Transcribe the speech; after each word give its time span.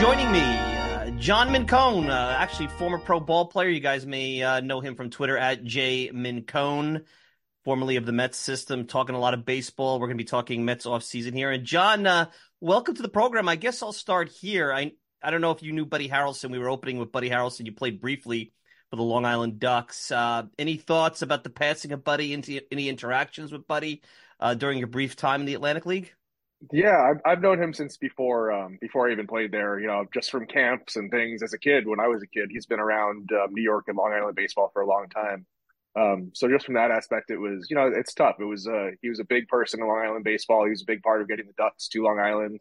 Joining 0.00 0.32
me, 0.32 0.40
uh, 0.40 1.10
John 1.18 1.50
Mincone, 1.50 2.08
uh, 2.08 2.36
actually 2.36 2.66
former 2.66 2.98
pro 2.98 3.20
ball 3.20 3.46
player. 3.46 3.68
You 3.68 3.78
guys 3.78 4.04
may 4.04 4.42
uh, 4.42 4.60
know 4.60 4.80
him 4.80 4.96
from 4.96 5.08
Twitter 5.08 5.38
at 5.38 5.62
J 5.62 6.10
Mincone, 6.12 7.04
formerly 7.64 7.94
of 7.94 8.04
the 8.04 8.12
Mets 8.12 8.36
system, 8.36 8.86
talking 8.86 9.14
a 9.14 9.20
lot 9.20 9.34
of 9.34 9.44
baseball. 9.44 10.00
We're 10.00 10.08
going 10.08 10.18
to 10.18 10.24
be 10.24 10.28
talking 10.28 10.64
Mets 10.64 10.84
off 10.84 11.04
season 11.04 11.32
here. 11.32 11.52
And 11.52 11.64
John, 11.64 12.08
uh, 12.08 12.26
welcome 12.60 12.96
to 12.96 13.02
the 13.02 13.08
program. 13.08 13.48
I 13.48 13.54
guess 13.54 13.82
I'll 13.82 13.92
start 13.92 14.30
here. 14.30 14.72
I 14.72 14.92
I 15.22 15.30
don't 15.30 15.40
know 15.40 15.52
if 15.52 15.62
you 15.62 15.72
knew 15.72 15.86
Buddy 15.86 16.08
Harrelson. 16.08 16.50
We 16.50 16.58
were 16.58 16.70
opening 16.70 16.98
with 16.98 17.12
Buddy 17.12 17.30
Harrelson. 17.30 17.64
You 17.64 17.72
played 17.72 18.00
briefly 18.00 18.52
for 18.90 18.96
the 18.96 19.02
Long 19.02 19.24
Island 19.24 19.60
Ducks. 19.60 20.10
Uh, 20.10 20.44
any 20.58 20.76
thoughts 20.76 21.22
about 21.22 21.44
the 21.44 21.50
passing 21.50 21.92
of 21.92 22.02
Buddy? 22.02 22.32
Into 22.32 22.60
any 22.72 22.88
interactions 22.88 23.52
with 23.52 23.68
Buddy 23.68 24.02
uh, 24.40 24.54
during 24.54 24.78
your 24.78 24.88
brief 24.88 25.14
time 25.14 25.40
in 25.40 25.46
the 25.46 25.54
Atlantic 25.54 25.86
League? 25.86 26.12
Yeah, 26.72 27.00
I've, 27.02 27.20
I've 27.24 27.42
known 27.42 27.60
him 27.62 27.72
since 27.74 27.96
before 27.96 28.52
um, 28.52 28.78
before 28.80 29.08
I 29.08 29.12
even 29.12 29.26
played 29.26 29.50
there. 29.52 29.78
You 29.78 29.86
know, 29.88 30.06
just 30.12 30.30
from 30.30 30.46
camps 30.46 30.96
and 30.96 31.10
things 31.10 31.42
as 31.42 31.52
a 31.52 31.58
kid. 31.58 31.86
When 31.86 32.00
I 32.00 32.08
was 32.08 32.22
a 32.22 32.26
kid, 32.26 32.50
he's 32.50 32.66
been 32.66 32.80
around 32.80 33.30
um, 33.32 33.52
New 33.52 33.62
York 33.62 33.84
and 33.88 33.96
Long 33.96 34.12
Island 34.12 34.36
baseball 34.36 34.70
for 34.72 34.82
a 34.82 34.86
long 34.86 35.08
time. 35.08 35.46
Um, 35.96 36.30
so 36.34 36.48
just 36.48 36.64
from 36.64 36.74
that 36.74 36.90
aspect, 36.90 37.30
it 37.30 37.38
was 37.38 37.68
you 37.70 37.76
know 37.76 37.90
it's 37.94 38.14
tough. 38.14 38.36
It 38.40 38.44
was 38.44 38.66
uh, 38.68 38.90
he 39.02 39.08
was 39.08 39.20
a 39.20 39.24
big 39.24 39.48
person 39.48 39.80
in 39.80 39.88
Long 39.88 40.04
Island 40.04 40.24
baseball. 40.24 40.64
He 40.64 40.70
was 40.70 40.82
a 40.82 40.86
big 40.86 41.02
part 41.02 41.22
of 41.22 41.28
getting 41.28 41.46
the 41.46 41.52
Ducks 41.54 41.88
to 41.88 42.02
Long 42.02 42.18
Island 42.20 42.60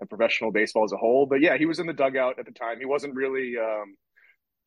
and 0.00 0.08
professional 0.08 0.50
baseball 0.50 0.84
as 0.84 0.92
a 0.92 0.96
whole. 0.96 1.26
But 1.26 1.40
yeah, 1.40 1.56
he 1.56 1.66
was 1.66 1.78
in 1.78 1.86
the 1.86 1.92
dugout 1.92 2.38
at 2.38 2.46
the 2.46 2.52
time. 2.52 2.78
He 2.78 2.86
wasn't 2.86 3.14
really 3.14 3.56
um, 3.58 3.94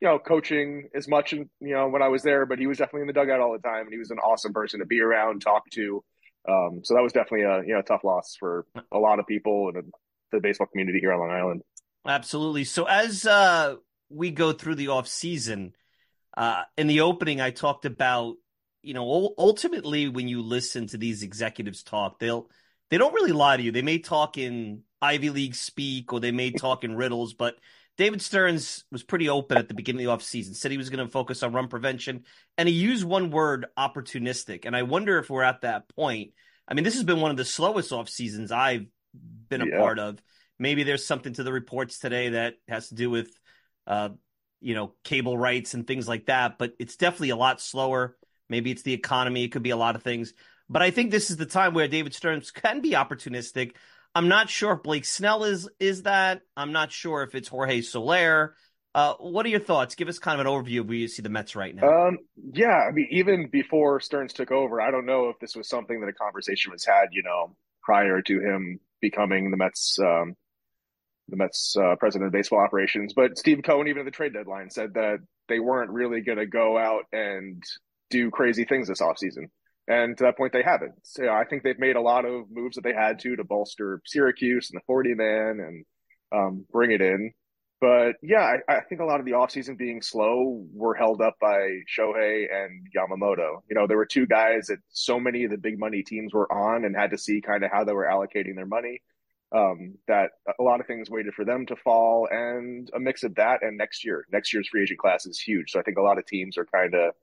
you 0.02 0.08
know 0.08 0.20
coaching 0.20 0.90
as 0.94 1.08
much, 1.08 1.34
you 1.34 1.48
know, 1.62 1.88
when 1.90 2.02
I 2.02 2.08
was 2.10 2.24
there, 2.24 2.46
but 2.46 2.60
he 2.60 2.68
was 2.68 2.78
definitely 2.78 3.02
in 3.02 3.08
the 3.08 3.14
dugout 3.14 3.40
all 3.40 3.54
the 3.54 3.60
time, 3.60 3.84
and 3.84 3.92
he 3.94 4.00
was 4.00 4.12
an 4.12 4.20
awesome 4.20 4.54
person 4.54 4.80
to 4.80 4.86
be 4.86 5.02
around, 5.02 5.42
talk 5.42 5.70
to. 5.72 6.04
Um, 6.48 6.82
so 6.84 6.94
that 6.94 7.04
was 7.04 7.14
definitely 7.14 7.44
a 7.44 7.62
you 7.62 7.74
know 7.74 7.82
tough 7.82 8.04
loss 8.04 8.36
for 8.40 8.66
a 8.92 8.98
lot 8.98 9.20
of 9.20 9.28
people 9.28 9.72
and 9.74 9.92
the 10.32 10.40
baseball 10.40 10.68
community 10.68 11.00
here 11.00 11.14
on 11.14 11.20
Long 11.20 11.32
Island. 11.32 11.62
Absolutely. 12.06 12.64
So 12.64 12.86
as 12.86 13.26
uh, 13.26 13.76
we 14.10 14.32
go 14.32 14.54
through 14.54 14.76
the 14.76 14.90
off 14.90 15.08
season, 15.08 15.74
uh, 16.36 16.64
in 16.78 16.88
the 16.88 17.02
opening, 17.02 17.42
I 17.42 17.52
talked 17.52 17.86
about 17.86 18.36
you 18.82 18.94
know 18.94 19.34
ultimately 19.38 20.08
when 20.08 20.28
you 20.28 20.42
listen 20.42 20.88
to 20.88 20.98
these 20.98 21.24
executives 21.24 21.84
talk, 21.84 22.20
they'll 22.20 22.50
they 22.90 22.98
don't 22.98 23.14
really 23.14 23.34
lie 23.34 23.58
to 23.58 23.64
you. 23.64 23.72
They 23.72 23.82
may 23.82 24.00
talk 24.00 24.38
in 24.38 24.84
Ivy 25.02 25.30
League 25.30 25.56
speak 25.56 26.14
or 26.14 26.20
they 26.20 26.32
may 26.32 26.52
talk 26.52 26.84
in 26.84 26.96
riddles, 26.96 27.34
but 27.34 27.56
David 27.98 28.22
Stearns 28.22 28.86
was 28.92 29.04
pretty 29.04 29.28
open 29.28 29.58
at 29.58 29.68
the 29.68 29.74
beginning 29.74 30.06
of 30.06 30.20
the 30.20 30.24
offseason, 30.24 30.56
said 30.56 30.72
he 30.72 30.78
was 30.78 30.92
going 30.92 31.06
to 31.06 31.12
focus 31.12 31.42
on 31.42 31.52
run 31.52 31.68
prevention, 31.68 32.26
and 32.58 32.70
he 32.70 32.76
used 32.76 33.04
one 33.04 33.32
word, 33.32 33.66
opportunistic. 33.78 34.66
And 34.66 34.76
I 34.76 34.84
wonder 34.84 35.18
if 35.18 35.30
we're 35.30 35.44
at 35.44 35.62
that 35.62 35.90
point. 35.90 36.32
I 36.68 36.76
mean, 36.76 36.84
this 36.84 36.94
has 36.94 37.04
been 37.04 37.22
one 37.22 37.32
of 37.32 37.38
the 37.38 37.46
slowest 37.46 37.92
off 37.92 38.08
seasons 38.08 38.52
I've 38.52 38.86
been 39.50 39.62
a 39.62 39.68
yeah. 39.68 39.80
part 39.80 39.98
of. 39.98 40.22
Maybe 40.60 40.84
there's 40.84 41.06
something 41.06 41.34
to 41.34 41.44
the 41.44 41.52
reports 41.52 41.98
today 42.00 42.30
that 42.30 42.56
has 42.68 42.90
to 42.90 42.96
do 42.96 43.10
with, 43.10 43.32
uh, 43.88 44.10
you 44.62 44.76
know, 44.76 44.94
cable 45.04 45.38
rights 45.38 45.74
and 45.74 45.86
things 45.88 46.08
like 46.08 46.28
that, 46.28 46.58
but 46.60 46.74
it's 46.80 46.98
definitely 46.98 47.32
a 47.32 47.36
lot 47.36 47.62
slower. 47.62 48.16
Maybe 48.50 48.72
it's 48.72 48.84
the 48.84 48.94
economy. 48.94 49.44
It 49.44 49.50
could 49.50 49.64
be 49.64 49.72
a 49.72 49.78
lot 49.78 49.96
of 49.96 50.04
things. 50.04 50.34
But 50.70 50.82
I 50.82 50.92
think 50.92 51.12
this 51.12 51.30
is 51.30 51.38
the 51.38 51.46
time 51.46 51.74
where 51.74 51.88
David 51.88 52.14
Stearns 52.14 52.52
can 52.52 52.82
be 52.82 52.92
opportunistic. 52.92 53.74
I'm 54.18 54.30
not 54.30 54.50
sure 54.50 54.74
if 54.74 54.82
Blake 54.82 55.06
Snell 55.06 55.44
is 55.44 55.70
is 55.80 56.04
that. 56.04 56.42
I'm 56.56 56.72
not 56.72 56.92
sure 56.92 57.22
if 57.22 57.36
it's 57.36 57.48
Jorge 57.48 57.82
Soler. 57.82 58.56
Uh, 58.96 59.14
what 59.20 59.46
are 59.46 59.50
your 59.50 59.60
thoughts? 59.60 59.94
Give 59.94 60.08
us 60.08 60.18
kind 60.18 60.42
of 60.42 60.48
an 60.48 60.52
overview 60.52 60.80
of 60.80 60.88
where 60.88 60.98
you 60.98 61.08
see 61.08 61.22
the 61.22 61.30
Mets 61.30 61.56
right 61.56 61.76
now. 61.76 61.88
Um, 61.88 62.18
yeah, 62.52 62.88
I 62.90 62.92
mean, 62.92 63.10
even 63.12 63.48
before 63.52 64.00
Stearns 64.00 64.34
took 64.34 64.52
over, 64.52 64.82
I 64.82 64.90
don't 64.90 65.06
know 65.06 65.30
if 65.30 65.38
this 65.38 65.56
was 65.56 65.70
something 65.70 66.02
that 66.02 66.08
a 66.08 66.14
conversation 66.14 66.72
was 66.72 66.84
had, 66.84 67.10
you 67.12 67.22
know, 67.22 67.56
prior 67.84 68.24
to 68.24 68.40
him 68.40 68.80
becoming 69.02 69.52
the 69.52 69.58
Mets, 69.58 70.00
um, 70.00 70.34
the 71.28 71.38
Mets 71.38 71.76
uh, 71.80 71.96
president 71.98 72.26
of 72.26 72.34
baseball 72.34 72.58
operations. 72.58 73.14
But 73.14 73.38
Steve 73.38 73.60
Cohen, 73.64 73.88
even 73.88 74.00
at 74.00 74.06
the 74.06 74.12
trade 74.12 74.34
deadline, 74.34 74.72
said 74.72 74.96
that 74.96 75.20
they 75.48 75.60
weren't 75.60 75.92
really 75.92 76.22
going 76.22 76.40
to 76.40 76.48
go 76.48 76.76
out 76.76 77.04
and 77.14 77.62
do 78.10 78.32
crazy 78.32 78.66
things 78.66 78.88
this 78.88 79.02
offseason. 79.02 79.52
And 79.88 80.18
to 80.18 80.26
that 80.26 80.38
point, 80.38 80.52
they 80.52 80.64
haven't. 80.64 80.96
So 81.04 81.30
I 81.30 81.46
think 81.46 81.64
they've 81.64 81.80
made 81.80 81.96
a 81.96 82.02
lot 82.02 82.26
of 82.26 82.52
moves 82.52 82.76
that 82.76 82.84
they 82.84 82.94
had 82.94 83.20
to 83.20 83.36
to 83.38 83.44
bolster 83.44 84.02
Syracuse 84.06 84.70
and 84.70 84.78
the 84.78 84.84
40 84.86 85.14
man 85.14 85.60
and 85.60 85.86
um, 86.34 86.66
bring 86.72 86.92
it 86.92 87.02
in. 87.02 87.32
But 87.80 88.14
yeah, 88.24 88.58
I, 88.68 88.74
I, 88.74 88.82
think 88.82 89.02
a 89.02 89.06
lot 89.06 89.20
of 89.20 89.26
the 89.26 89.34
offseason 89.34 89.78
being 89.78 90.02
slow 90.02 90.66
were 90.74 90.96
held 90.96 91.22
up 91.22 91.36
by 91.40 91.82
Shohei 91.88 92.46
and 92.52 92.88
Yamamoto. 92.96 93.62
You 93.70 93.76
know, 93.76 93.86
there 93.86 93.98
were 93.98 94.06
two 94.06 94.26
guys 94.26 94.68
that 94.68 94.80
so 94.90 95.20
many 95.20 95.44
of 95.44 95.52
the 95.52 95.58
big 95.58 95.78
money 95.78 96.02
teams 96.02 96.34
were 96.34 96.52
on 96.52 96.86
and 96.86 96.96
had 96.96 97.12
to 97.12 97.20
see 97.20 97.40
kind 97.40 97.64
of 97.64 97.72
how 97.72 97.84
they 97.84 97.94
were 97.94 98.08
allocating 98.12 98.56
their 98.56 98.66
money. 98.66 99.02
Um, 99.56 99.96
that 100.08 100.32
a 100.60 100.64
lot 100.64 100.82
of 100.82 100.88
things 100.88 101.10
waited 101.10 101.34
for 101.34 101.46
them 101.46 101.66
to 101.68 101.78
fall, 101.78 102.28
and 102.30 102.90
a 102.94 103.00
mix 103.00 103.24
of 103.24 103.36
that 103.36 103.62
and 103.62 103.78
next 103.78 104.04
year. 104.04 104.26
Next 104.30 104.52
year's 104.52 104.68
free 104.68 104.82
agent 104.82 105.00
class 105.00 105.26
is 105.26 105.40
huge. 105.40 105.72
So 105.72 105.80
I 105.80 105.84
think 105.84 105.98
a 105.98 106.02
lot 106.02 106.18
of 106.18 106.26
teams 106.26 106.58
are 106.58 106.66
kind 106.66 106.94
of 106.94 107.14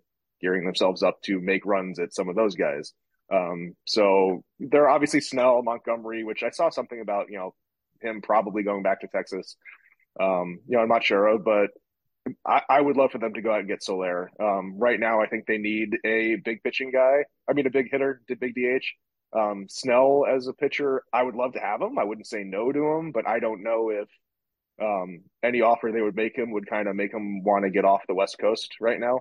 gearing 0.41 0.65
themselves 0.65 1.03
up 1.03 1.21
to 1.23 1.41
make 1.41 1.65
runs 1.65 1.99
at 1.99 2.15
some 2.15 2.29
of 2.29 2.37
those 2.37 2.55
guys. 2.55 2.93
Um, 3.33 3.75
so 3.87 4.45
there 4.61 4.85
are 4.85 4.91
obviously 4.91 5.21
Snell, 5.21 5.63
Montgomery, 5.63 6.25
which 6.25 6.43
I 6.43 6.51
saw 6.51 6.71
something 6.71 7.01
about, 7.01 7.31
you 7.31 7.39
know, 7.39 7.55
him 8.03 8.21
probably 8.21 8.63
going 8.63 8.83
back 8.83 9.01
to 9.01 9.09
Texas. 9.09 9.57
Um, 10.21 10.61
you 10.67 10.77
know, 10.77 10.83
I'm 10.83 10.89
not 10.89 11.05
sure 11.05 11.39
but 11.39 11.71
I, 12.47 12.63
I, 12.69 12.81
would 12.81 12.97
love 12.97 13.11
for 13.11 13.19
them 13.19 13.35
to 13.35 13.43
go 13.43 13.53
out 13.53 13.61
and 13.61 13.69
get 13.69 13.83
Soler. 13.83 14.31
Um, 14.41 14.79
right 14.79 14.99
now, 14.99 15.21
I 15.21 15.27
think 15.27 15.47
they 15.47 15.59
need 15.59 15.99
a 16.05 16.37
big 16.37 16.63
pitching 16.63 16.91
guy. 16.91 17.25
I 17.49 17.53
mean, 17.53 17.67
a 17.67 17.71
big 17.71 17.91
hitter, 17.91 18.23
did 18.27 18.41
big 18.41 18.55
DH. 18.55 18.85
Um, 19.37 19.67
Snell 19.69 20.25
as 20.29 20.47
a 20.47 20.53
pitcher, 20.53 21.03
I 21.13 21.23
would 21.23 21.35
love 21.35 21.55
to 21.55 21.61
have 21.61 21.83
him. 21.83 21.99
I 21.99 22.05
wouldn't 22.05 22.27
say 22.27 22.45
no 22.45 22.71
to 22.71 22.93
him, 22.93 23.13
but 23.13 23.27
I 23.27 23.41
don't 23.41 23.63
know 23.63 23.91
if 23.91 24.09
um, 24.81 25.23
any 25.43 25.61
offer 25.61 25.91
they 25.93 26.01
would 26.01 26.17
make 26.17 26.37
him 26.37 26.53
would 26.53 26.69
kind 26.69 26.89
of 26.89 26.97
make 26.97 27.13
him 27.13 27.43
want 27.43 27.65
to 27.65 27.71
get 27.71 27.85
off 27.85 28.07
the 28.07 28.15
West 28.15 28.39
Coast 28.39 28.75
right 28.81 29.01
now. 29.01 29.21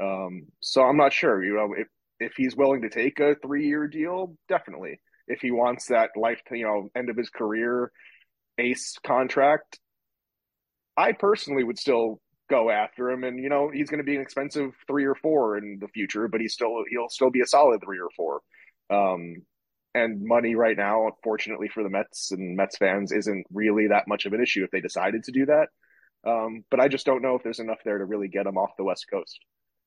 Um, 0.00 0.46
so 0.60 0.82
I'm 0.82 0.96
not 0.96 1.12
sure. 1.12 1.44
You 1.44 1.54
know, 1.54 1.74
if 1.76 1.88
if 2.18 2.32
he's 2.36 2.56
willing 2.56 2.82
to 2.82 2.90
take 2.90 3.18
a 3.20 3.34
three 3.42 3.66
year 3.66 3.86
deal, 3.86 4.36
definitely. 4.48 5.00
If 5.26 5.40
he 5.40 5.50
wants 5.50 5.86
that 5.86 6.10
life, 6.16 6.40
you 6.50 6.64
know, 6.64 6.88
end 6.94 7.10
of 7.10 7.16
his 7.16 7.30
career 7.30 7.92
ace 8.58 8.96
contract, 9.06 9.78
I 10.96 11.12
personally 11.12 11.64
would 11.64 11.78
still 11.78 12.20
go 12.48 12.70
after 12.70 13.10
him. 13.10 13.24
And 13.24 13.38
you 13.42 13.48
know, 13.48 13.70
he's 13.72 13.88
going 13.88 13.98
to 13.98 14.04
be 14.04 14.16
an 14.16 14.22
expensive 14.22 14.72
three 14.86 15.04
or 15.04 15.14
four 15.14 15.56
in 15.56 15.78
the 15.80 15.88
future, 15.88 16.28
but 16.28 16.40
he's 16.40 16.52
still 16.52 16.84
he'll 16.90 17.08
still 17.08 17.30
be 17.30 17.40
a 17.40 17.46
solid 17.46 17.80
three 17.82 18.00
or 18.00 18.10
four. 18.16 18.40
Um, 18.90 19.36
and 19.94 20.22
money 20.22 20.54
right 20.54 20.76
now, 20.76 21.10
fortunately 21.24 21.68
for 21.68 21.82
the 21.82 21.90
Mets 21.90 22.30
and 22.30 22.56
Mets 22.56 22.76
fans, 22.76 23.12
isn't 23.12 23.46
really 23.52 23.88
that 23.88 24.06
much 24.06 24.26
of 24.26 24.32
an 24.32 24.42
issue 24.42 24.62
if 24.64 24.70
they 24.70 24.80
decided 24.80 25.24
to 25.24 25.32
do 25.32 25.46
that. 25.46 25.68
Um, 26.24 26.64
but 26.70 26.80
I 26.80 26.88
just 26.88 27.06
don't 27.06 27.22
know 27.22 27.34
if 27.34 27.42
there's 27.42 27.60
enough 27.60 27.78
there 27.84 27.98
to 27.98 28.04
really 28.04 28.28
get 28.28 28.46
him 28.46 28.56
off 28.56 28.76
the 28.76 28.84
West 28.84 29.06
Coast. 29.10 29.40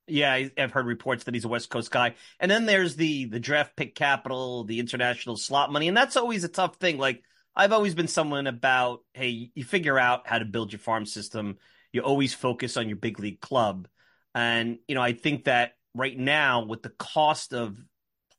Yeah, 0.07 0.47
I've 0.57 0.71
heard 0.71 0.85
reports 0.85 1.23
that 1.23 1.33
he's 1.33 1.45
a 1.45 1.49
West 1.49 1.69
Coast 1.69 1.89
guy. 1.89 2.15
And 2.39 2.51
then 2.51 2.65
there's 2.65 2.95
the 2.95 3.25
the 3.25 3.39
draft 3.39 3.75
pick 3.75 3.95
capital, 3.95 4.65
the 4.65 4.79
international 4.79 5.37
slot 5.37 5.71
money, 5.71 5.87
and 5.87 5.95
that's 5.95 6.17
always 6.17 6.43
a 6.43 6.49
tough 6.49 6.75
thing. 6.75 6.97
Like 6.97 7.23
I've 7.55 7.71
always 7.71 7.93
been 7.93 8.07
someone 8.07 8.47
about, 8.47 9.01
hey, 9.13 9.51
you 9.53 9.63
figure 9.63 9.99
out 9.99 10.27
how 10.27 10.39
to 10.39 10.45
build 10.45 10.71
your 10.71 10.79
farm 10.79 11.05
system. 11.05 11.57
You 11.91 12.01
always 12.01 12.33
focus 12.33 12.77
on 12.77 12.87
your 12.87 12.97
big 12.97 13.19
league 13.19 13.41
club. 13.41 13.87
And, 14.33 14.79
you 14.87 14.95
know, 14.95 15.01
I 15.01 15.13
think 15.13 15.45
that 15.45 15.73
right 15.93 16.17
now 16.17 16.65
with 16.65 16.81
the 16.81 16.89
cost 16.89 17.53
of 17.53 17.77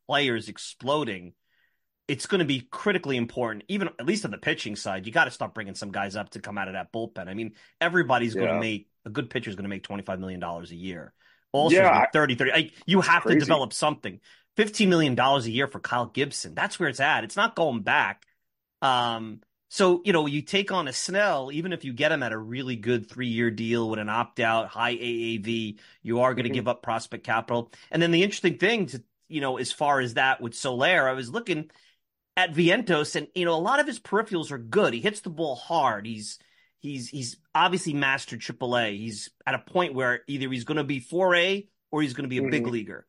players 0.09 0.49
exploding, 0.49 1.35
it's 2.09 2.27
going 2.27 2.41
to 2.41 2.45
be 2.45 2.67
critically 2.71 3.17
important, 3.17 3.65
even 3.69 3.89
at 4.01 4.05
least 4.05 4.25
on 4.25 4.33
the 4.33 4.39
pitching 4.39 4.75
side. 4.75 5.07
You 5.07 5.13
got 5.13 5.25
to 5.25 5.31
start 5.31 5.55
bringing 5.55 5.77
some 5.77 5.93
guys 5.93 6.17
up 6.17 6.31
to 6.31 6.41
come 6.41 6.59
out 6.59 6.69
of 6.69 6.75
that 6.75 6.93
bullpen. 6.93 7.29
I 7.29 7.35
mean, 7.35 7.53
everybody's 7.81 8.35
yeah. 8.35 8.43
going 8.43 8.55
to 8.55 8.61
make 8.61 8.89
a 9.07 9.11
good 9.11 9.31
pitcher 9.31 9.49
is 9.49 9.57
going 9.57 9.65
to 9.65 9.69
make 9.69 9.87
$25 9.87 10.19
million 10.19 10.43
a 10.43 10.65
year 10.75 11.15
also 11.55 11.77
yeah, 11.77 12.05
30 12.13 12.35
30 12.35 12.51
like, 12.53 12.73
you 12.87 13.01
have 13.01 13.23
crazy. 13.23 13.39
to 13.39 13.45
develop 13.45 13.73
something 13.73 14.21
15 14.57 14.89
million 14.91 15.15
dollars 15.15 15.47
a 15.47 15.51
year 15.51 15.67
for 15.67 15.81
Kyle 15.81 16.07
Gibson 16.07 16.55
that's 16.55 16.79
where 16.79 16.89
it's 16.89 17.01
at 17.01 17.25
it's 17.25 17.37
not 17.37 17.57
going 17.57 17.83
back 17.83 18.27
um 18.83 19.41
So, 19.71 20.03
you 20.05 20.13
know, 20.13 20.27
you 20.27 20.43
take 20.43 20.71
on 20.71 20.87
a 20.87 20.93
Snell, 20.93 21.51
even 21.53 21.73
if 21.73 21.85
you 21.85 21.93
get 21.93 22.13
him 22.13 22.23
at 22.23 22.31
a 22.33 22.39
really 22.39 22.77
good 22.77 23.09
three 23.11 23.27
year 23.29 23.51
deal 23.51 23.91
with 23.91 23.99
an 23.99 24.09
opt 24.09 24.39
out, 24.39 24.69
high 24.69 24.95
AAV, 24.95 25.79
you 26.03 26.21
are 26.21 26.33
going 26.35 26.45
to 26.45 26.51
mm-hmm. 26.51 26.55
give 26.55 26.69
up 26.69 26.83
prospect 26.83 27.25
capital. 27.25 27.73
And 27.91 28.01
then 28.01 28.13
the 28.13 28.23
interesting 28.23 28.59
thing 28.59 28.87
to, 28.87 29.03
you 29.29 29.41
know, 29.41 29.57
as 29.59 29.73
far 29.73 29.99
as 30.01 30.15
that 30.15 30.41
with 30.41 30.55
Soler, 30.55 31.09
I 31.09 31.15
was 31.15 31.29
looking 31.31 31.71
at 32.37 32.55
Vientos 32.55 33.17
and, 33.17 33.27
you 33.35 33.45
know, 33.45 33.55
a 33.55 33.59
lot 33.59 33.81
of 33.81 33.87
his 33.89 33.99
peripherals 33.99 34.53
are 34.53 34.59
good. 34.59 34.95
He 34.95 35.01
hits 35.01 35.23
the 35.23 35.31
ball 35.31 35.57
hard. 35.57 36.07
He's, 36.07 36.39
he's, 36.85 37.09
he's 37.09 37.37
obviously 37.55 37.95
mastered 37.95 38.41
AAA. 38.41 38.99
He's 38.99 39.31
at 39.47 39.55
a 39.55 39.59
point 39.59 39.95
where 39.95 40.21
either 40.27 40.51
he's 40.51 40.65
going 40.65 40.77
to 40.77 40.85
be 40.85 41.01
4A 41.01 41.69
or 41.91 42.03
he's 42.03 42.13
going 42.13 42.25
to 42.25 42.29
be 42.29 42.39
a 42.39 42.43
mm-hmm. 42.43 42.51
big 42.51 42.67
leaguer. 42.67 43.07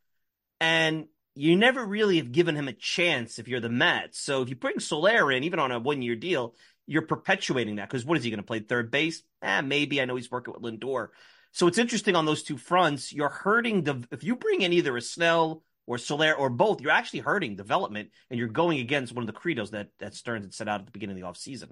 And 0.59 1.07
you 1.35 1.57
never 1.57 1.85
really 1.85 2.17
have 2.17 2.31
given 2.31 2.55
him 2.55 2.67
a 2.67 2.73
chance 2.73 3.37
if 3.37 3.47
you're 3.47 3.59
the 3.59 3.69
Mets. 3.69 4.19
So 4.19 4.41
if 4.41 4.49
you 4.49 4.55
bring 4.55 4.79
Soler 4.79 5.31
in, 5.31 5.43
even 5.43 5.59
on 5.59 5.71
a 5.71 5.79
one 5.79 6.01
year 6.01 6.15
deal, 6.15 6.55
you're 6.87 7.01
perpetuating 7.01 7.75
that 7.75 7.89
because 7.89 8.05
what 8.05 8.17
is 8.17 8.23
he 8.23 8.29
going 8.29 8.39
to 8.39 8.43
play 8.43 8.59
third 8.59 8.89
base? 8.91 9.21
Eh, 9.41 9.61
maybe. 9.61 10.01
I 10.01 10.05
know 10.05 10.15
he's 10.15 10.31
working 10.31 10.53
with 10.53 10.63
Lindor. 10.63 11.09
So 11.51 11.67
it's 11.67 11.77
interesting 11.77 12.15
on 12.15 12.25
those 12.25 12.43
two 12.43 12.57
fronts. 12.57 13.11
You're 13.11 13.29
hurting 13.29 13.83
the 13.83 14.03
if 14.11 14.23
you 14.23 14.35
bring 14.35 14.61
in 14.61 14.71
either 14.71 14.95
a 14.95 15.01
Snell 15.01 15.63
or 15.85 15.97
Soler 15.97 16.33
or 16.33 16.49
both, 16.49 16.81
you're 16.81 16.91
actually 16.91 17.19
hurting 17.19 17.55
development 17.55 18.11
and 18.29 18.39
you're 18.39 18.47
going 18.47 18.79
against 18.79 19.13
one 19.13 19.23
of 19.23 19.27
the 19.27 19.39
credos 19.39 19.71
that 19.71 19.89
that 19.99 20.15
Stearns 20.15 20.45
had 20.45 20.53
set 20.53 20.67
out 20.69 20.79
at 20.79 20.85
the 20.85 20.91
beginning 20.91 21.21
of 21.21 21.21
the 21.21 21.27
offseason. 21.27 21.71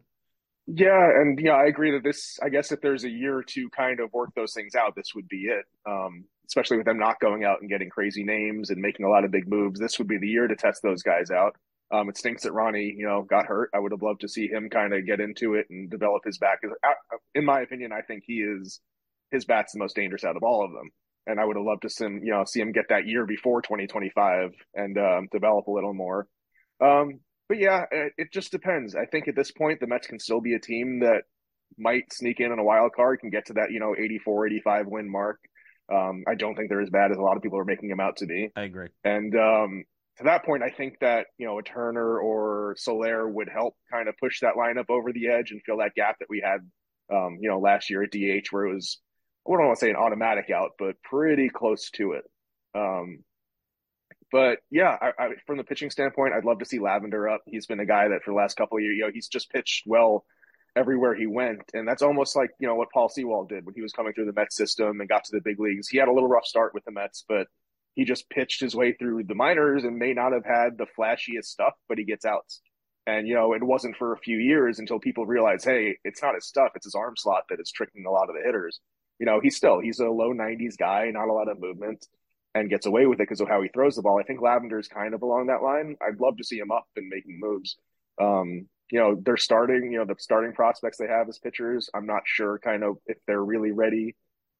Yeah, 0.65 1.09
and 1.09 1.39
yeah, 1.39 1.53
I 1.55 1.65
agree 1.65 1.91
that 1.91 2.03
this 2.03 2.39
I 2.41 2.49
guess 2.49 2.71
if 2.71 2.79
there's 2.81 3.03
a 3.03 3.09
year 3.09 3.43
to 3.49 3.69
kind 3.69 3.99
of 3.99 4.13
work 4.13 4.29
those 4.35 4.53
things 4.53 4.75
out, 4.75 4.95
this 4.95 5.13
would 5.13 5.27
be 5.27 5.47
it. 5.47 5.65
Um, 5.85 6.25
especially 6.47 6.77
with 6.77 6.85
them 6.85 6.99
not 6.99 7.19
going 7.19 7.43
out 7.43 7.61
and 7.61 7.69
getting 7.69 7.89
crazy 7.89 8.23
names 8.23 8.69
and 8.69 8.81
making 8.81 9.05
a 9.05 9.09
lot 9.09 9.25
of 9.25 9.31
big 9.31 9.47
moves. 9.47 9.79
This 9.79 9.97
would 9.97 10.07
be 10.07 10.17
the 10.17 10.27
year 10.27 10.47
to 10.47 10.55
test 10.55 10.81
those 10.83 11.01
guys 11.01 11.31
out. 11.31 11.55
Um, 11.91 12.09
it 12.09 12.17
stinks 12.17 12.43
that 12.43 12.53
Ronnie, 12.53 12.93
you 12.97 13.05
know, 13.05 13.23
got 13.23 13.45
hurt. 13.45 13.69
I 13.73 13.79
would 13.79 13.91
have 13.91 14.01
loved 14.01 14.21
to 14.21 14.27
see 14.27 14.47
him 14.47 14.69
kind 14.69 14.93
of 14.93 15.05
get 15.05 15.19
into 15.19 15.55
it 15.55 15.67
and 15.69 15.89
develop 15.89 16.23
his 16.25 16.37
back. 16.37 16.59
In 17.35 17.45
my 17.45 17.61
opinion, 17.61 17.91
I 17.91 18.01
think 18.01 18.23
he 18.25 18.35
is 18.41 18.79
his 19.31 19.45
bat's 19.45 19.73
the 19.73 19.79
most 19.79 19.95
dangerous 19.95 20.23
out 20.23 20.37
of 20.37 20.43
all 20.43 20.63
of 20.63 20.71
them, 20.71 20.89
and 21.27 21.39
I 21.39 21.45
would 21.45 21.55
have 21.55 21.65
loved 21.65 21.83
to 21.83 21.89
see 21.89 22.05
him, 22.05 22.21
you 22.23 22.31
know, 22.31 22.45
see 22.45 22.61
him 22.61 22.71
get 22.71 22.89
that 22.89 23.07
year 23.07 23.25
before 23.25 23.61
2025 23.61 24.53
and 24.75 24.97
um, 24.97 25.27
develop 25.31 25.67
a 25.67 25.71
little 25.71 25.93
more. 25.93 26.27
Um, 26.81 27.19
but 27.49 27.59
yeah, 27.59 27.85
it, 27.91 28.13
it 28.17 28.33
just 28.33 28.51
depends. 28.51 28.95
I 28.95 29.05
think 29.05 29.27
at 29.27 29.35
this 29.35 29.51
point, 29.51 29.79
the 29.79 29.87
Mets 29.87 30.07
can 30.07 30.19
still 30.19 30.41
be 30.41 30.53
a 30.53 30.59
team 30.59 30.99
that 30.99 31.23
might 31.77 32.11
sneak 32.13 32.39
in 32.39 32.51
on 32.51 32.59
a 32.59 32.63
wild 32.63 32.93
card, 32.95 33.19
can 33.19 33.29
get 33.29 33.47
to 33.47 33.53
that, 33.53 33.71
you 33.71 33.79
know, 33.79 33.95
84, 33.97 34.47
85 34.47 34.87
win 34.87 35.11
mark. 35.11 35.39
Um, 35.91 36.23
I 36.27 36.35
don't 36.35 36.55
think 36.55 36.69
they're 36.69 36.81
as 36.81 36.89
bad 36.89 37.11
as 37.11 37.17
a 37.17 37.21
lot 37.21 37.35
of 37.35 37.43
people 37.43 37.59
are 37.59 37.65
making 37.65 37.89
them 37.89 37.99
out 37.99 38.17
to 38.17 38.25
be. 38.25 38.49
I 38.55 38.63
agree. 38.63 38.87
And 39.03 39.35
um, 39.35 39.83
to 40.17 40.23
that 40.25 40.45
point, 40.45 40.63
I 40.63 40.69
think 40.69 40.99
that 41.01 41.27
you 41.37 41.45
know 41.45 41.59
a 41.59 41.63
Turner 41.63 42.19
or 42.19 42.75
Soler 42.77 43.27
would 43.27 43.49
help 43.49 43.75
kind 43.91 44.07
of 44.07 44.15
push 44.17 44.39
that 44.41 44.55
lineup 44.55 44.89
over 44.89 45.11
the 45.11 45.27
edge 45.27 45.51
and 45.51 45.61
fill 45.65 45.77
that 45.77 45.95
gap 45.95 46.19
that 46.19 46.29
we 46.29 46.41
had, 46.43 46.59
um, 47.13 47.37
you 47.41 47.49
know, 47.49 47.59
last 47.59 47.89
year 47.89 48.03
at 48.03 48.11
DH 48.11 48.47
where 48.51 48.65
it 48.65 48.73
was 48.73 48.99
I 49.45 49.51
don't 49.51 49.67
want 49.67 49.79
to 49.79 49.85
say 49.85 49.89
an 49.89 49.97
automatic 49.97 50.49
out, 50.49 50.71
but 50.79 51.01
pretty 51.03 51.49
close 51.49 51.89
to 51.91 52.13
it. 52.13 52.23
Um, 52.75 53.23
but 54.33 54.57
yeah, 54.71 54.97
I, 54.99 55.11
I, 55.19 55.29
from 55.45 55.57
the 55.57 55.63
pitching 55.63 55.91
standpoint, 55.91 56.33
I'd 56.33 56.43
love 56.43 56.57
to 56.57 56.65
see 56.65 56.79
Lavender 56.79 57.29
up. 57.29 57.43
He's 57.45 57.67
been 57.67 57.79
a 57.79 57.85
guy 57.85 58.07
that 58.07 58.23
for 58.23 58.31
the 58.31 58.35
last 58.35 58.57
couple 58.57 58.79
of 58.79 58.83
years, 58.83 58.97
you 58.97 59.03
know, 59.03 59.11
he's 59.13 59.27
just 59.27 59.51
pitched 59.51 59.83
well 59.85 60.25
everywhere 60.75 61.13
he 61.13 61.27
went. 61.27 61.61
And 61.75 61.87
that's 61.87 62.01
almost 62.01 62.35
like, 62.35 62.49
you 62.59 62.67
know, 62.67 62.73
what 62.73 62.89
Paul 62.91 63.09
Sewald 63.09 63.49
did 63.49 63.63
when 63.63 63.75
he 63.75 63.83
was 63.83 63.93
coming 63.93 64.11
through 64.11 64.25
the 64.25 64.33
Mets 64.33 64.57
system 64.57 64.99
and 64.99 65.07
got 65.07 65.25
to 65.25 65.35
the 65.35 65.41
big 65.41 65.59
leagues. 65.59 65.87
He 65.87 65.99
had 65.99 66.07
a 66.07 66.11
little 66.11 66.27
rough 66.27 66.45
start 66.45 66.73
with 66.73 66.83
the 66.83 66.91
Mets, 66.91 67.23
but 67.29 67.45
he 67.93 68.05
just 68.05 68.27
pitched 68.27 68.59
his 68.59 68.75
way 68.75 68.93
through 68.93 69.25
the 69.25 69.35
minors 69.35 69.83
and 69.83 69.99
may 69.99 70.13
not 70.13 70.33
have 70.33 70.45
had 70.45 70.79
the 70.79 70.87
flashiest 70.97 71.45
stuff, 71.45 71.73
but 71.87 71.99
he 71.99 72.03
gets 72.03 72.25
outs. 72.25 72.59
And, 73.05 73.27
you 73.27 73.35
know, 73.35 73.53
it 73.53 73.61
wasn't 73.61 73.97
for 73.97 74.13
a 74.13 74.17
few 74.17 74.39
years 74.39 74.79
until 74.79 74.97
people 74.97 75.27
realized, 75.27 75.65
hey, 75.65 75.99
it's 76.03 76.23
not 76.23 76.33
his 76.33 76.47
stuff, 76.47 76.71
it's 76.73 76.87
his 76.87 76.95
arm 76.95 77.13
slot 77.17 77.43
that 77.51 77.59
is 77.59 77.71
tricking 77.71 78.07
a 78.07 78.11
lot 78.11 78.29
of 78.29 78.35
the 78.35 78.41
hitters. 78.43 78.79
You 79.19 79.27
know, 79.27 79.39
he's 79.43 79.57
still, 79.57 79.79
he's 79.79 79.99
a 79.99 80.09
low 80.09 80.33
90s 80.33 80.75
guy, 80.75 81.11
not 81.11 81.27
a 81.27 81.33
lot 81.33 81.49
of 81.49 81.59
movement, 81.59 82.07
and 82.55 82.69
gets 82.69 82.85
away 82.85 83.05
with 83.05 83.19
it 83.19 83.23
because 83.23 83.41
of 83.41 83.47
how 83.47 83.61
he 83.61 83.69
throws 83.69 83.95
the 83.95 84.01
ball. 84.01 84.19
I 84.19 84.23
think 84.23 84.41
Lavender 84.41 84.79
is 84.79 84.87
kind 84.87 85.13
of 85.13 85.21
along 85.21 85.47
that 85.47 85.63
line. 85.63 85.97
I'd 86.01 86.19
love 86.19 86.37
to 86.37 86.43
see 86.43 86.59
him 86.59 86.71
up 86.71 86.87
and 86.95 87.07
making 87.09 87.39
moves. 87.39 87.77
Um, 88.21 88.67
you 88.91 88.99
know, 88.99 89.19
they're 89.19 89.37
starting, 89.37 89.91
you 89.91 89.97
know, 89.97 90.05
the 90.05 90.15
starting 90.19 90.53
prospects 90.53 90.97
they 90.97 91.07
have 91.07 91.27
as 91.27 91.39
pitchers. 91.39 91.89
I'm 91.93 92.05
not 92.05 92.23
sure 92.25 92.59
kind 92.59 92.83
of 92.83 92.97
if 93.07 93.17
they're 93.25 93.43
really 93.43 93.71
ready 93.71 94.15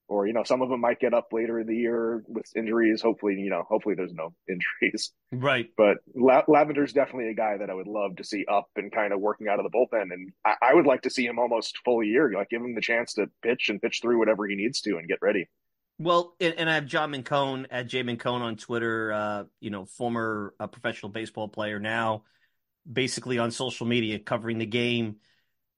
or, 0.08 0.28
you 0.28 0.34
know, 0.34 0.44
some 0.44 0.62
of 0.62 0.70
them 0.70 0.82
might 0.82 1.00
get 1.00 1.14
up 1.14 1.28
later 1.32 1.60
in 1.60 1.68
the 1.68 1.76
year 1.76 2.24
with 2.28 2.46
injuries. 2.56 3.02
Hopefully, 3.02 3.36
you 3.36 3.50
know, 3.50 3.64
hopefully 3.68 3.96
there's 3.96 4.14
no 4.14 4.34
injuries. 4.50 5.12
Right. 5.32 5.70
But 5.78 5.98
La- 6.16 6.44
Lavender's 6.48 6.94
definitely 6.94 7.30
a 7.30 7.36
guy 7.36 7.58
that 7.58 7.70
I 7.70 7.74
would 7.74 7.88
love 7.88 8.18
to 8.18 8.24
see 8.24 8.46
up 8.52 8.70
and 8.76 8.92
kind 8.92 9.14
of 9.14 9.20
working 9.20 9.48
out 9.48 9.60
of 9.60 9.66
the 9.66 9.76
bullpen. 9.76 10.12
And 10.14 10.32
I, 10.46 10.56
I 10.62 10.74
would 10.74 10.86
like 10.86 11.04
to 11.04 11.10
see 11.10 11.26
him 11.26 11.40
almost 11.40 11.78
full 11.86 12.04
year, 12.04 12.32
like 12.34 12.50
give 12.50 12.62
him 12.62 12.76
the 12.76 12.82
chance 12.82 13.14
to 13.14 13.30
pitch 13.42 13.70
and 13.70 13.82
pitch 13.82 14.00
through 14.02 14.20
whatever 14.20 14.46
he 14.46 14.56
needs 14.56 14.82
to 14.82 14.98
and 14.98 15.08
get 15.08 15.20
ready. 15.22 15.48
Well, 16.04 16.36
and, 16.40 16.70
I 16.70 16.76
have 16.76 16.86
John 16.86 17.12
Mincone 17.12 17.68
at 17.72 17.88
J 17.88 18.04
Mincone 18.04 18.42
on 18.42 18.56
Twitter. 18.58 19.14
Uh, 19.14 19.44
you 19.60 19.70
know, 19.70 19.86
former 19.86 20.54
uh, 20.60 20.68
professional 20.68 21.12
baseball 21.12 21.48
player 21.48 21.80
now 21.80 22.24
basically 22.92 23.40
on 23.40 23.52
social 23.52 23.86
media 23.86 24.20
covering 24.20 24.58
the 24.58 24.66
game. 24.66 25.18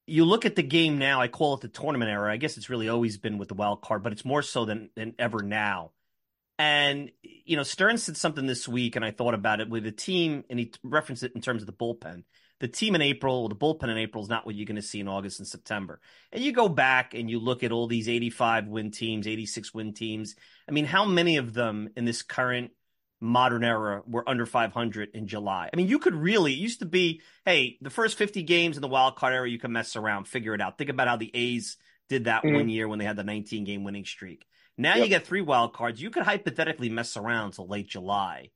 You 0.08 0.26
look 0.26 0.46
at 0.46 0.56
the 0.56 0.64
game 0.64 0.98
now, 0.98 1.22
I 1.22 1.28
call 1.28 1.56
it 1.56 1.62
the 1.62 1.68
tournament 1.68 2.12
era. 2.12 2.32
I 2.32 2.38
guess 2.38 2.58
it's 2.58 2.70
really 2.70 2.90
always 2.90 3.18
been 3.18 3.38
with 3.38 3.48
the 3.48 3.56
wild 3.56 3.82
card, 3.82 4.04
but 4.04 4.12
it's 4.12 4.26
more 4.26 4.42
so 4.42 4.66
than, 4.66 4.90
than 4.96 5.16
ever 5.18 5.42
now. 5.42 5.92
And, 6.58 7.12
you 7.22 7.58
know, 7.58 7.64
Stearns 7.64 8.04
said 8.04 8.16
something 8.16 8.46
this 8.46 8.68
week, 8.68 8.96
and 8.96 9.04
I 9.04 9.12
thought 9.12 9.34
about 9.34 9.60
it 9.60 9.70
with 9.70 9.84
the 9.84 9.92
team, 9.92 10.46
and 10.50 10.60
he 10.60 10.72
referenced 10.84 11.24
it 11.24 11.34
in 11.36 11.42
terms 11.42 11.64
of 11.64 11.66
the 11.66 11.74
bullpen. 11.74 12.24
The 12.60 12.68
team 12.68 12.96
in 12.96 13.02
April, 13.02 13.50
the 13.50 13.56
bullpen 13.56 13.90
in 13.90 13.98
April 13.98 14.24
is 14.24 14.30
not 14.30 14.46
what 14.46 14.56
you're 14.56 14.66
going 14.66 14.78
to 14.78 14.82
see 14.82 15.02
in 15.02 15.08
August 15.08 15.40
and 15.40 15.48
September. 15.48 16.00
And 16.32 16.44
you 16.44 16.54
go 16.54 16.70
back 16.70 17.14
and 17.14 17.30
you 17.30 17.40
look 17.40 17.64
at 17.64 17.72
all 17.72 17.88
these 17.88 18.08
85 18.08 18.68
win 18.68 18.92
teams, 18.92 19.28
86 19.28 19.74
win 19.74 19.94
teams. 19.94 20.36
I 20.68 20.72
mean, 20.72 20.86
how 20.86 21.04
many 21.06 21.38
of 21.38 21.54
them 21.54 21.90
in 21.98 22.06
this 22.06 22.22
current 22.22 22.72
modern 23.22 23.64
era 23.64 24.04
were 24.08 24.28
under 24.28 24.46
500 24.46 25.10
in 25.14 25.28
July. 25.28 25.70
I 25.72 25.76
mean, 25.76 25.88
you 25.88 26.00
could 26.00 26.16
really, 26.16 26.54
it 26.54 26.60
used 26.60 26.80
to 26.80 26.86
be, 26.86 27.22
hey, 27.46 27.78
the 27.82 27.90
first 27.90 28.18
50 28.18 28.44
games 28.44 28.78
in 28.78 28.82
the 28.82 28.88
wild 28.88 29.16
card 29.16 29.34
era, 29.34 29.50
you 29.50 29.60
can 29.60 29.72
mess 29.72 29.96
around, 29.96 30.28
figure 30.28 30.54
it 30.54 30.62
out. 30.62 30.78
Think 30.78 30.90
about 30.90 31.08
how 31.08 31.18
the 31.18 31.32
A's 31.34 31.78
did 32.10 32.26
that 32.26 32.44
mm-hmm. 32.44 32.56
one 32.56 32.70
year 32.70 32.88
when 32.88 33.00
they 33.00 33.06
had 33.06 33.16
the 33.16 33.24
19 33.24 33.64
game 33.64 33.84
winning 33.84 34.06
streak. 34.06 34.46
Now 34.78 34.96
yep. 34.96 35.04
you 35.04 35.10
get 35.10 35.26
three 35.26 35.42
wild 35.42 35.74
cards. 35.74 36.02
You 36.02 36.10
could 36.10 36.24
hypothetically 36.24 36.90
mess 36.90 37.16
around 37.18 37.52
till 37.52 37.68
late 37.68 37.88
July 37.88 38.52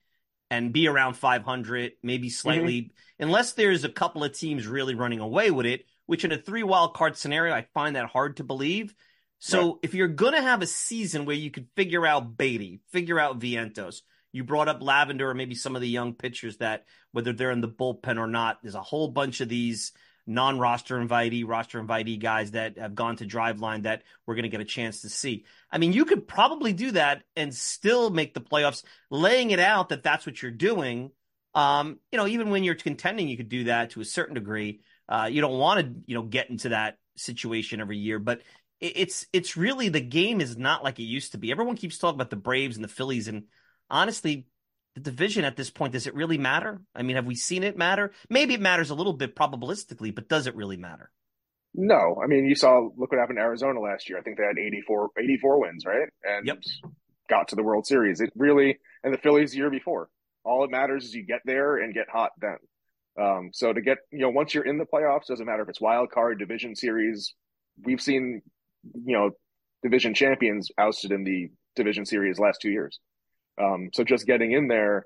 and 0.49 0.73
be 0.73 0.87
around 0.87 1.15
500, 1.15 1.93
maybe 2.03 2.27
mm-hmm. 2.27 2.31
slightly, 2.31 2.81
mm-hmm. 2.81 3.23
unless 3.23 3.53
there's 3.53 3.83
a 3.83 3.89
couple 3.89 4.23
of 4.23 4.37
teams 4.37 4.67
really 4.67 4.95
running 4.95 5.19
away 5.19 5.51
with 5.51 5.65
it, 5.65 5.85
which 6.05 6.25
in 6.25 6.31
a 6.31 6.37
three 6.37 6.63
wild 6.63 6.93
card 6.93 7.17
scenario, 7.17 7.53
I 7.53 7.67
find 7.73 7.95
that 7.95 8.07
hard 8.07 8.37
to 8.37 8.43
believe. 8.43 8.93
So 9.39 9.67
right. 9.67 9.75
if 9.83 9.93
you're 9.93 10.07
going 10.07 10.33
to 10.33 10.41
have 10.41 10.61
a 10.61 10.67
season 10.67 11.25
where 11.25 11.35
you 11.35 11.51
could 11.51 11.67
figure 11.75 12.05
out 12.05 12.37
Baty, 12.37 12.81
figure 12.91 13.19
out 13.19 13.39
Vientos, 13.39 14.01
you 14.31 14.43
brought 14.43 14.67
up 14.67 14.81
Lavender 14.81 15.29
or 15.29 15.33
maybe 15.33 15.55
some 15.55 15.75
of 15.75 15.81
the 15.81 15.87
young 15.87 16.13
pitchers 16.13 16.57
that, 16.57 16.85
whether 17.11 17.33
they're 17.33 17.51
in 17.51 17.61
the 17.61 17.67
bullpen 17.67 18.17
or 18.17 18.27
not, 18.27 18.59
there's 18.61 18.75
a 18.75 18.81
whole 18.81 19.07
bunch 19.07 19.41
of 19.41 19.49
these 19.49 19.91
non-roster 20.29 20.97
invitee, 20.97 21.45
roster 21.45 21.81
invitee 21.81 22.19
guys 22.19 22.51
that 22.51 22.77
have 22.77 22.95
gone 22.95 23.15
to 23.17 23.25
Driveline 23.25 23.83
that 23.83 24.03
we're 24.25 24.35
going 24.35 24.43
to 24.43 24.49
get 24.49 24.61
a 24.61 24.65
chance 24.65 25.01
to 25.01 25.09
see. 25.09 25.45
I 25.71 25.79
mean, 25.79 25.91
you 25.91 26.05
could 26.05 26.27
probably 26.27 26.71
do 26.71 26.91
that 26.91 27.23
and 27.35 27.53
still 27.53 28.09
make 28.09 28.33
the 28.33 28.41
playoffs, 28.41 28.83
laying 29.09 29.51
it 29.51 29.59
out 29.59 29.89
that 29.89 30.03
that's 30.03 30.25
what 30.25 30.41
you're 30.41 30.51
doing. 30.51 31.11
Um, 31.55 31.99
you 32.11 32.17
know, 32.17 32.27
even 32.27 32.51
when 32.51 32.63
you're 32.63 32.75
contending, 32.75 33.27
you 33.27 33.37
could 33.37 33.49
do 33.49 33.65
that 33.65 33.91
to 33.91 34.01
a 34.01 34.05
certain 34.05 34.35
degree. 34.35 34.81
Uh, 35.09 35.27
you 35.31 35.41
don't 35.41 35.57
want 35.57 35.81
to, 35.81 36.01
you 36.05 36.15
know, 36.15 36.23
get 36.23 36.49
into 36.49 36.69
that 36.69 36.97
situation 37.15 37.81
every 37.81 37.97
year, 37.97 38.19
but 38.19 38.41
it's 38.79 39.25
it's 39.33 39.57
really 39.57 39.89
the 39.89 39.99
game 39.99 40.39
is 40.39 40.55
not 40.57 40.83
like 40.83 40.99
it 40.99 41.03
used 41.03 41.33
to 41.33 41.37
be. 41.37 41.51
Everyone 41.51 41.75
keeps 41.75 41.97
talking 41.97 42.15
about 42.15 42.29
the 42.29 42.35
Braves 42.35 42.77
and 42.77 42.83
the 42.83 42.89
Phillies, 42.89 43.27
and 43.27 43.43
honestly, 43.89 44.45
the 45.03 45.11
division 45.11 45.45
at 45.45 45.55
this 45.55 45.69
point, 45.69 45.93
does 45.93 46.07
it 46.07 46.15
really 46.15 46.37
matter? 46.37 46.81
I 46.93 47.03
mean, 47.03 47.15
have 47.15 47.25
we 47.25 47.35
seen 47.35 47.63
it 47.63 47.77
matter? 47.77 48.11
Maybe 48.29 48.53
it 48.53 48.61
matters 48.61 48.89
a 48.89 48.95
little 48.95 49.13
bit 49.13 49.35
probabilistically, 49.35 50.13
but 50.13 50.27
does 50.27 50.47
it 50.47 50.55
really 50.55 50.77
matter? 50.77 51.11
No. 51.73 52.19
I 52.21 52.27
mean, 52.27 52.45
you 52.45 52.55
saw, 52.55 52.89
look 52.97 53.11
what 53.11 53.19
happened 53.19 53.37
to 53.37 53.43
Arizona 53.43 53.79
last 53.79 54.09
year. 54.09 54.17
I 54.17 54.21
think 54.21 54.37
they 54.37 54.43
had 54.43 54.57
84, 54.57 55.11
84 55.17 55.61
wins, 55.61 55.85
right? 55.85 56.09
And 56.23 56.45
yep. 56.45 56.57
got 57.29 57.49
to 57.49 57.55
the 57.55 57.63
World 57.63 57.85
Series. 57.85 58.21
It 58.21 58.31
really, 58.35 58.79
and 59.03 59.13
the 59.13 59.17
Phillies 59.17 59.51
the 59.51 59.57
year 59.57 59.69
before. 59.69 60.09
All 60.43 60.63
it 60.63 60.71
matters 60.71 61.05
is 61.05 61.13
you 61.13 61.25
get 61.25 61.41
there 61.45 61.77
and 61.77 61.93
get 61.93 62.09
hot 62.09 62.31
then. 62.39 62.57
Um, 63.19 63.49
so 63.53 63.73
to 63.73 63.81
get, 63.81 63.97
you 64.11 64.19
know, 64.19 64.29
once 64.29 64.53
you're 64.53 64.65
in 64.65 64.77
the 64.77 64.85
playoffs, 64.85 65.27
doesn't 65.27 65.45
matter 65.45 65.63
if 65.63 65.69
it's 65.69 65.81
wild 65.81 66.11
card, 66.11 66.39
division 66.39 66.75
series. 66.75 67.33
We've 67.83 68.01
seen, 68.01 68.41
you 68.83 69.17
know, 69.17 69.31
division 69.83 70.13
champions 70.13 70.69
ousted 70.77 71.11
in 71.11 71.23
the 71.23 71.49
division 71.75 72.05
series 72.05 72.39
last 72.39 72.61
two 72.61 72.69
years. 72.69 72.99
Um, 73.59 73.89
so 73.93 74.03
just 74.03 74.25
getting 74.25 74.51
in 74.51 74.67
there 74.67 75.05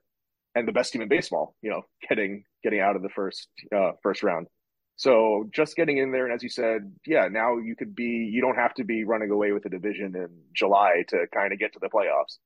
and 0.55 0.67
the 0.67 0.71
best 0.71 0.93
team 0.93 1.01
in 1.01 1.07
baseball, 1.07 1.55
you 1.61 1.69
know, 1.69 1.83
getting 2.07 2.43
getting 2.63 2.79
out 2.79 2.95
of 2.95 3.01
the 3.01 3.09
first 3.09 3.47
uh, 3.75 3.91
first 4.01 4.23
round. 4.23 4.47
So 4.95 5.49
just 5.51 5.75
getting 5.75 5.97
in 5.97 6.11
there, 6.11 6.25
and 6.25 6.33
as 6.33 6.43
you 6.43 6.49
said, 6.49 6.93
yeah, 7.05 7.27
now 7.27 7.57
you 7.57 7.75
could 7.75 7.95
be. 7.95 8.29
You 8.31 8.41
don't 8.41 8.57
have 8.57 8.73
to 8.75 8.83
be 8.83 9.03
running 9.03 9.31
away 9.31 9.51
with 9.51 9.63
the 9.63 9.69
division 9.69 10.15
in 10.15 10.29
July 10.53 11.03
to 11.09 11.25
kind 11.33 11.51
of 11.51 11.59
get 11.59 11.73
to 11.73 11.79
the 11.79 11.89
playoffs. 11.89 12.37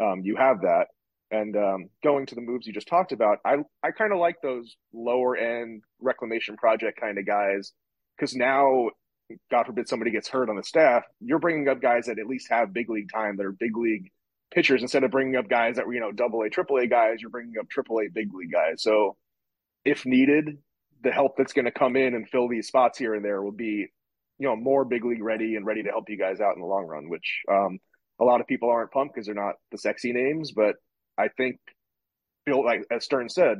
Um, 0.00 0.20
you 0.22 0.36
have 0.36 0.60
that, 0.60 0.86
and 1.32 1.56
um, 1.56 1.88
going 2.04 2.26
to 2.26 2.36
the 2.36 2.40
moves 2.40 2.66
you 2.66 2.72
just 2.72 2.86
talked 2.86 3.10
about, 3.10 3.38
I 3.44 3.56
I 3.82 3.90
kind 3.90 4.12
of 4.12 4.18
like 4.18 4.36
those 4.42 4.76
lower 4.92 5.36
end 5.36 5.82
reclamation 6.00 6.56
project 6.56 7.00
kind 7.00 7.18
of 7.18 7.26
guys 7.26 7.72
because 8.16 8.34
now, 8.34 8.90
God 9.50 9.66
forbid 9.66 9.88
somebody 9.88 10.12
gets 10.12 10.28
hurt 10.28 10.48
on 10.48 10.56
the 10.56 10.62
staff, 10.62 11.02
you're 11.20 11.38
bringing 11.40 11.68
up 11.68 11.82
guys 11.82 12.06
that 12.06 12.18
at 12.18 12.26
least 12.26 12.48
have 12.50 12.72
big 12.72 12.88
league 12.88 13.10
time 13.12 13.36
that 13.36 13.46
are 13.46 13.52
big 13.52 13.76
league 13.76 14.10
pitchers 14.50 14.82
instead 14.82 15.04
of 15.04 15.10
bringing 15.10 15.36
up 15.36 15.48
guys 15.48 15.76
that 15.76 15.86
were 15.86 15.94
you 15.94 16.00
know 16.00 16.12
double 16.12 16.42
A, 16.42 16.50
triple 16.50 16.78
A 16.78 16.86
guys. 16.86 17.20
You're 17.20 17.30
bringing 17.30 17.58
up 17.58 17.68
triple 17.68 18.00
A 18.00 18.08
big 18.08 18.32
league 18.32 18.52
guys. 18.52 18.82
So 18.82 19.16
if 19.84 20.06
needed, 20.06 20.58
the 21.02 21.10
help 21.10 21.36
that's 21.36 21.52
going 21.52 21.64
to 21.64 21.70
come 21.70 21.96
in 21.96 22.14
and 22.14 22.28
fill 22.28 22.48
these 22.48 22.66
spots 22.66 22.98
here 22.98 23.14
and 23.14 23.24
there 23.24 23.42
will 23.42 23.52
be 23.52 23.86
you 24.38 24.48
know 24.48 24.56
more 24.56 24.84
big 24.84 25.04
league 25.04 25.22
ready 25.22 25.56
and 25.56 25.66
ready 25.66 25.82
to 25.82 25.90
help 25.90 26.08
you 26.08 26.18
guys 26.18 26.40
out 26.40 26.54
in 26.54 26.60
the 26.60 26.66
long 26.66 26.86
run. 26.86 27.08
Which 27.08 27.42
um, 27.50 27.78
a 28.20 28.24
lot 28.24 28.40
of 28.40 28.46
people 28.46 28.70
aren't 28.70 28.92
pumped 28.92 29.14
because 29.14 29.26
they're 29.26 29.34
not 29.34 29.56
the 29.70 29.78
sexy 29.78 30.12
names, 30.12 30.52
but 30.52 30.76
I 31.16 31.28
think 31.28 31.58
build 32.46 32.64
like 32.64 32.84
as 32.90 33.04
Stearns 33.04 33.34
said, 33.34 33.58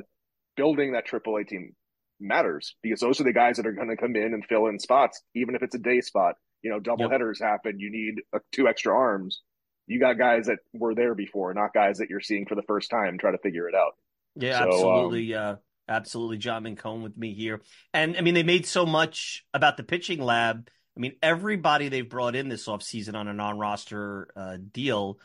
building 0.55 0.93
that 0.93 1.05
triple 1.05 1.37
A 1.37 1.43
team 1.43 1.75
matters 2.19 2.75
because 2.81 2.99
those 2.99 3.21
are 3.21 3.25
the 3.25 3.33
guys 3.33 3.57
that 3.57 3.67
are 3.67 3.71
going 3.71 3.89
to 3.89 3.97
come 3.97 4.15
in 4.15 4.33
and 4.33 4.45
fill 4.45 4.67
in 4.67 4.79
spots, 4.79 5.21
even 5.35 5.55
if 5.55 5.63
it's 5.63 5.75
a 5.75 5.79
day 5.79 6.01
spot. 6.01 6.35
You 6.61 6.69
know, 6.71 6.79
double 6.79 7.03
yep. 7.03 7.11
headers 7.11 7.39
happen. 7.39 7.79
You 7.79 7.89
need 7.89 8.15
uh, 8.33 8.39
two 8.51 8.67
extra 8.67 8.93
arms. 8.93 9.41
You 9.89 9.99
got 9.99 10.17
guys 10.17 10.45
that 10.45 10.59
were 10.71 10.93
there 10.93 11.15
before, 11.15 11.53
not 11.53 11.73
guys 11.73 11.97
that 11.97 12.09
you're 12.09 12.21
seeing 12.21 12.45
for 12.45 12.55
the 12.55 12.61
first 12.61 12.91
time. 12.91 13.17
Try 13.17 13.31
to 13.31 13.39
figure 13.39 13.67
it 13.67 13.75
out. 13.75 13.95
Yeah, 14.35 14.59
so, 14.59 14.67
absolutely. 14.67 15.33
Um, 15.33 15.55
uh, 15.55 15.55
absolutely. 15.87 16.37
John 16.37 16.63
Mincone 16.63 17.01
with 17.01 17.17
me 17.17 17.33
here, 17.33 17.61
and 17.93 18.15
I 18.15 18.21
mean 18.21 18.35
they 18.35 18.43
made 18.43 18.65
so 18.65 18.85
much 18.85 19.45
about 19.53 19.77
the 19.77 19.83
pitching 19.83 20.21
lab. 20.21 20.69
I 20.95 20.99
mean, 20.99 21.15
everybody 21.23 21.89
they've 21.89 22.07
brought 22.07 22.35
in 22.35 22.49
this 22.49 22.67
offseason 22.67 23.15
on 23.15 23.27
a 23.27 23.33
non-roster 23.33 24.29
uh, 24.35 24.57
deal, 24.71 25.17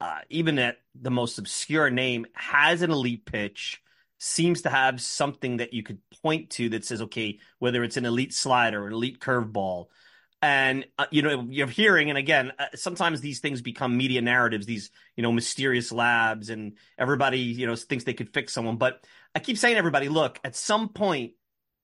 uh, 0.00 0.18
even 0.28 0.58
at 0.58 0.78
the 0.94 1.10
most 1.10 1.38
obscure 1.38 1.90
name, 1.90 2.26
has 2.34 2.82
an 2.82 2.90
elite 2.90 3.24
pitch 3.24 3.82
seems 4.18 4.62
to 4.62 4.70
have 4.70 5.00
something 5.00 5.58
that 5.58 5.72
you 5.72 5.82
could 5.82 5.98
point 6.22 6.50
to 6.50 6.70
that 6.70 6.84
says, 6.84 7.02
okay, 7.02 7.38
whether 7.58 7.84
it's 7.84 7.96
an 7.96 8.04
elite 8.06 8.34
slider, 8.34 8.82
or 8.82 8.86
an 8.88 8.92
elite 8.92 9.20
curveball. 9.20 9.86
And, 10.46 10.86
uh, 10.96 11.06
you 11.10 11.22
know, 11.22 11.44
you're 11.50 11.66
hearing, 11.66 12.08
and 12.08 12.16
again, 12.16 12.52
uh, 12.56 12.66
sometimes 12.76 13.20
these 13.20 13.40
things 13.40 13.62
become 13.62 13.96
media 13.96 14.22
narratives, 14.22 14.64
these, 14.64 14.92
you 15.16 15.24
know, 15.24 15.32
mysterious 15.32 15.90
labs, 15.90 16.50
and 16.50 16.74
everybody, 16.96 17.40
you 17.40 17.66
know, 17.66 17.74
thinks 17.74 18.04
they 18.04 18.14
could 18.14 18.32
fix 18.32 18.52
someone. 18.52 18.76
But 18.76 19.04
I 19.34 19.40
keep 19.40 19.58
saying, 19.58 19.76
everybody, 19.76 20.08
look, 20.08 20.38
at 20.44 20.54
some 20.54 20.90
point, 20.90 21.32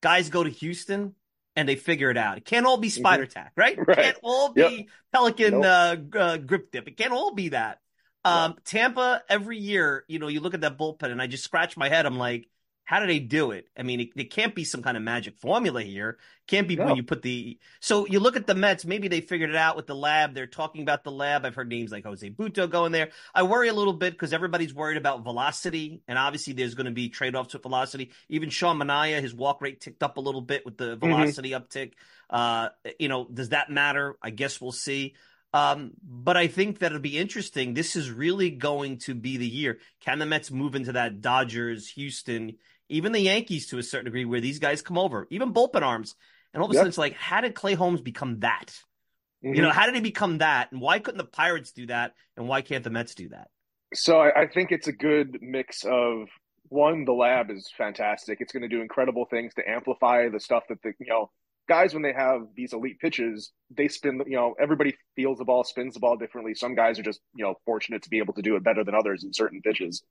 guys 0.01 0.29
go 0.29 0.45
to 0.45 0.49
Houston 0.49 1.17
and 1.57 1.69
they 1.69 1.75
figure 1.75 2.09
it 2.09 2.17
out. 2.17 2.39
It 2.39 2.45
can't 2.45 2.65
all 2.65 2.77
be 2.77 2.87
mm-hmm. 2.87 3.01
spider 3.01 3.27
tack, 3.27 3.51
right? 3.57 3.77
right? 3.77 3.99
It 3.99 4.01
can't 4.01 4.19
all 4.23 4.53
be 4.53 4.61
yep. 4.61 4.87
pelican 5.13 5.59
nope. 5.59 6.15
uh, 6.15 6.19
uh, 6.19 6.37
grip 6.37 6.71
dip. 6.71 6.87
It 6.87 6.97
can't 6.97 7.13
all 7.13 7.35
be 7.35 7.49
that. 7.49 7.81
Um, 8.25 8.55
Tampa 8.65 9.25
every 9.29 9.59
year, 9.59 10.05
you 10.07 10.21
know, 10.21 10.29
you 10.29 10.39
look 10.39 10.55
at 10.55 10.61
that 10.61 10.79
bullpen, 10.79 11.11
and 11.11 11.21
I 11.21 11.27
just 11.27 11.43
scratch 11.43 11.77
my 11.77 11.89
head. 11.89 12.07
I'm 12.07 12.17
like, 12.17 12.49
how 12.85 13.01
do 13.01 13.07
they 13.07 13.21
do 13.21 13.53
it? 13.53 13.69
I 13.77 13.83
mean, 13.83 14.01
it, 14.01 14.09
it 14.17 14.31
can't 14.31 14.55
be 14.55 14.65
some 14.65 14.83
kind 14.83 14.97
of 14.97 15.03
magic 15.03 15.37
formula 15.39 15.83
here. 15.83 16.19
Can't 16.49 16.67
be 16.67 16.77
no. 16.77 16.87
when 16.87 16.97
you 16.97 17.03
put 17.03 17.23
the. 17.23 17.59
So 17.81 18.07
you 18.07 18.19
look 18.19 18.37
at 18.37 18.47
the 18.47 18.55
Mets. 18.55 18.85
Maybe 18.85 19.09
they 19.09 19.21
figured 19.21 19.51
it 19.51 19.57
out 19.57 19.77
with 19.77 19.87
the 19.87 19.95
lab. 19.95 20.35
They're 20.35 20.47
talking 20.47 20.83
about 20.83 21.05
the 21.05 21.13
lab. 21.13 21.47
I've 21.47 21.55
heard 21.55 21.69
names 21.69 21.93
like 21.93 22.05
Jose 22.05 22.29
Butto 22.29 22.69
going 22.69 22.93
there. 22.93 23.11
I 23.35 23.45
worry 23.45 23.69
a 23.69 23.73
little 23.73 23.93
bit 23.93 24.13
because 24.13 24.33
everybody's 24.33 24.75
worried 24.75 24.97
about 24.97 25.23
velocity, 25.23 26.03
and 26.09 26.19
obviously 26.19 26.53
there's 26.53 26.75
going 26.75 26.87
to 26.87 26.93
be 26.93 27.09
trade 27.09 27.37
offs 27.37 27.55
with 27.55 27.63
velocity. 27.63 28.11
Even 28.29 28.51
Sean 28.51 28.79
Manaea, 28.79 29.21
his 29.21 29.35
walk 29.35 29.63
rate 29.63 29.81
ticked 29.81 30.03
up 30.03 30.17
a 30.17 30.21
little 30.21 30.43
bit 30.43 30.65
with 30.65 30.77
the 30.77 30.97
mm-hmm. 30.97 31.07
velocity 31.07 31.51
mm-hmm. 31.51 31.63
uptick. 31.63 31.93
Uh, 32.29 32.71
you 32.99 33.09
know, 33.09 33.27
does 33.33 33.51
that 33.51 33.71
matter? 33.71 34.17
I 34.21 34.31
guess 34.31 34.61
we'll 34.61 34.73
see. 34.73 35.15
Um, 35.55 35.93
but 36.03 36.37
I 36.37 36.47
think 36.47 36.79
that 36.79 36.87
it'll 36.87 37.01
be 37.01 37.19
interesting. 37.19 37.75
This 37.75 37.95
is 37.95 38.11
really 38.11 38.51
going 38.51 38.99
to 39.01 39.15
be 39.15 39.37
the 39.37 39.47
year. 39.47 39.79
Can 40.01 40.19
the 40.19 40.27
Mets 40.27 40.51
move 40.51 40.75
into 40.75 40.93
that 40.93 41.21
Dodgers, 41.21 41.91
Houston, 41.91 42.57
even 42.93 43.13
the 43.13 43.21
Yankees 43.21 43.69
to 43.69 43.79
a 43.79 43.83
certain 43.83 44.07
degree, 44.07 44.25
where 44.25 44.41
these 44.41 44.59
guys 44.59 44.83
come 44.83 44.99
over, 44.99 45.27
even 45.31 45.53
bullpen 45.53 45.83
arms, 45.83 46.15
and 46.53 46.63
all 46.63 46.67
of 46.67 46.71
a 46.71 46.75
yep. 46.75 46.81
sudden 46.81 46.89
it's 46.89 46.99
like, 46.99 47.15
how 47.15 47.41
did 47.41 47.55
Clay 47.55 47.75
Holmes 47.75 48.01
become 48.01 48.41
that? 48.41 48.67
Mm-hmm. 49.45 49.55
You 49.55 49.63
know, 49.63 49.71
how 49.71 49.87
did 49.87 49.95
he 49.95 50.01
become 50.01 50.39
that? 50.39 50.71
And 50.73 50.81
why 50.81 50.99
couldn't 50.99 51.19
the 51.19 51.25
Pirates 51.25 51.73
do 51.73 51.87
that? 51.87 52.15
And 52.37 52.47
why 52.47 52.63
can't 52.63 52.85
the 52.85 52.91
Mets 52.91 53.15
do 53.15 53.31
that? 53.31 53.49
So 53.95 54.19
I, 54.19 54.43
I 54.43 54.47
think 54.47 54.73
it's 54.73 54.89
a 54.89 54.93
good 54.93 55.39
mix 55.41 55.85
of 55.85 56.29
one, 56.69 57.05
the 57.05 57.13
lab 57.13 57.51
is 57.51 57.71
fantastic. 57.77 58.39
It's 58.41 58.53
going 58.53 58.63
to 58.63 58.69
do 58.69 58.81
incredible 58.81 59.27
things 59.27 59.53
to 59.55 59.69
amplify 59.69 60.29
the 60.31 60.41
stuff 60.41 60.65
that 60.69 60.81
the 60.83 60.93
you 60.99 61.07
know 61.07 61.31
guys 61.69 61.93
when 61.93 62.03
they 62.03 62.13
have 62.13 62.43
these 62.57 62.73
elite 62.73 62.99
pitches, 62.99 63.53
they 63.71 63.89
spin. 63.89 64.23
You 64.27 64.37
know, 64.37 64.55
everybody 64.61 64.97
feels 65.15 65.39
the 65.39 65.45
ball, 65.45 65.65
spins 65.65 65.95
the 65.95 66.01
ball 66.01 66.17
differently. 66.17 66.55
Some 66.55 66.75
guys 66.75 66.99
are 66.99 67.03
just 67.03 67.21
you 67.35 67.45
know 67.45 67.55
fortunate 67.67 68.03
to 68.03 68.11
be 68.11 68.19
able 68.19 68.35
to 68.35 68.43
do 68.43 68.57
it 68.57 68.65
better 68.65 68.85
than 68.85 68.95
others 68.95 69.23
in 69.23 69.33
certain 69.35 69.61
pitches. 69.61 70.03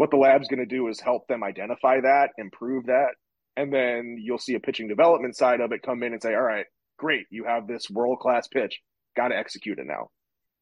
What 0.00 0.10
the 0.10 0.16
lab's 0.16 0.48
going 0.48 0.66
to 0.66 0.76
do 0.76 0.88
is 0.88 0.98
help 0.98 1.26
them 1.26 1.44
identify 1.44 2.00
that, 2.00 2.30
improve 2.38 2.86
that, 2.86 3.10
and 3.54 3.70
then 3.70 4.16
you'll 4.18 4.38
see 4.38 4.54
a 4.54 4.58
pitching 4.58 4.88
development 4.88 5.36
side 5.36 5.60
of 5.60 5.72
it 5.72 5.82
come 5.82 6.02
in 6.02 6.14
and 6.14 6.22
say, 6.22 6.32
"All 6.34 6.40
right, 6.40 6.64
great, 6.96 7.26
you 7.28 7.44
have 7.44 7.66
this 7.66 7.90
world 7.90 8.18
class 8.18 8.48
pitch, 8.48 8.80
got 9.14 9.28
to 9.28 9.36
execute 9.36 9.78
it 9.78 9.84
now." 9.86 10.08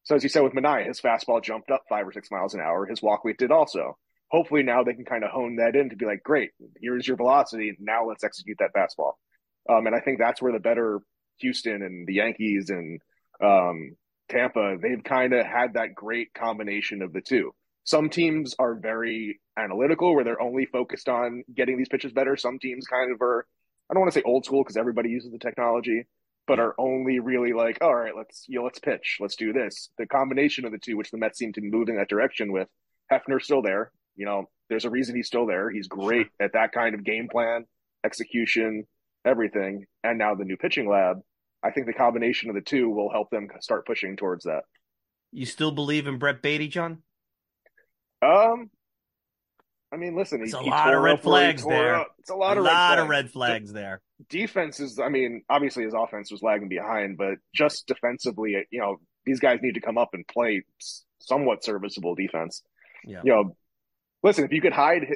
So 0.03 0.13
as 0.13 0.23
you 0.23 0.29
said 0.29 0.43
with 0.43 0.51
Manaea, 0.51 0.87
his 0.87 0.99
fastball 0.99 1.41
jumped 1.41 1.71
up 1.71 1.83
five 1.87 2.05
or 2.05 2.11
six 2.11 2.29
miles 2.29 2.53
an 2.53 2.59
hour. 2.59 2.85
His 2.85 3.01
walk 3.01 3.23
weight 3.23 3.37
did 3.37 3.49
also. 3.49 3.97
Hopefully 4.29 4.61
now 4.61 4.83
they 4.83 4.93
can 4.93 5.05
kind 5.05 5.23
of 5.23 5.31
hone 5.31 5.55
that 5.55 5.73
in 5.73 5.89
to 5.91 5.95
be 5.95 6.05
like, 6.05 6.21
great, 6.21 6.49
here's 6.81 7.07
your 7.07 7.15
velocity. 7.15 7.77
Now 7.79 8.05
let's 8.07 8.25
execute 8.25 8.57
that 8.59 8.73
fastball. 8.75 9.13
Um, 9.69 9.87
and 9.87 9.95
I 9.95 10.01
think 10.01 10.19
that's 10.19 10.41
where 10.41 10.51
the 10.51 10.59
better 10.59 10.99
Houston 11.37 11.81
and 11.81 12.05
the 12.05 12.15
Yankees 12.15 12.71
and 12.71 12.99
um, 13.41 13.95
Tampa, 14.27 14.75
they've 14.81 15.01
kind 15.01 15.31
of 15.31 15.45
had 15.45 15.75
that 15.75 15.95
great 15.95 16.33
combination 16.33 17.01
of 17.01 17.13
the 17.13 17.21
two. 17.21 17.53
Some 17.83 18.09
teams 18.09 18.55
are 18.59 18.75
very 18.75 19.39
analytical 19.57 20.13
where 20.13 20.23
they're 20.23 20.41
only 20.41 20.65
focused 20.65 21.09
on 21.09 21.43
getting 21.55 21.77
these 21.77 21.89
pitches 21.89 22.11
better. 22.11 22.37
Some 22.37 22.59
teams 22.59 22.85
kind 22.85 23.11
of 23.11 23.21
are, 23.21 23.45
I 23.89 23.93
don't 23.93 24.01
want 24.01 24.13
to 24.13 24.19
say 24.19 24.23
old 24.23 24.45
school 24.45 24.63
because 24.63 24.77
everybody 24.77 25.09
uses 25.09 25.31
the 25.31 25.39
technology, 25.39 26.05
but 26.47 26.59
are 26.59 26.75
only 26.77 27.19
really 27.19 27.53
like, 27.53 27.79
all 27.81 27.95
right, 27.95 28.15
let's 28.15 28.45
you 28.47 28.59
know, 28.59 28.65
let's 28.65 28.79
pitch, 28.79 29.17
let's 29.19 29.35
do 29.35 29.53
this. 29.53 29.89
The 29.97 30.05
combination 30.05 30.65
of 30.65 30.71
the 30.71 30.77
two, 30.77 30.97
which 30.97 31.11
the 31.11 31.17
Mets 31.17 31.39
seem 31.39 31.53
to 31.53 31.61
move 31.61 31.89
in 31.89 31.97
that 31.97 32.09
direction 32.09 32.51
with, 32.51 32.67
Hefner's 33.11 33.45
still 33.45 33.61
there. 33.61 33.91
You 34.15 34.25
know, 34.25 34.49
there's 34.69 34.85
a 34.85 34.89
reason 34.89 35.15
he's 35.15 35.27
still 35.27 35.47
there. 35.47 35.69
He's 35.69 35.87
great 35.87 36.27
at 36.39 36.53
that 36.53 36.71
kind 36.71 36.93
of 36.93 37.03
game 37.03 37.27
plan, 37.31 37.65
execution, 38.05 38.85
everything, 39.25 39.85
and 40.03 40.17
now 40.17 40.35
the 40.35 40.45
new 40.45 40.57
pitching 40.57 40.89
lab, 40.89 41.17
I 41.63 41.71
think 41.71 41.87
the 41.87 41.93
combination 41.93 42.49
of 42.49 42.55
the 42.55 42.61
two 42.61 42.89
will 42.89 43.11
help 43.11 43.29
them 43.31 43.47
start 43.61 43.85
pushing 43.85 44.15
towards 44.15 44.45
that. 44.45 44.63
You 45.31 45.45
still 45.45 45.71
believe 45.71 46.07
in 46.07 46.17
Brett 46.17 46.41
Baty, 46.41 46.67
John? 46.67 47.03
Um, 48.21 48.69
I 49.91 49.97
mean, 49.97 50.15
listen, 50.15 50.41
it's 50.41 50.53
a 50.53 50.61
lot 50.61 50.93
of 50.93 51.01
red 51.01 51.21
flags 51.21 51.65
there. 51.65 51.95
Up. 51.95 52.15
It's 52.19 52.29
a 52.29 52.35
lot 52.35 52.57
a 52.57 52.59
of 52.59 52.65
lot 52.65 52.97
red 52.97 52.99
of 52.99 53.09
red 53.09 53.31
flags 53.31 53.73
there. 53.73 54.01
Defense 54.29 54.79
is, 54.79 54.99
I 54.99 55.09
mean, 55.09 55.43
obviously 55.49 55.83
his 55.83 55.93
offense 55.93 56.31
was 56.31 56.43
lagging 56.43 56.69
behind, 56.69 57.17
but 57.17 57.35
just 57.55 57.87
defensively, 57.87 58.55
you 58.69 58.79
know, 58.79 58.97
these 59.25 59.39
guys 59.39 59.59
need 59.61 59.75
to 59.75 59.81
come 59.81 59.97
up 59.97 60.09
and 60.13 60.27
play 60.27 60.63
somewhat 61.19 61.63
serviceable 61.63 62.15
defense. 62.15 62.61
Yeah. 63.03 63.21
You 63.23 63.31
know, 63.31 63.55
listen, 64.21 64.45
if 64.45 64.51
you 64.51 64.61
could 64.61 64.73
hide 64.73 65.07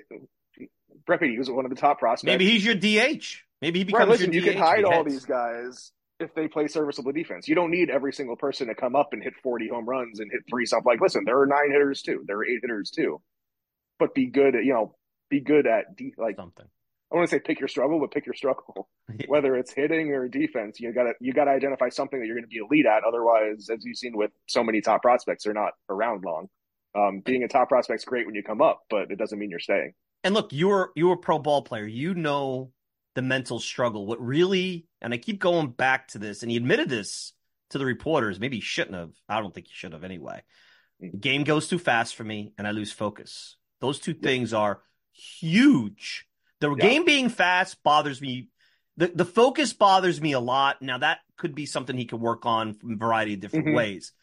Brett 1.05 1.19
Baty, 1.19 1.36
who's 1.36 1.51
one 1.51 1.65
of 1.65 1.69
the 1.69 1.77
top 1.77 2.00
prospects, 2.00 2.25
maybe 2.25 2.50
he's 2.50 2.65
your 2.65 2.75
DH. 2.75 3.43
Maybe 3.62 3.79
he 3.79 3.83
becomes 3.86 4.00
right, 4.00 4.10
listen, 4.10 4.33
you 4.33 4.41
can 4.41 4.57
hide 4.57 4.83
all 4.83 5.03
these 5.03 5.25
guys 5.25 5.91
if 6.24 6.34
they 6.34 6.48
play 6.48 6.68
serviceable 6.68 7.12
defense. 7.12 7.48
You 7.48 7.56
don't 7.56 7.72
need 7.72 7.89
every 7.89 8.13
single 8.13 8.36
person 8.36 8.68
to 8.68 8.75
come 8.75 8.96
up 8.96 9.10
and 9.13 9.22
hit 9.22 9.34
40 9.44 9.68
home 9.70 9.86
runs 9.86 10.20
and 10.20 10.32
hit 10.32 10.42
three 10.50 10.65
something. 10.65 10.92
Like, 10.92 11.01
listen, 11.01 11.24
there 11.25 11.39
are 11.39 11.48
nine 11.48 11.72
hitters 11.72 12.01
too. 12.01 12.24
There 12.25 12.38
are 12.38 12.46
eight 12.46 12.60
hitters 12.62 12.89
too. 12.89 13.22
But 14.00 14.15
be 14.15 14.25
good 14.25 14.56
at, 14.56 14.65
you 14.65 14.74
know, 14.74 14.96
be 15.30 15.39
good 15.39 15.68
at 15.68 15.96
de- 15.96 16.15
like 16.18 16.36
something. 16.36 16.65
I 17.12 17.15
want 17.15 17.30
to 17.30 17.36
say 17.36 17.39
pick 17.39 17.60
your 17.60 17.70
struggle, 17.70 18.00
but 18.00 18.12
pick 18.12 18.25
your 18.25 18.34
struggle. 18.34 18.89
Whether 19.27 19.56
it's 19.56 19.72
hitting 19.72 20.12
or 20.12 20.27
defense, 20.27 20.80
you 20.80 20.92
gotta 20.92 21.13
you 21.20 21.32
gotta 21.32 21.51
identify 21.51 21.89
something 21.89 22.20
that 22.20 22.25
you're 22.25 22.36
going 22.36 22.44
to 22.44 22.50
be 22.50 22.58
elite 22.58 22.88
at. 22.88 23.03
Otherwise, 23.03 23.70
as 23.70 23.86
you've 23.86 23.98
seen 23.98 24.18
with 24.18 24.32
so 24.48 24.63
many 24.63 24.82
top 24.82 25.03
prospects, 25.03 25.44
they're 25.44 25.53
not 25.53 25.74
around 25.89 26.24
long. 26.24 26.50
Um, 26.96 27.22
being 27.24 27.44
a 27.44 27.48
top 27.48 27.70
prospect's 27.70 28.06
great 28.06 28.25
when 28.25 28.36
you 28.36 28.44
come 28.44 28.62
up, 28.62 28.82
but 28.89 29.12
it 29.12 29.18
doesn't 29.18 29.38
mean 29.38 29.50
you're 29.50 29.60
staying. 29.60 29.94
And 30.24 30.34
look, 30.34 30.50
you're 30.51 30.92
you're 30.96 31.13
a 31.13 31.18
pro 31.18 31.38
ball 31.38 31.62
player. 31.62 31.86
You 31.86 32.15
know 32.15 32.72
the 33.15 33.22
mental 33.22 33.60
struggle. 33.60 34.05
What 34.05 34.22
really, 34.22 34.88
and 35.01 35.13
I 35.13 35.17
keep 35.17 35.39
going 35.39 35.70
back 35.70 36.10
to 36.10 36.17
this, 36.17 36.41
and 36.41 36.51
he 36.51 36.58
admitted 36.58 36.89
this 36.89 37.34
to 37.72 37.77
the 37.77 37.86
reporters. 37.86 38.39
Maybe 38.39 38.58
he 38.58 38.62
shouldn't 38.62 38.96
have. 38.96 39.12
I 39.27 39.39
don't 39.39 39.53
think 39.53 39.67
he 39.67 39.74
should 39.74 39.93
have 39.93 40.03
anyway. 40.03 40.43
The 41.00 41.17
game 41.17 41.43
goes 41.43 41.67
too 41.67 41.79
fast 41.79 42.15
for 42.15 42.24
me, 42.24 42.53
and 42.58 42.67
I 42.67 42.72
lose 42.72 42.91
focus. 42.91 43.58
Those 43.82 44.00
two 44.00 44.13
things 44.13 44.53
are 44.53 44.82
huge. 45.12 46.27
The 46.60 46.74
yeah. 46.75 46.82
game 46.82 47.05
being 47.05 47.29
fast 47.29 47.84
bothers 47.84 48.22
me. 48.22 48.50
The 48.98 49.08
the 49.08 49.25
focus 49.25 49.74
bothers 49.74 50.22
me 50.22 50.34
a 50.34 50.39
lot. 50.39 50.82
Now 50.82 51.00
that 51.00 51.20
could 51.38 51.55
be 51.55 51.65
something 51.65 51.98
he 51.98 52.05
could 52.05 52.22
work 52.22 52.46
on 52.46 52.74
from 52.74 52.93
a 52.93 52.96
variety 52.96 53.34
of 53.34 53.39
different 53.39 53.67
mm-hmm. 53.67 53.75
ways. 53.75 54.13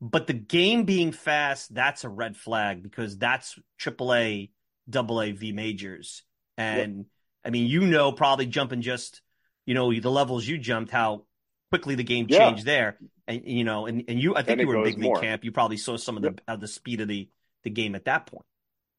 But 0.00 0.26
the 0.26 0.32
game 0.34 0.84
being 0.84 1.12
fast, 1.12 1.72
that's 1.72 2.04
a 2.04 2.08
red 2.08 2.36
flag 2.36 2.82
because 2.82 3.16
that's 3.16 3.58
AAA, 3.80 4.50
AA 4.94 5.26
V 5.32 5.52
majors. 5.52 6.24
And 6.58 7.06
I 7.44 7.50
mean, 7.50 7.66
you 7.66 7.82
know, 7.82 8.12
probably 8.12 8.46
jumping 8.46 8.82
just, 8.82 9.20
you 9.66 9.74
know, 9.74 9.92
the 9.92 10.10
levels 10.10 10.46
you 10.46 10.58
jumped, 10.58 10.90
how 10.90 11.24
quickly 11.70 11.94
the 11.94 12.04
game 12.04 12.26
changed 12.28 12.66
yeah. 12.66 12.72
there. 12.72 12.98
And, 13.26 13.42
you 13.44 13.64
know, 13.64 13.86
and, 13.86 14.04
and 14.08 14.20
you, 14.20 14.36
I 14.36 14.42
think 14.42 14.60
you 14.60 14.66
were 14.66 14.76
in 14.78 14.84
big 14.84 14.98
league 14.98 15.20
camp. 15.20 15.44
You 15.44 15.52
probably 15.52 15.76
saw 15.76 15.96
some 15.96 16.16
of 16.16 16.22
the, 16.22 16.34
of 16.46 16.60
the 16.60 16.68
speed 16.68 17.00
of 17.00 17.08
the, 17.08 17.28
the 17.64 17.70
game 17.70 17.94
at 17.94 18.04
that 18.04 18.26
point. 18.26 18.44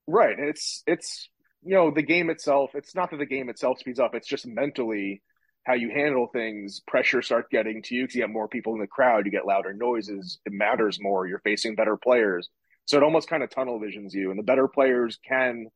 Right. 0.07 0.37
It's, 0.37 0.83
it's, 0.87 1.29
you 1.61 1.75
know, 1.75 1.91
the 1.91 2.01
game 2.01 2.29
itself, 2.29 2.71
it's 2.73 2.95
not 2.95 3.11
that 3.11 3.17
the 3.17 3.25
game 3.25 3.49
itself 3.49 3.79
speeds 3.79 3.99
up. 3.99 4.15
It's 4.15 4.27
just 4.27 4.45
mentally 4.45 5.21
how 5.65 5.75
you 5.75 5.89
handle 5.89 6.27
things, 6.27 6.81
pressure 6.85 7.21
starts 7.21 7.47
getting 7.49 7.81
to 7.83 7.95
you 7.95 8.03
because 8.03 8.15
you 8.15 8.21
have 8.23 8.31
more 8.31 8.49
people 8.49 8.73
in 8.73 8.81
the 8.81 8.87
crowd, 8.87 9.25
you 9.25 9.31
get 9.31 9.45
louder 9.45 9.73
noises, 9.73 10.39
it 10.45 10.51
matters 10.51 10.99
more, 10.99 11.25
you're 11.25 11.39
facing 11.39 11.75
better 11.75 11.95
players. 11.95 12.49
So 12.83 12.97
it 12.97 13.03
almost 13.03 13.29
kind 13.29 13.43
of 13.43 13.49
tunnel 13.49 13.79
visions 13.79 14.13
you. 14.13 14.29
And 14.29 14.37
the 14.37 14.43
better 14.43 14.67
players 14.67 15.17
can 15.25 15.67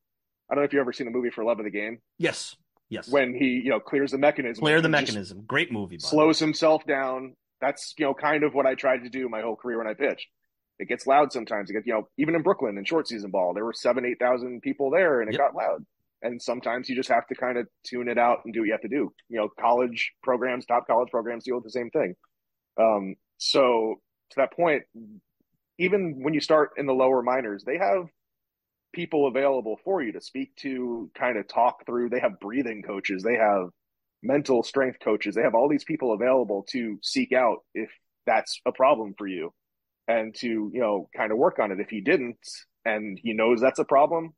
I 0.49 0.55
don't 0.55 0.63
know 0.63 0.65
if 0.65 0.73
you've 0.73 0.81
ever 0.81 0.93
seen 0.93 1.05
the 1.05 1.11
movie 1.11 1.29
for 1.29 1.43
Love 1.43 1.59
of 1.59 1.65
the 1.65 1.71
Game. 1.71 1.99
Yes. 2.17 2.55
Yes. 2.89 3.09
When 3.09 3.33
he, 3.33 3.61
you 3.63 3.69
know, 3.69 3.79
clears 3.79 4.11
the 4.11 4.17
mechanism. 4.17 4.61
Clear 4.61 4.81
the 4.81 4.89
mechanism. 4.89 5.43
Great 5.45 5.71
movie. 5.71 5.99
Slows 5.99 6.39
himself 6.39 6.85
down. 6.85 7.35
That's, 7.59 7.93
you 7.97 8.05
know, 8.05 8.13
kind 8.13 8.43
of 8.43 8.53
what 8.53 8.65
I 8.65 8.75
tried 8.75 9.03
to 9.03 9.09
do 9.09 9.27
my 9.27 9.41
whole 9.41 9.55
career 9.55 9.77
when 9.77 9.87
I 9.87 9.93
pitched. 9.93 10.27
It 10.79 10.87
gets 10.87 11.07
loud 11.07 11.33
sometimes. 11.33 11.69
It 11.69 11.73
gets, 11.73 11.87
you 11.87 11.93
know, 11.93 12.07
even 12.17 12.35
in 12.35 12.43
Brooklyn 12.43 12.77
in 12.77 12.85
short 12.85 13.07
season 13.07 13.31
ball, 13.31 13.53
there 13.53 13.65
were 13.65 13.73
seven, 13.73 14.05
8,000 14.05 14.61
people 14.61 14.89
there 14.89 15.21
and 15.21 15.29
it 15.29 15.33
yep. 15.33 15.53
got 15.53 15.55
loud. 15.55 15.85
And 16.21 16.41
sometimes 16.41 16.87
you 16.87 16.95
just 16.95 17.09
have 17.09 17.27
to 17.27 17.35
kind 17.35 17.57
of 17.57 17.67
tune 17.85 18.07
it 18.07 18.17
out 18.17 18.39
and 18.45 18.53
do 18.53 18.61
what 18.61 18.67
you 18.67 18.71
have 18.71 18.81
to 18.81 18.87
do. 18.87 19.11
You 19.27 19.37
know, 19.37 19.49
college 19.59 20.13
programs, 20.23 20.65
top 20.65 20.87
college 20.87 21.09
programs 21.09 21.43
deal 21.43 21.55
with 21.55 21.63
the 21.63 21.71
same 21.71 21.89
thing. 21.89 22.15
Um, 22.79 23.15
so 23.37 23.95
to 24.31 24.35
that 24.37 24.53
point, 24.53 24.83
even 25.79 26.23
when 26.23 26.33
you 26.33 26.41
start 26.41 26.71
in 26.77 26.85
the 26.85 26.93
lower 26.93 27.21
minors, 27.21 27.63
they 27.63 27.77
have 27.77 28.05
people 28.93 29.27
available 29.27 29.79
for 29.83 30.01
you 30.01 30.11
to 30.13 30.21
speak 30.21 30.55
to, 30.57 31.09
kind 31.17 31.37
of 31.37 31.47
talk 31.47 31.85
through. 31.85 32.09
They 32.09 32.19
have 32.19 32.39
breathing 32.39 32.83
coaches, 32.83 33.23
they 33.23 33.35
have 33.35 33.69
mental 34.23 34.63
strength 34.63 34.99
coaches, 35.03 35.35
they 35.35 35.43
have 35.43 35.55
all 35.55 35.69
these 35.69 35.83
people 35.83 36.13
available 36.13 36.65
to 36.71 36.97
seek 37.01 37.33
out 37.33 37.59
if 37.73 37.89
that's 38.25 38.59
a 38.65 38.71
problem 38.71 39.13
for 39.17 39.27
you 39.27 39.53
and 40.07 40.33
to, 40.35 40.71
you 40.73 40.79
know, 40.79 41.09
kind 41.15 41.31
of 41.31 41.37
work 41.37 41.59
on 41.59 41.71
it. 41.71 41.79
If 41.79 41.89
he 41.89 42.01
didn't 42.01 42.39
and 42.85 43.19
he 43.21 43.33
knows 43.33 43.61
that's 43.61 43.79
a 43.79 43.85
problem, 43.85 44.33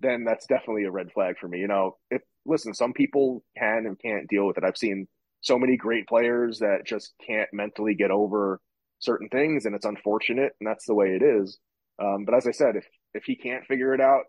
then 0.00 0.24
that's 0.24 0.46
definitely 0.46 0.84
a 0.84 0.90
red 0.90 1.12
flag 1.12 1.38
for 1.38 1.48
me. 1.48 1.58
You 1.58 1.68
know, 1.68 1.96
if 2.10 2.22
listen, 2.46 2.74
some 2.74 2.92
people 2.92 3.42
can 3.56 3.84
and 3.86 3.98
can't 4.00 4.28
deal 4.28 4.46
with 4.46 4.56
it. 4.56 4.64
I've 4.64 4.76
seen 4.76 5.06
so 5.42 5.58
many 5.58 5.76
great 5.76 6.06
players 6.06 6.58
that 6.58 6.86
just 6.86 7.12
can't 7.26 7.48
mentally 7.52 7.94
get 7.94 8.10
over 8.10 8.60
certain 8.98 9.28
things 9.28 9.64
and 9.64 9.74
it's 9.74 9.86
unfortunate 9.86 10.52
and 10.60 10.68
that's 10.68 10.86
the 10.86 10.94
way 10.94 11.08
it 11.08 11.22
is. 11.22 11.58
Um, 12.02 12.24
but 12.24 12.34
as 12.34 12.46
I 12.46 12.52
said, 12.52 12.76
if 12.76 12.86
if 13.14 13.24
he 13.24 13.36
can't 13.36 13.64
figure 13.66 13.94
it 13.94 14.00
out, 14.00 14.24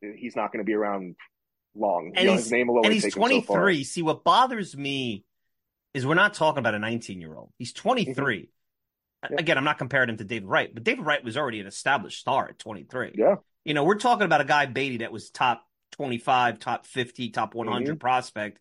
he's 0.00 0.36
not 0.36 0.52
going 0.52 0.64
to 0.64 0.66
be 0.66 0.74
around 0.74 1.16
long. 1.74 2.12
And, 2.14 2.24
you 2.24 2.30
know, 2.30 2.36
his 2.36 2.50
name 2.50 2.68
alone 2.68 2.84
and 2.86 2.94
he's 2.94 3.12
23. 3.12 3.84
So 3.84 3.88
See, 3.88 4.02
what 4.02 4.24
bothers 4.24 4.76
me 4.76 5.24
is 5.94 6.06
we're 6.06 6.14
not 6.14 6.34
talking 6.34 6.58
about 6.58 6.74
a 6.74 6.78
19 6.78 7.20
year 7.20 7.34
old. 7.34 7.52
He's 7.58 7.72
23. 7.72 8.14
Mm-hmm. 8.14 9.32
Yeah. 9.32 9.40
Again, 9.40 9.58
I'm 9.58 9.64
not 9.64 9.78
comparing 9.78 10.10
him 10.10 10.18
to 10.18 10.24
David 10.24 10.48
Wright, 10.48 10.72
but 10.72 10.84
David 10.84 11.04
Wright 11.04 11.24
was 11.24 11.36
already 11.36 11.60
an 11.60 11.66
established 11.66 12.20
star 12.20 12.48
at 12.48 12.58
23. 12.58 13.12
Yeah. 13.14 13.36
You 13.64 13.74
know, 13.74 13.84
we're 13.84 13.96
talking 13.96 14.24
about 14.24 14.40
a 14.40 14.44
guy, 14.44 14.66
Baty, 14.66 14.98
that 14.98 15.10
was 15.10 15.30
top 15.30 15.62
25, 15.92 16.60
top 16.60 16.86
50, 16.86 17.30
top 17.30 17.54
100 17.54 17.84
mm-hmm. 17.84 17.96
prospect. 17.96 18.60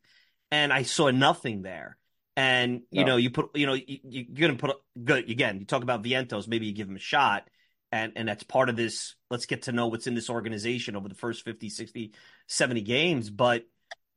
And 0.52 0.72
I 0.72 0.84
saw 0.84 1.12
nothing 1.12 1.62
there. 1.62 1.98
And, 2.38 2.82
you 2.90 3.02
no. 3.02 3.12
know, 3.12 3.18
you 3.18 3.30
put, 3.30 3.56
you 3.56 3.66
know, 3.66 3.74
you, 3.74 4.26
are 4.32 4.40
going 4.40 4.58
to 4.58 4.68
put, 4.68 4.78
good, 5.02 5.30
again, 5.30 5.60
you 5.60 5.66
talk 5.66 5.84
about 5.84 6.04
Vientos, 6.04 6.48
maybe 6.48 6.66
you 6.66 6.74
give 6.74 6.90
him 6.90 6.96
a 6.96 7.00
shot 7.00 7.48
and 7.96 8.12
and 8.18 8.28
that's 8.28 8.44
part 8.44 8.70
of 8.70 8.76
this 8.76 9.16
let's 9.32 9.46
get 9.46 9.64
to 9.64 9.72
know 9.72 9.88
what's 9.88 10.08
in 10.08 10.16
this 10.16 10.30
organization 10.30 10.96
over 10.96 11.08
the 11.08 11.16
first 11.16 11.44
50 11.46 11.70
60 11.70 12.14
70 12.48 12.82
games 12.82 13.30
but 13.30 13.66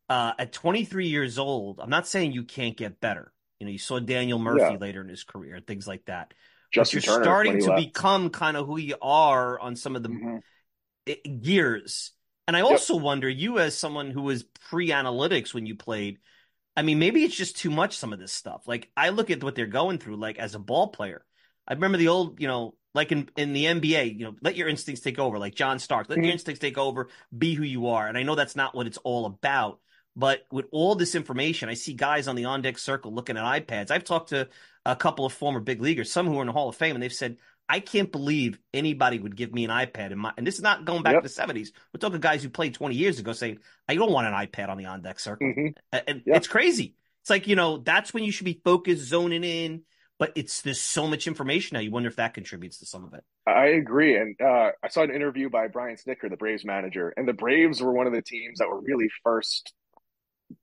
uh, 0.09 0.33
at 0.39 0.53
23 0.53 1.09
years 1.09 1.39
old 1.39 1.81
i'm 1.81 1.91
not 1.91 2.09
saying 2.09 2.33
you 2.33 2.45
can't 2.45 2.77
get 2.77 3.01
better 3.01 3.33
you 3.59 3.67
know 3.67 3.73
you 3.73 3.79
saw 3.79 3.99
daniel 3.99 4.39
murphy 4.39 4.73
yeah. 4.73 4.79
later 4.79 5.01
in 5.01 5.09
his 5.09 5.25
career 5.25 5.55
and 5.55 5.67
things 5.67 5.87
like 5.87 6.05
that 6.07 6.35
Justin 6.73 6.99
but 6.99 7.07
you're 7.07 7.15
Turner, 7.15 7.25
starting 7.25 7.61
to 7.61 7.71
left. 7.71 7.87
become 7.87 8.31
kind 8.31 8.57
of 8.57 8.67
who 8.67 8.79
you 8.79 8.97
are 9.01 9.59
on 9.61 9.77
some 9.77 9.97
of 9.97 10.03
the 10.03 10.09
mm-hmm. 10.09 11.41
gears 11.41 12.13
and 12.47 12.57
i 12.57 12.63
also 12.63 12.95
yep. 12.95 13.03
wonder 13.03 13.29
you 13.29 13.59
as 13.59 13.77
someone 13.77 14.11
who 14.11 14.23
was 14.23 14.45
pre-analytics 14.71 15.53
when 15.53 15.67
you 15.67 15.77
played 15.77 16.19
i 16.75 16.83
mean 16.83 16.99
maybe 16.99 17.23
it's 17.23 17.37
just 17.37 17.59
too 17.59 17.71
much 17.71 17.97
some 17.97 18.15
of 18.15 18.19
this 18.19 18.33
stuff 18.33 18.67
like 18.67 18.91
i 18.97 19.11
look 19.11 19.31
at 19.31 19.45
what 19.45 19.55
they're 19.55 19.67
going 19.67 19.99
through 19.99 20.17
like 20.17 20.39
as 20.39 20.55
a 20.55 20.59
ball 20.59 20.89
player 20.89 21.23
I 21.69 21.75
remember 21.75 21.99
the 21.99 22.09
old, 22.09 22.41
you 22.41 22.49
know, 22.49 22.75
like 22.95 23.13
in, 23.13 23.29
in 23.37 23.53
the 23.53 23.65
NBA, 23.65 24.19
you 24.19 24.25
know, 24.25 24.35
let 24.43 24.57
your 24.57 24.69
instincts 24.69 25.03
take 25.03 25.19
over, 25.19 25.39
like 25.39 25.55
John 25.55 25.79
Stark, 25.79 26.09
let 26.09 26.17
mm-hmm. 26.17 26.25
your 26.25 26.33
instincts 26.33 26.61
take 26.61 26.79
over, 26.79 27.09
be 27.37 27.55
who 27.55 27.65
you 27.65 27.89
are. 27.89 28.07
And 28.07 28.17
I 28.17 28.23
know 28.23 28.35
that's 28.35 28.57
not 28.57 28.75
what 28.75 28.87
it's 28.87 28.99
all 28.99 29.27
about. 29.27 29.81
But 30.17 30.47
with 30.51 30.67
all 30.73 30.97
this 30.97 31.15
information, 31.15 31.69
I 31.69 31.75
see 31.75 31.95
guys 31.95 32.27
on 32.27 32.35
the 32.35 32.47
on 32.47 32.61
deck 32.61 32.79
circle 32.79 33.15
looking 33.15 33.37
at 33.37 33.45
iPads. 33.45 33.93
I've 33.93 34.03
talked 34.03 34.31
to 34.31 34.49
a 34.85 34.97
couple 34.97 35.25
of 35.25 35.33
former 35.33 35.61
big 35.61 35.81
leaguers, 35.81 36.11
some 36.11 36.27
who 36.27 36.39
are 36.39 36.43
in 36.43 36.49
the 36.49 36.53
Hall 36.53 36.69
of 36.69 36.75
Fame, 36.75 36.97
and 36.97 37.03
they've 37.03 37.13
said, 37.13 37.37
I 37.69 37.81
can't 37.81 38.11
believe 38.11 38.59
anybody 38.73 39.19
would 39.19 39.37
give 39.37 39.53
me 39.53 39.65
an 39.65 39.71
iPad. 39.71 40.11
In 40.11 40.19
my, 40.19 40.33
and 40.37 40.47
this 40.47 40.57
is 40.57 40.63
not 40.63 40.85
going 40.87 41.03
back 41.03 41.15
yep. 41.15 41.23
to 41.23 41.29
the 41.29 41.35
70s. 41.43 41.71
We're 41.93 42.01
talking 42.01 42.19
guys 42.19 42.43
who 42.43 42.49
played 42.49 42.75
20 42.75 42.95
years 42.95 43.19
ago 43.19 43.33
saying, 43.33 43.59
I 43.87 43.95
don't 43.95 44.11
want 44.11 44.27
an 44.27 44.33
iPad 44.33 44.71
on 44.71 44.79
the 44.79 44.87
on 44.87 45.03
deck 45.03 45.21
circle. 45.21 45.47
Mm-hmm. 45.47 45.99
And 46.07 46.23
yep. 46.27 46.37
it's 46.39 46.49
crazy. 46.49 46.95
It's 47.21 47.31
like, 47.31 47.47
you 47.47 47.57
know, 47.57 47.79
that's 47.79 48.15
when 48.15 48.25
you 48.25 48.33
should 48.33 48.47
be 48.47 48.61
focused, 48.65 49.03
zoning 49.03 49.45
in, 49.45 49.83
but 50.19 50.33
it's 50.35 50.63
there's 50.63 50.81
so 50.81 51.07
much 51.07 51.27
information 51.27 51.77
now. 51.77 51.81
You 51.81 51.91
wonder 51.91 52.09
if 52.09 52.17
that 52.17 52.35
contributes 52.35 52.79
to 52.79 52.87
some 52.87 53.05
of 53.05 53.15
it. 53.15 53.25
I 53.47 53.67
agree, 53.67 54.17
and 54.17 54.37
uh, 54.41 54.73
I 54.83 54.89
saw 54.89 55.03
an 55.03 55.15
interview 55.15 55.49
by 55.49 55.69
Brian 55.69 55.97
Snitker, 55.97 56.29
the 56.29 56.37
Braves 56.37 56.65
manager, 56.65 57.15
and 57.17 57.27
the 57.27 57.33
Braves 57.33 57.81
were 57.81 57.93
one 57.93 58.07
of 58.07 58.13
the 58.13 58.23
teams 58.23 58.59
that 58.59 58.69
were 58.69 58.81
really 58.81 59.09
first 59.23 59.73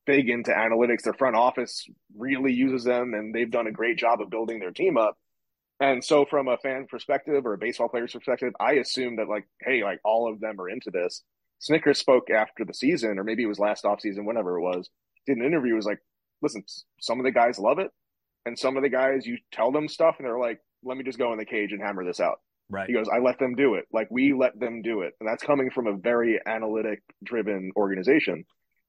big 0.05 0.29
into 0.29 0.51
analytics. 0.51 1.03
Their 1.03 1.13
front 1.13 1.35
office 1.35 1.87
really 2.17 2.51
uses 2.51 2.83
them, 2.83 3.13
and 3.13 3.33
they've 3.33 3.49
done 3.49 3.67
a 3.67 3.71
great 3.71 3.97
job 3.97 4.21
of 4.21 4.29
building 4.29 4.59
their 4.59 4.71
team 4.71 4.97
up. 4.97 5.17
And 5.79 6.03
so, 6.03 6.25
from 6.25 6.47
a 6.47 6.57
fan 6.57 6.87
perspective 6.89 7.45
or 7.45 7.53
a 7.53 7.57
baseball 7.57 7.89
player's 7.89 8.13
perspective, 8.13 8.53
I 8.59 8.73
assume 8.73 9.17
that 9.17 9.29
like, 9.29 9.47
hey, 9.61 9.83
like 9.83 9.99
all 10.03 10.31
of 10.31 10.41
them 10.41 10.59
are 10.59 10.69
into 10.69 10.91
this. 10.91 11.23
Snitker 11.61 11.95
spoke 11.95 12.29
after 12.29 12.65
the 12.65 12.73
season, 12.73 13.19
or 13.19 13.23
maybe 13.23 13.43
it 13.43 13.47
was 13.47 13.59
last 13.59 13.85
off 13.85 14.01
season, 14.01 14.25
whenever 14.25 14.57
it 14.57 14.61
was. 14.61 14.89
Did 15.25 15.37
an 15.37 15.45
interview. 15.45 15.75
Was 15.75 15.85
like, 15.85 15.99
listen, 16.41 16.63
some 16.99 17.19
of 17.19 17.23
the 17.23 17.31
guys 17.31 17.57
love 17.57 17.79
it 17.79 17.89
and 18.45 18.57
some 18.57 18.77
of 18.77 18.83
the 18.83 18.89
guys, 18.89 19.25
you 19.25 19.37
tell 19.51 19.71
them 19.71 19.87
stuff 19.87 20.15
and 20.19 20.25
they're 20.25 20.39
like, 20.39 20.59
let 20.83 20.97
me 20.97 21.03
just 21.03 21.17
go 21.17 21.31
in 21.31 21.39
the 21.39 21.45
cage 21.45 21.71
and 21.71 21.81
hammer 21.81 22.05
this 22.05 22.19
out. 22.19 22.39
Right. 22.69 22.87
He 22.87 22.93
goes, 22.93 23.07
I 23.09 23.19
let 23.19 23.39
them 23.39 23.55
do 23.55 23.75
it. 23.75 23.85
Like 23.91 24.07
we 24.09 24.33
let 24.33 24.59
them 24.59 24.81
do 24.81 25.01
it. 25.01 25.13
And 25.19 25.29
that's 25.29 25.43
coming 25.43 25.69
from 25.69 25.87
a 25.87 25.97
very 25.97 26.39
analytic 26.45 27.01
driven 27.23 27.71
organization. 27.75 28.45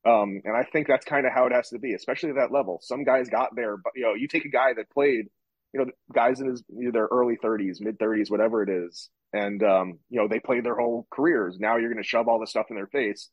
Um, 0.06 0.40
and 0.44 0.56
I 0.56 0.62
think 0.62 0.86
that's 0.86 1.04
kind 1.04 1.26
of 1.26 1.32
how 1.32 1.46
it 1.46 1.52
has 1.52 1.70
to 1.70 1.78
be, 1.78 1.94
especially 1.94 2.30
at 2.30 2.36
that 2.36 2.52
level. 2.52 2.78
Some 2.82 3.04
guys 3.04 3.28
got 3.28 3.56
there, 3.56 3.76
but 3.76 3.92
you 3.96 4.02
know, 4.02 4.14
you 4.14 4.28
take 4.28 4.44
a 4.44 4.50
guy 4.50 4.72
that 4.74 4.90
played, 4.90 5.26
you 5.72 5.80
know, 5.80 5.86
guys 6.14 6.40
in 6.40 6.48
his 6.48 6.62
either 6.80 7.06
early 7.10 7.36
30s, 7.42 7.80
mid 7.80 7.98
30s, 7.98 8.30
whatever 8.30 8.62
it 8.62 8.70
is, 8.70 9.10
and 9.32 9.62
um, 9.64 9.98
you 10.08 10.20
know, 10.20 10.28
they 10.28 10.38
played 10.38 10.64
their 10.64 10.76
whole 10.76 11.08
careers. 11.10 11.56
Now 11.58 11.76
you're 11.76 11.92
going 11.92 12.02
to 12.02 12.08
shove 12.08 12.28
all 12.28 12.38
this 12.38 12.50
stuff 12.50 12.66
in 12.70 12.76
their 12.76 12.86
face. 12.86 13.30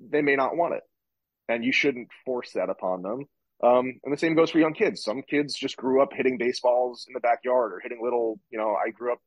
They 0.00 0.22
may 0.22 0.34
not 0.34 0.56
want 0.56 0.74
it, 0.74 0.82
and 1.46 1.62
you 1.62 1.72
shouldn't 1.72 2.08
force 2.24 2.52
that 2.54 2.70
upon 2.70 3.02
them. 3.02 3.24
Um, 3.62 3.98
and 4.04 4.12
the 4.12 4.18
same 4.18 4.34
goes 4.34 4.50
for 4.50 4.58
young 4.58 4.74
kids. 4.74 5.02
Some 5.02 5.22
kids 5.22 5.54
just 5.54 5.76
grew 5.76 6.00
up 6.00 6.12
hitting 6.12 6.38
baseballs 6.38 7.06
in 7.08 7.14
the 7.14 7.20
backyard 7.20 7.72
or 7.72 7.80
hitting 7.80 8.00
little, 8.02 8.38
you 8.50 8.58
know, 8.58 8.74
I 8.74 8.90
grew 8.90 9.12
up, 9.12 9.18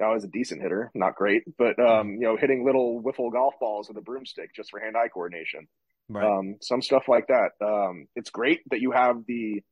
I 0.00 0.12
was 0.12 0.24
a 0.24 0.28
decent 0.28 0.62
hitter, 0.62 0.90
not 0.94 1.16
great, 1.16 1.42
but, 1.58 1.78
um, 1.78 2.12
you 2.12 2.20
know, 2.20 2.36
hitting 2.36 2.64
little 2.64 3.02
wiffle 3.02 3.32
golf 3.32 3.54
balls 3.60 3.88
with 3.88 3.98
a 3.98 4.00
broomstick 4.00 4.54
just 4.54 4.70
for 4.70 4.80
hand 4.80 4.96
eye 4.96 5.08
coordination. 5.08 5.66
Right. 6.08 6.24
Um, 6.24 6.56
some 6.62 6.80
stuff 6.80 7.08
like 7.08 7.26
that. 7.26 7.50
Um, 7.60 8.06
it's 8.16 8.30
great 8.30 8.60
that 8.70 8.80
you 8.80 8.92
have 8.92 9.26
the 9.26 9.62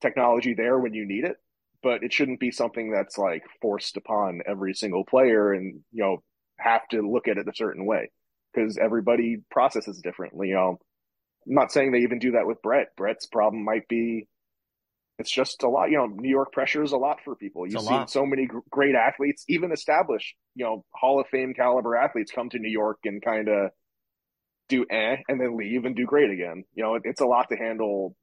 technology 0.00 0.54
there 0.54 0.78
when 0.78 0.94
you 0.94 1.06
need 1.06 1.24
it, 1.24 1.36
but 1.82 2.02
it 2.02 2.12
shouldn't 2.12 2.40
be 2.40 2.50
something 2.50 2.90
that's 2.90 3.18
like 3.18 3.44
forced 3.62 3.96
upon 3.96 4.40
every 4.46 4.74
single 4.74 5.04
player 5.04 5.52
and, 5.52 5.80
you 5.92 6.02
know, 6.02 6.22
have 6.58 6.88
to 6.88 7.02
look 7.02 7.28
at 7.28 7.38
it 7.38 7.46
a 7.46 7.54
certain 7.54 7.86
way 7.86 8.10
because 8.52 8.78
everybody 8.78 9.36
processes 9.50 10.00
differently. 10.02 10.48
You 10.48 10.54
know, 10.54 10.78
I'm 11.48 11.54
not 11.54 11.72
saying 11.72 11.92
they 11.92 11.98
even 11.98 12.18
do 12.18 12.32
that 12.32 12.46
with 12.46 12.60
Brett. 12.62 12.88
Brett's 12.96 13.26
problem 13.26 13.64
might 13.64 13.88
be 13.88 14.28
it's 15.18 15.30
just 15.30 15.62
a 15.64 15.68
lot. 15.68 15.90
You 15.90 15.98
know, 15.98 16.06
New 16.06 16.28
York 16.30 16.52
pressure 16.52 16.82
is 16.82 16.92
a 16.92 16.96
lot 16.96 17.18
for 17.24 17.34
people. 17.34 17.66
You 17.66 17.80
see 17.80 18.04
so 18.06 18.24
many 18.24 18.48
great 18.70 18.94
athletes, 18.94 19.44
even 19.48 19.72
established, 19.72 20.36
you 20.54 20.64
know, 20.64 20.84
Hall 20.94 21.20
of 21.20 21.26
Fame 21.26 21.54
caliber 21.54 21.96
athletes 21.96 22.30
come 22.32 22.48
to 22.50 22.58
New 22.58 22.70
York 22.70 22.98
and 23.04 23.20
kind 23.20 23.48
of 23.48 23.70
do 24.68 24.84
eh 24.90 25.16
and 25.28 25.40
then 25.40 25.56
leave 25.56 25.84
and 25.86 25.96
do 25.96 26.06
great 26.06 26.30
again. 26.30 26.62
You 26.74 26.84
know, 26.84 26.94
it, 26.94 27.02
it's 27.04 27.20
a 27.20 27.26
lot 27.26 27.48
to 27.48 27.56
handle 27.56 28.14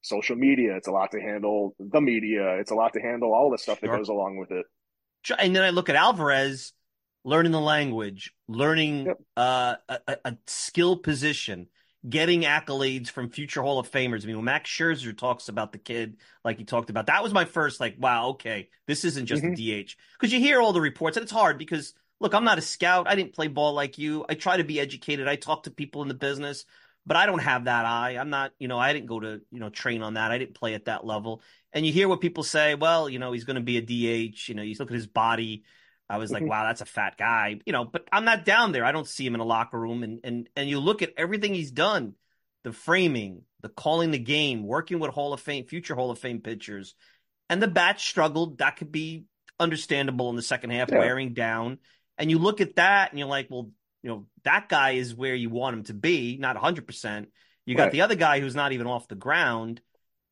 social 0.00 0.34
media. 0.34 0.76
It's 0.76 0.88
a 0.88 0.92
lot 0.92 1.10
to 1.12 1.20
handle 1.20 1.74
the 1.78 2.00
media. 2.00 2.58
It's 2.58 2.70
a 2.70 2.74
lot 2.74 2.94
to 2.94 3.00
handle 3.00 3.34
all 3.34 3.50
the 3.50 3.58
stuff 3.58 3.80
sure. 3.80 3.90
that 3.90 3.98
goes 3.98 4.08
along 4.08 4.38
with 4.38 4.50
it. 4.50 4.64
And 5.38 5.54
then 5.54 5.62
I 5.62 5.70
look 5.70 5.90
at 5.90 5.96
Alvarez 5.96 6.72
learning 7.22 7.52
the 7.52 7.60
language, 7.60 8.32
learning 8.48 9.06
yep. 9.06 9.18
uh, 9.36 9.74
a, 9.90 10.16
a 10.24 10.36
skill 10.46 10.96
position 10.96 11.66
getting 12.08 12.42
accolades 12.42 13.10
from 13.10 13.28
future 13.28 13.62
Hall 13.62 13.78
of 13.78 13.90
Famers. 13.90 14.24
I 14.24 14.26
mean, 14.26 14.36
when 14.36 14.44
Max 14.46 14.70
Scherzer 14.70 15.16
talks 15.16 15.48
about 15.48 15.72
the 15.72 15.78
kid, 15.78 16.16
like 16.44 16.58
he 16.58 16.64
talked 16.64 16.90
about, 16.90 17.06
that 17.06 17.22
was 17.22 17.34
my 17.34 17.44
first, 17.44 17.80
like, 17.80 17.96
wow, 17.98 18.30
okay, 18.30 18.70
this 18.86 19.04
isn't 19.04 19.26
just 19.26 19.42
mm-hmm. 19.42 19.52
a 19.52 19.82
DH. 19.84 19.96
Because 20.18 20.32
you 20.32 20.40
hear 20.40 20.60
all 20.60 20.72
the 20.72 20.80
reports, 20.80 21.16
and 21.16 21.24
it's 21.24 21.32
hard 21.32 21.58
because, 21.58 21.92
look, 22.18 22.32
I'm 22.32 22.44
not 22.44 22.58
a 22.58 22.62
scout. 22.62 23.06
I 23.06 23.14
didn't 23.16 23.34
play 23.34 23.48
ball 23.48 23.74
like 23.74 23.98
you. 23.98 24.24
I 24.28 24.34
try 24.34 24.56
to 24.56 24.64
be 24.64 24.80
educated. 24.80 25.28
I 25.28 25.36
talk 25.36 25.64
to 25.64 25.70
people 25.70 26.00
in 26.00 26.08
the 26.08 26.14
business, 26.14 26.64
but 27.04 27.18
I 27.18 27.26
don't 27.26 27.40
have 27.40 27.64
that 27.64 27.84
eye. 27.84 28.16
I'm 28.18 28.30
not, 28.30 28.52
you 28.58 28.68
know, 28.68 28.78
I 28.78 28.94
didn't 28.94 29.06
go 29.06 29.20
to, 29.20 29.42
you 29.50 29.60
know, 29.60 29.68
train 29.68 30.02
on 30.02 30.14
that. 30.14 30.30
I 30.30 30.38
didn't 30.38 30.54
play 30.54 30.74
at 30.74 30.86
that 30.86 31.04
level. 31.04 31.42
And 31.72 31.84
you 31.84 31.92
hear 31.92 32.08
what 32.08 32.22
people 32.22 32.44
say, 32.44 32.74
well, 32.74 33.10
you 33.10 33.18
know, 33.18 33.32
he's 33.32 33.44
going 33.44 33.56
to 33.56 33.60
be 33.60 33.76
a 33.76 33.82
DH. 33.82 34.48
You 34.48 34.54
know, 34.54 34.62
you 34.62 34.74
look 34.78 34.90
at 34.90 34.94
his 34.94 35.06
body 35.06 35.64
I 36.10 36.18
was 36.18 36.32
like, 36.32 36.42
mm-hmm. 36.42 36.50
wow, 36.50 36.64
that's 36.64 36.80
a 36.80 36.86
fat 36.86 37.16
guy, 37.16 37.60
you 37.64 37.72
know. 37.72 37.84
But 37.84 38.08
I'm 38.12 38.24
not 38.24 38.44
down 38.44 38.72
there. 38.72 38.84
I 38.84 38.92
don't 38.92 39.06
see 39.06 39.24
him 39.24 39.34
in 39.34 39.40
a 39.40 39.44
locker 39.44 39.78
room, 39.78 40.02
and 40.02 40.20
and 40.24 40.48
and 40.56 40.68
you 40.68 40.80
look 40.80 41.02
at 41.02 41.14
everything 41.16 41.54
he's 41.54 41.70
done, 41.70 42.14
the 42.64 42.72
framing, 42.72 43.42
the 43.62 43.68
calling 43.68 44.10
the 44.10 44.18
game, 44.18 44.66
working 44.66 44.98
with 44.98 45.12
Hall 45.12 45.32
of 45.32 45.40
Fame, 45.40 45.66
future 45.66 45.94
Hall 45.94 46.10
of 46.10 46.18
Fame 46.18 46.40
pitchers, 46.40 46.94
and 47.48 47.62
the 47.62 47.68
bat 47.68 48.00
struggled. 48.00 48.58
That 48.58 48.76
could 48.76 48.90
be 48.90 49.24
understandable 49.60 50.30
in 50.30 50.36
the 50.36 50.42
second 50.42 50.70
half, 50.70 50.90
yeah. 50.90 50.98
wearing 50.98 51.32
down. 51.32 51.78
And 52.18 52.30
you 52.30 52.38
look 52.38 52.60
at 52.60 52.76
that 52.76 53.10
and 53.10 53.18
you're 53.18 53.28
like, 53.28 53.48
well, 53.50 53.70
you 54.02 54.10
know, 54.10 54.26
that 54.44 54.68
guy 54.68 54.92
is 54.92 55.14
where 55.14 55.34
you 55.34 55.50
want 55.50 55.76
him 55.76 55.82
to 55.84 55.94
be, 55.94 56.36
not 56.38 56.56
100%. 56.56 57.26
You 57.66 57.76
got 57.76 57.84
right. 57.84 57.92
the 57.92 58.00
other 58.00 58.14
guy 58.14 58.40
who's 58.40 58.54
not 58.54 58.72
even 58.72 58.86
off 58.86 59.08
the 59.08 59.14
ground. 59.14 59.80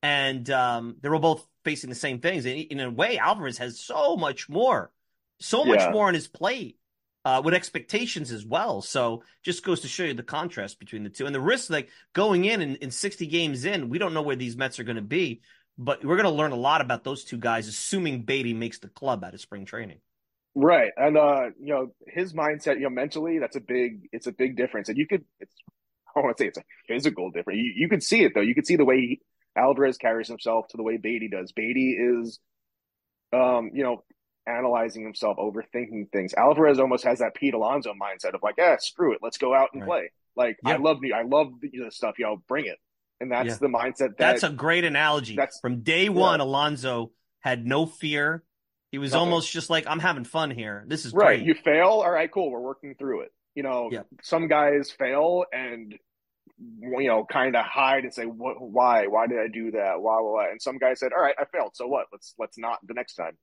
And 0.02 0.48
um, 0.50 0.96
they 1.00 1.08
were 1.08 1.18
both 1.18 1.46
facing 1.64 1.90
the 1.90 1.96
same 1.96 2.20
things. 2.20 2.46
And 2.46 2.56
in 2.56 2.80
a 2.80 2.90
way, 2.90 3.18
Alvarez 3.18 3.58
has 3.58 3.80
so 3.80 4.16
much 4.16 4.48
more, 4.48 4.90
so 5.40 5.64
much 5.64 5.80
yeah. 5.80 5.90
more 5.90 6.08
on 6.08 6.14
his 6.14 6.28
plate 6.28 6.78
uh, 7.24 7.42
with 7.44 7.54
expectations 7.54 8.32
as 8.32 8.44
well. 8.44 8.80
So 8.80 9.22
just 9.42 9.64
goes 9.64 9.80
to 9.80 9.88
show 9.88 10.04
you 10.04 10.14
the 10.14 10.22
contrast 10.22 10.78
between 10.78 11.04
the 11.04 11.10
two 11.10 11.26
and 11.26 11.34
the 11.34 11.40
risk. 11.40 11.70
Like 11.70 11.90
going 12.12 12.44
in 12.44 12.60
and 12.60 12.76
in 12.76 12.90
60 12.90 13.26
games 13.26 13.64
in, 13.64 13.88
we 13.88 13.98
don't 13.98 14.14
know 14.14 14.22
where 14.22 14.36
these 14.36 14.56
Mets 14.56 14.78
are 14.78 14.84
going 14.84 14.96
to 14.96 15.02
be, 15.02 15.42
but 15.76 16.04
we're 16.04 16.16
going 16.16 16.24
to 16.24 16.30
learn 16.30 16.52
a 16.52 16.56
lot 16.56 16.80
about 16.80 17.04
those 17.04 17.24
two 17.24 17.36
guys, 17.36 17.68
assuming 17.68 18.22
Baty 18.22 18.54
makes 18.54 18.78
the 18.78 18.88
club 18.88 19.24
out 19.24 19.34
of 19.34 19.40
spring 19.40 19.64
training. 19.64 19.98
Right, 20.54 20.90
and 20.96 21.16
uh, 21.16 21.50
you 21.60 21.72
know 21.72 21.92
his 22.06 22.32
mindset, 22.32 22.76
you 22.76 22.80
know, 22.80 22.90
mentally, 22.90 23.38
that's 23.38 23.54
a 23.54 23.60
big, 23.60 24.08
it's 24.10 24.26
a 24.26 24.32
big 24.32 24.56
difference, 24.56 24.88
and 24.88 24.98
you 24.98 25.06
could, 25.06 25.24
it's, 25.38 25.54
I 26.16 26.20
want 26.20 26.36
to 26.36 26.42
say 26.42 26.48
it's 26.48 26.58
a 26.58 26.64
physical 26.88 27.30
difference. 27.30 27.58
You, 27.58 27.72
you 27.76 27.88
could 27.88 28.02
see 28.02 28.24
it 28.24 28.32
though. 28.34 28.40
You 28.40 28.56
could 28.56 28.66
see 28.66 28.74
the 28.74 28.84
way 28.84 28.96
he, 28.96 29.20
Alvarez 29.54 29.98
carries 29.98 30.26
himself 30.26 30.66
to 30.68 30.76
the 30.76 30.82
way 30.82 30.96
Baty 30.96 31.28
does. 31.28 31.52
Baty 31.52 31.92
is, 31.92 32.40
um, 33.32 33.70
you 33.72 33.84
know, 33.84 34.02
analyzing 34.48 35.04
himself, 35.04 35.36
overthinking 35.36 36.10
things. 36.10 36.34
Alvarez 36.34 36.78
almost 36.78 37.04
has 37.04 37.18
that 37.18 37.34
Pete 37.34 37.54
Alonso 37.54 37.92
mindset 37.92 38.34
of 38.34 38.42
like, 38.42 38.54
yeah, 38.58 38.76
screw 38.78 39.12
it, 39.12 39.18
let's 39.22 39.38
go 39.38 39.54
out 39.54 39.70
and 39.72 39.82
right. 39.82 39.88
play. 39.88 40.10
Like 40.36 40.58
I 40.64 40.76
love 40.76 41.00
me, 41.00 41.12
I 41.12 41.22
love 41.22 41.48
the 41.60 41.90
stuff, 41.90 42.18
yo, 42.18 42.42
bring 42.48 42.66
it. 42.66 42.78
And 43.20 43.32
that's 43.32 43.48
yeah. 43.48 43.54
the 43.56 43.66
mindset. 43.66 43.98
That, 43.98 44.18
that's 44.18 44.42
a 44.44 44.50
great 44.50 44.84
analogy. 44.84 45.34
That's 45.34 45.58
from 45.60 45.82
day 45.82 46.08
one. 46.08 46.38
Yeah. 46.38 46.46
Alonso 46.46 47.10
had 47.40 47.66
no 47.66 47.84
fear. 47.84 48.44
He 48.92 48.98
was 48.98 49.10
Nothing. 49.10 49.20
almost 49.20 49.50
just 49.50 49.68
like, 49.68 49.86
I'm 49.88 49.98
having 49.98 50.24
fun 50.24 50.50
here. 50.50 50.84
This 50.86 51.04
is 51.04 51.12
right. 51.12 51.38
Great. 51.38 51.46
You 51.46 51.54
fail, 51.54 51.88
all 51.88 52.10
right, 52.10 52.30
cool. 52.30 52.50
We're 52.50 52.60
working 52.60 52.94
through 52.96 53.22
it. 53.22 53.32
You 53.54 53.64
know, 53.64 53.90
some 54.22 54.46
guys 54.46 54.92
fail 54.92 55.44
and 55.52 55.98
you 56.80 57.06
know, 57.06 57.24
kind 57.24 57.54
of 57.56 57.64
hide 57.64 58.04
and 58.04 58.12
say, 58.12 58.24
"What? 58.24 58.60
Why? 58.60 59.06
Why 59.06 59.26
did 59.26 59.38
I 59.38 59.48
do 59.48 59.70
that? 59.72 60.00
Why? 60.00 60.20
Why?" 60.20 60.50
And 60.50 60.60
some 60.60 60.78
guy 60.78 60.94
said, 60.94 61.12
"All 61.12 61.22
right, 61.22 61.34
I 61.38 61.44
failed. 61.44 61.72
So 61.74 61.86
what? 61.86 62.06
Let's 62.12 62.34
let's 62.38 62.58
not 62.58 62.78
the 62.86 62.94
next 62.94 63.14
time." 63.14 63.36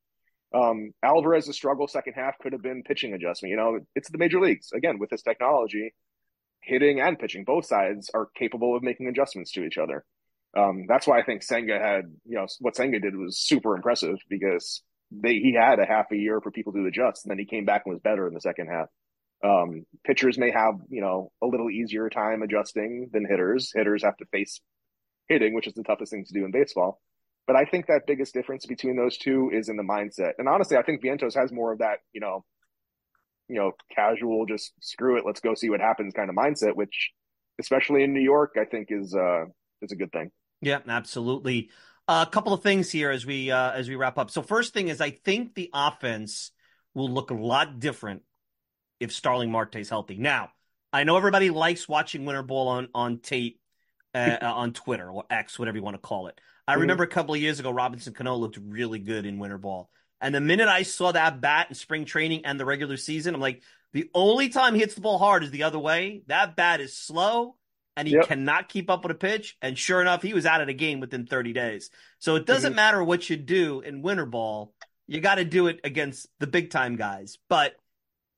Um, 0.55 0.93
Alvarez's 1.03 1.55
struggle 1.55 1.87
second 1.87 2.13
half 2.13 2.37
could 2.39 2.53
have 2.53 2.61
been 2.61 2.83
pitching 2.83 3.13
adjustment. 3.13 3.51
You 3.51 3.57
know, 3.57 3.79
it's 3.93 4.09
the 4.09 4.17
major 4.17 4.39
leagues 4.39 4.71
again 4.73 4.99
with 4.99 5.09
this 5.09 5.21
technology. 5.21 5.93
Hitting 6.61 6.99
and 6.99 7.19
pitching, 7.19 7.43
both 7.43 7.65
sides 7.65 8.09
are 8.13 8.29
capable 8.35 8.75
of 8.75 8.81
making 8.81 9.07
adjustments 9.07 9.51
to 9.51 9.65
each 9.65 9.77
other. 9.77 10.05
Um, 10.57 10.85
that's 10.87 11.05
why 11.05 11.19
I 11.19 11.23
think 11.23 11.43
Senga 11.43 11.77
had, 11.77 12.05
you 12.25 12.37
know, 12.37 12.47
what 12.59 12.75
Senga 12.75 12.99
did 12.99 13.15
was 13.15 13.37
super 13.37 13.75
impressive 13.75 14.15
because 14.29 14.81
they 15.11 15.33
he 15.33 15.53
had 15.53 15.79
a 15.79 15.85
half 15.85 16.11
a 16.11 16.17
year 16.17 16.39
for 16.41 16.51
people 16.51 16.73
to 16.73 16.85
adjust, 16.85 17.25
and 17.25 17.31
then 17.31 17.39
he 17.39 17.45
came 17.45 17.65
back 17.65 17.83
and 17.85 17.93
was 17.93 18.01
better 18.01 18.27
in 18.27 18.33
the 18.33 18.41
second 18.41 18.67
half. 18.67 18.87
Um, 19.43 19.85
pitchers 20.05 20.37
may 20.37 20.51
have, 20.51 20.75
you 20.89 21.01
know, 21.01 21.31
a 21.43 21.45
little 21.45 21.69
easier 21.69 22.09
time 22.09 22.41
adjusting 22.41 23.09
than 23.11 23.27
hitters. 23.29 23.71
Hitters 23.75 24.03
have 24.03 24.17
to 24.17 24.25
face 24.27 24.61
hitting, 25.27 25.53
which 25.53 25.67
is 25.67 25.73
the 25.73 25.83
toughest 25.83 26.11
thing 26.11 26.25
to 26.25 26.33
do 26.33 26.45
in 26.45 26.51
baseball. 26.51 27.01
But 27.47 27.55
I 27.55 27.65
think 27.65 27.87
that 27.87 28.07
biggest 28.07 28.33
difference 28.33 28.65
between 28.65 28.95
those 28.95 29.17
two 29.17 29.51
is 29.53 29.69
in 29.69 29.77
the 29.77 29.83
mindset. 29.83 30.33
And 30.39 30.49
honestly, 30.49 30.77
I 30.77 30.81
think 30.81 31.03
Vientos 31.03 31.35
has 31.35 31.51
more 31.51 31.71
of 31.71 31.79
that, 31.79 31.99
you 32.11 32.19
know, 32.19 32.43
you 33.47 33.55
know, 33.55 33.73
casual, 33.93 34.47
just 34.47 34.73
screw 34.79 35.17
it, 35.17 35.23
let's 35.25 35.39
go 35.41 35.53
see 35.53 35.69
what 35.69 35.79
happens 35.79 36.13
kind 36.13 36.29
of 36.29 36.35
mindset, 36.35 36.75
which 36.75 37.11
especially 37.59 38.03
in 38.03 38.13
New 38.13 38.21
York, 38.21 38.55
I 38.59 38.65
think 38.65 38.87
is 38.89 39.15
uh 39.15 39.45
is 39.81 39.91
a 39.91 39.95
good 39.95 40.11
thing. 40.11 40.31
Yeah, 40.61 40.79
absolutely. 40.87 41.69
Uh, 42.07 42.25
a 42.27 42.31
couple 42.31 42.53
of 42.53 42.61
things 42.61 42.91
here 42.91 43.11
as 43.11 43.25
we 43.25 43.51
uh, 43.51 43.71
as 43.71 43.89
we 43.89 43.95
wrap 43.95 44.17
up. 44.17 44.31
So 44.31 44.41
first 44.41 44.73
thing 44.73 44.87
is 44.87 45.01
I 45.01 45.11
think 45.11 45.55
the 45.55 45.69
offense 45.73 46.51
will 46.93 47.09
look 47.09 47.31
a 47.31 47.35
lot 47.35 47.79
different 47.79 48.23
if 48.99 49.11
Starling 49.11 49.51
Marte 49.51 49.75
is 49.77 49.89
healthy. 49.89 50.17
Now, 50.17 50.49
I 50.93 51.03
know 51.03 51.17
everybody 51.17 51.49
likes 51.49 51.89
watching 51.89 52.25
Winter 52.25 52.43
Ball 52.43 52.67
on 52.67 52.87
on 52.93 53.19
tape 53.19 53.59
uh, 54.13 54.37
on 54.41 54.73
Twitter 54.73 55.09
or 55.09 55.25
X, 55.29 55.59
whatever 55.59 55.77
you 55.77 55.83
want 55.83 55.95
to 55.95 56.01
call 56.01 56.27
it. 56.27 56.39
I 56.67 56.73
mm-hmm. 56.73 56.81
remember 56.81 57.03
a 57.03 57.07
couple 57.07 57.33
of 57.33 57.41
years 57.41 57.59
ago, 57.59 57.71
Robinson 57.71 58.13
Cano 58.13 58.35
looked 58.35 58.57
really 58.57 58.99
good 58.99 59.25
in 59.25 59.39
winter 59.39 59.57
ball. 59.57 59.89
And 60.21 60.33
the 60.33 60.41
minute 60.41 60.67
I 60.67 60.83
saw 60.83 61.11
that 61.11 61.41
bat 61.41 61.67
in 61.69 61.75
spring 61.75 62.05
training 62.05 62.45
and 62.45 62.59
the 62.59 62.65
regular 62.65 62.97
season, 62.97 63.35
I'm 63.35 63.41
like, 63.41 63.61
the 63.93 64.09
only 64.13 64.49
time 64.49 64.73
he 64.73 64.79
hits 64.79 64.95
the 64.95 65.01
ball 65.01 65.17
hard 65.17 65.43
is 65.43 65.51
the 65.51 65.63
other 65.63 65.79
way. 65.79 66.23
That 66.27 66.55
bat 66.55 66.81
is 66.81 66.97
slow 66.97 67.55
and 67.95 68.07
he 68.07 68.15
yep. 68.15 68.27
cannot 68.27 68.69
keep 68.69 68.89
up 68.89 69.03
with 69.03 69.11
a 69.11 69.15
pitch. 69.15 69.57
And 69.61 69.77
sure 69.77 70.01
enough, 70.01 70.21
he 70.21 70.33
was 70.33 70.45
out 70.45 70.61
of 70.61 70.67
the 70.67 70.73
game 70.73 70.99
within 70.99 71.25
30 71.25 71.53
days. 71.53 71.89
So 72.19 72.35
it 72.35 72.45
doesn't 72.45 72.71
mm-hmm. 72.71 72.75
matter 72.75 73.03
what 73.03 73.29
you 73.29 73.37
do 73.37 73.81
in 73.81 74.01
winter 74.01 74.25
ball. 74.25 74.73
You 75.07 75.21
got 75.21 75.35
to 75.35 75.45
do 75.45 75.67
it 75.67 75.79
against 75.83 76.27
the 76.39 76.47
big 76.47 76.71
time 76.71 76.95
guys. 76.95 77.37
But 77.47 77.75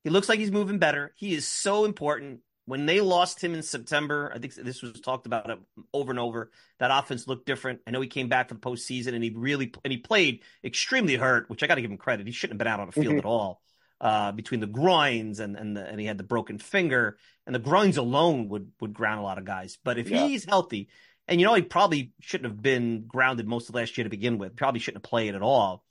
he 0.03 0.09
looks 0.09 0.29
like 0.29 0.39
he's 0.39 0.51
moving 0.51 0.79
better. 0.79 1.13
He 1.15 1.33
is 1.33 1.47
so 1.47 1.85
important 1.85 2.41
when 2.67 2.85
they 2.85 2.99
lost 2.99 3.41
him 3.41 3.53
in 3.53 3.63
September, 3.63 4.29
I 4.35 4.39
think 4.39 4.53
this 4.53 4.81
was 4.81 4.99
talked 4.99 5.25
about 5.25 5.49
over 5.93 6.11
and 6.11 6.19
over. 6.19 6.51
That 6.79 6.91
offense 6.91 7.25
looked 7.25 7.45
different. 7.45 7.79
I 7.87 7.91
know 7.91 8.01
he 8.01 8.09
came 8.09 8.27
back 8.27 8.49
for 8.49 8.55
the 8.55 8.59
postseason 8.59 9.13
and 9.13 9.23
he 9.23 9.29
really 9.29 9.71
and 9.85 9.91
he 9.91 9.97
played 9.97 10.41
extremely 10.63 11.15
hurt, 11.15 11.49
which 11.49 11.63
I 11.63 11.67
got 11.67 11.75
to 11.75 11.81
give 11.81 11.89
him 11.89 11.97
credit. 11.97 12.27
He 12.27 12.33
shouldn't 12.33 12.55
have 12.55 12.57
been 12.59 12.67
out 12.67 12.81
on 12.81 12.87
the 12.87 12.91
field 12.91 13.07
mm-hmm. 13.07 13.19
at 13.19 13.25
all. 13.25 13.61
Uh, 13.99 14.31
between 14.31 14.59
the 14.59 14.67
groins 14.67 15.39
and 15.39 15.55
and 15.55 15.75
the, 15.75 15.83
and 15.83 15.99
he 15.99 16.05
had 16.05 16.19
the 16.19 16.23
broken 16.23 16.59
finger 16.59 17.17
and 17.47 17.55
the 17.55 17.59
groins 17.59 17.97
alone 17.97 18.49
would 18.49 18.71
would 18.81 18.93
ground 18.93 19.19
a 19.19 19.23
lot 19.23 19.39
of 19.39 19.45
guys. 19.45 19.77
But 19.83 19.97
if 19.97 20.09
yeah. 20.09 20.27
he's 20.27 20.45
healthy, 20.45 20.89
and 21.27 21.39
you 21.39 21.47
know 21.47 21.55
he 21.55 21.63
probably 21.63 22.11
shouldn't 22.19 22.51
have 22.51 22.61
been 22.61 23.05
grounded 23.07 23.47
most 23.47 23.69
of 23.69 23.75
last 23.75 23.97
year 23.97 24.03
to 24.03 24.09
begin 24.09 24.37
with, 24.37 24.55
probably 24.55 24.81
shouldn't 24.81 25.03
have 25.03 25.09
played 25.09 25.33
at 25.33 25.41
all. 25.41 25.83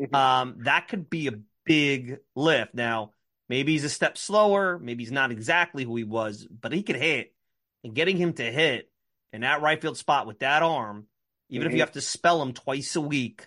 Mm-hmm. 0.00 0.14
Um, 0.14 0.56
that 0.64 0.88
could 0.88 1.08
be 1.08 1.28
a 1.28 1.38
big 1.64 2.18
lift. 2.34 2.74
Now 2.74 3.12
Maybe 3.48 3.72
he's 3.72 3.84
a 3.84 3.90
step 3.90 4.16
slower. 4.16 4.78
Maybe 4.78 5.04
he's 5.04 5.12
not 5.12 5.30
exactly 5.30 5.84
who 5.84 5.96
he 5.96 6.04
was, 6.04 6.46
but 6.48 6.72
he 6.72 6.82
can 6.82 6.96
hit. 6.96 7.34
And 7.82 7.94
getting 7.94 8.16
him 8.16 8.32
to 8.34 8.42
hit 8.42 8.90
in 9.32 9.42
that 9.42 9.60
right 9.60 9.80
field 9.80 9.98
spot 9.98 10.26
with 10.26 10.38
that 10.38 10.62
arm, 10.62 11.06
even 11.50 11.66
mm-hmm. 11.66 11.66
if 11.66 11.72
you 11.72 11.76
mm-hmm. 11.76 11.80
have 11.80 11.92
to 11.92 12.00
spell 12.00 12.40
him 12.40 12.54
twice 12.54 12.96
a 12.96 13.00
week, 13.00 13.46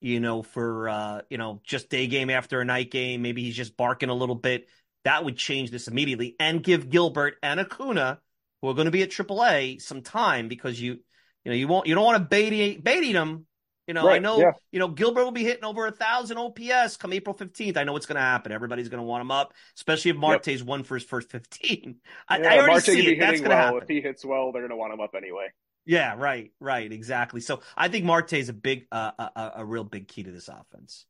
you 0.00 0.20
know, 0.20 0.42
for 0.42 0.88
uh, 0.88 1.20
you 1.30 1.38
know, 1.38 1.62
just 1.64 1.88
day 1.88 2.06
game 2.06 2.28
after 2.28 2.60
a 2.60 2.64
night 2.64 2.90
game, 2.90 3.22
maybe 3.22 3.42
he's 3.42 3.56
just 3.56 3.76
barking 3.76 4.10
a 4.10 4.14
little 4.14 4.34
bit. 4.34 4.68
That 5.04 5.24
would 5.24 5.36
change 5.36 5.70
this 5.70 5.88
immediately 5.88 6.36
and 6.38 6.62
give 6.62 6.90
Gilbert 6.90 7.36
and 7.42 7.60
Acuna, 7.60 8.20
who 8.60 8.68
are 8.68 8.74
going 8.74 8.86
to 8.86 8.90
be 8.90 9.02
at 9.02 9.10
AAA, 9.10 9.80
some 9.80 10.02
time 10.02 10.48
because 10.48 10.80
you, 10.80 10.98
you 11.44 11.50
know, 11.50 11.54
you 11.54 11.68
won't, 11.68 11.86
you 11.86 11.94
don't 11.94 12.04
want 12.04 12.18
to 12.18 12.24
bait 12.24 12.82
baiting 12.84 13.14
them 13.14 13.46
you 13.86 13.94
know, 13.94 14.06
right, 14.06 14.16
I 14.16 14.18
know, 14.18 14.38
yeah. 14.38 14.52
you 14.72 14.78
know, 14.78 14.88
Gilbert 14.88 15.24
will 15.24 15.30
be 15.30 15.44
hitting 15.44 15.64
over 15.64 15.86
a 15.86 15.90
thousand 15.90 16.38
OPS 16.38 16.96
come 16.96 17.12
April 17.12 17.34
15th. 17.34 17.76
I 17.76 17.84
know 17.84 17.92
what's 17.92 18.06
going 18.06 18.16
to 18.16 18.22
happen. 18.22 18.50
Everybody's 18.50 18.88
going 18.88 19.00
to 19.00 19.04
want 19.04 19.20
him 19.20 19.30
up, 19.30 19.52
especially 19.76 20.10
if 20.10 20.16
Marte's 20.16 20.60
yep. 20.60 20.66
won 20.66 20.84
for 20.84 20.94
his 20.94 21.04
first 21.04 21.30
15. 21.30 21.96
I, 22.28 22.38
yeah, 22.38 22.48
I 22.48 22.56
already 22.56 22.72
Marte 22.72 22.84
see 22.84 23.12
it. 23.12 23.20
That's 23.20 23.40
going 23.40 23.50
to 23.50 23.56
well. 23.56 23.64
happen. 23.64 23.82
If 23.82 23.88
he 23.88 24.00
hits 24.00 24.24
well, 24.24 24.52
they're 24.52 24.62
going 24.62 24.70
to 24.70 24.76
want 24.76 24.94
him 24.94 25.00
up 25.00 25.14
anyway. 25.14 25.48
Yeah, 25.86 26.14
right, 26.16 26.50
right, 26.60 26.90
exactly. 26.90 27.42
So 27.42 27.60
I 27.76 27.88
think 27.88 28.06
Marte 28.06 28.32
is 28.34 28.48
a 28.48 28.54
big, 28.54 28.86
uh, 28.90 29.10
a, 29.18 29.52
a, 29.56 29.64
real 29.66 29.84
big 29.84 30.08
key 30.08 30.22
to 30.22 30.30
this 30.30 30.48
offense. 30.48 31.04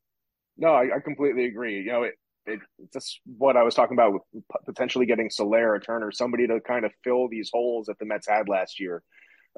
No, 0.56 0.68
I, 0.68 0.96
I 0.96 1.00
completely 1.00 1.44
agree. 1.44 1.80
You 1.80 1.92
know, 1.92 2.02
it, 2.02 2.14
it, 2.46 2.58
just 2.92 3.20
what 3.24 3.56
I 3.56 3.62
was 3.62 3.76
talking 3.76 3.96
about 3.96 4.14
with 4.32 4.42
potentially 4.66 5.06
getting 5.06 5.30
Soler, 5.30 5.78
Turner, 5.78 6.10
somebody 6.10 6.48
to 6.48 6.60
kind 6.60 6.84
of 6.84 6.92
fill 7.04 7.28
these 7.28 7.50
holes 7.52 7.86
that 7.86 8.00
the 8.00 8.04
Mets 8.04 8.28
had 8.28 8.48
last 8.48 8.80
year. 8.80 9.04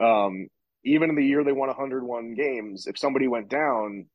Um, 0.01 0.49
even 0.87 1.11
in 1.11 1.17
the 1.17 1.25
year 1.25 1.45
they 1.45 1.53
won 1.53 1.69
101 1.69 2.35
games, 2.35 2.87
if 2.87 2.97
somebody 2.97 3.27
went 3.27 3.49
down, 3.49 4.07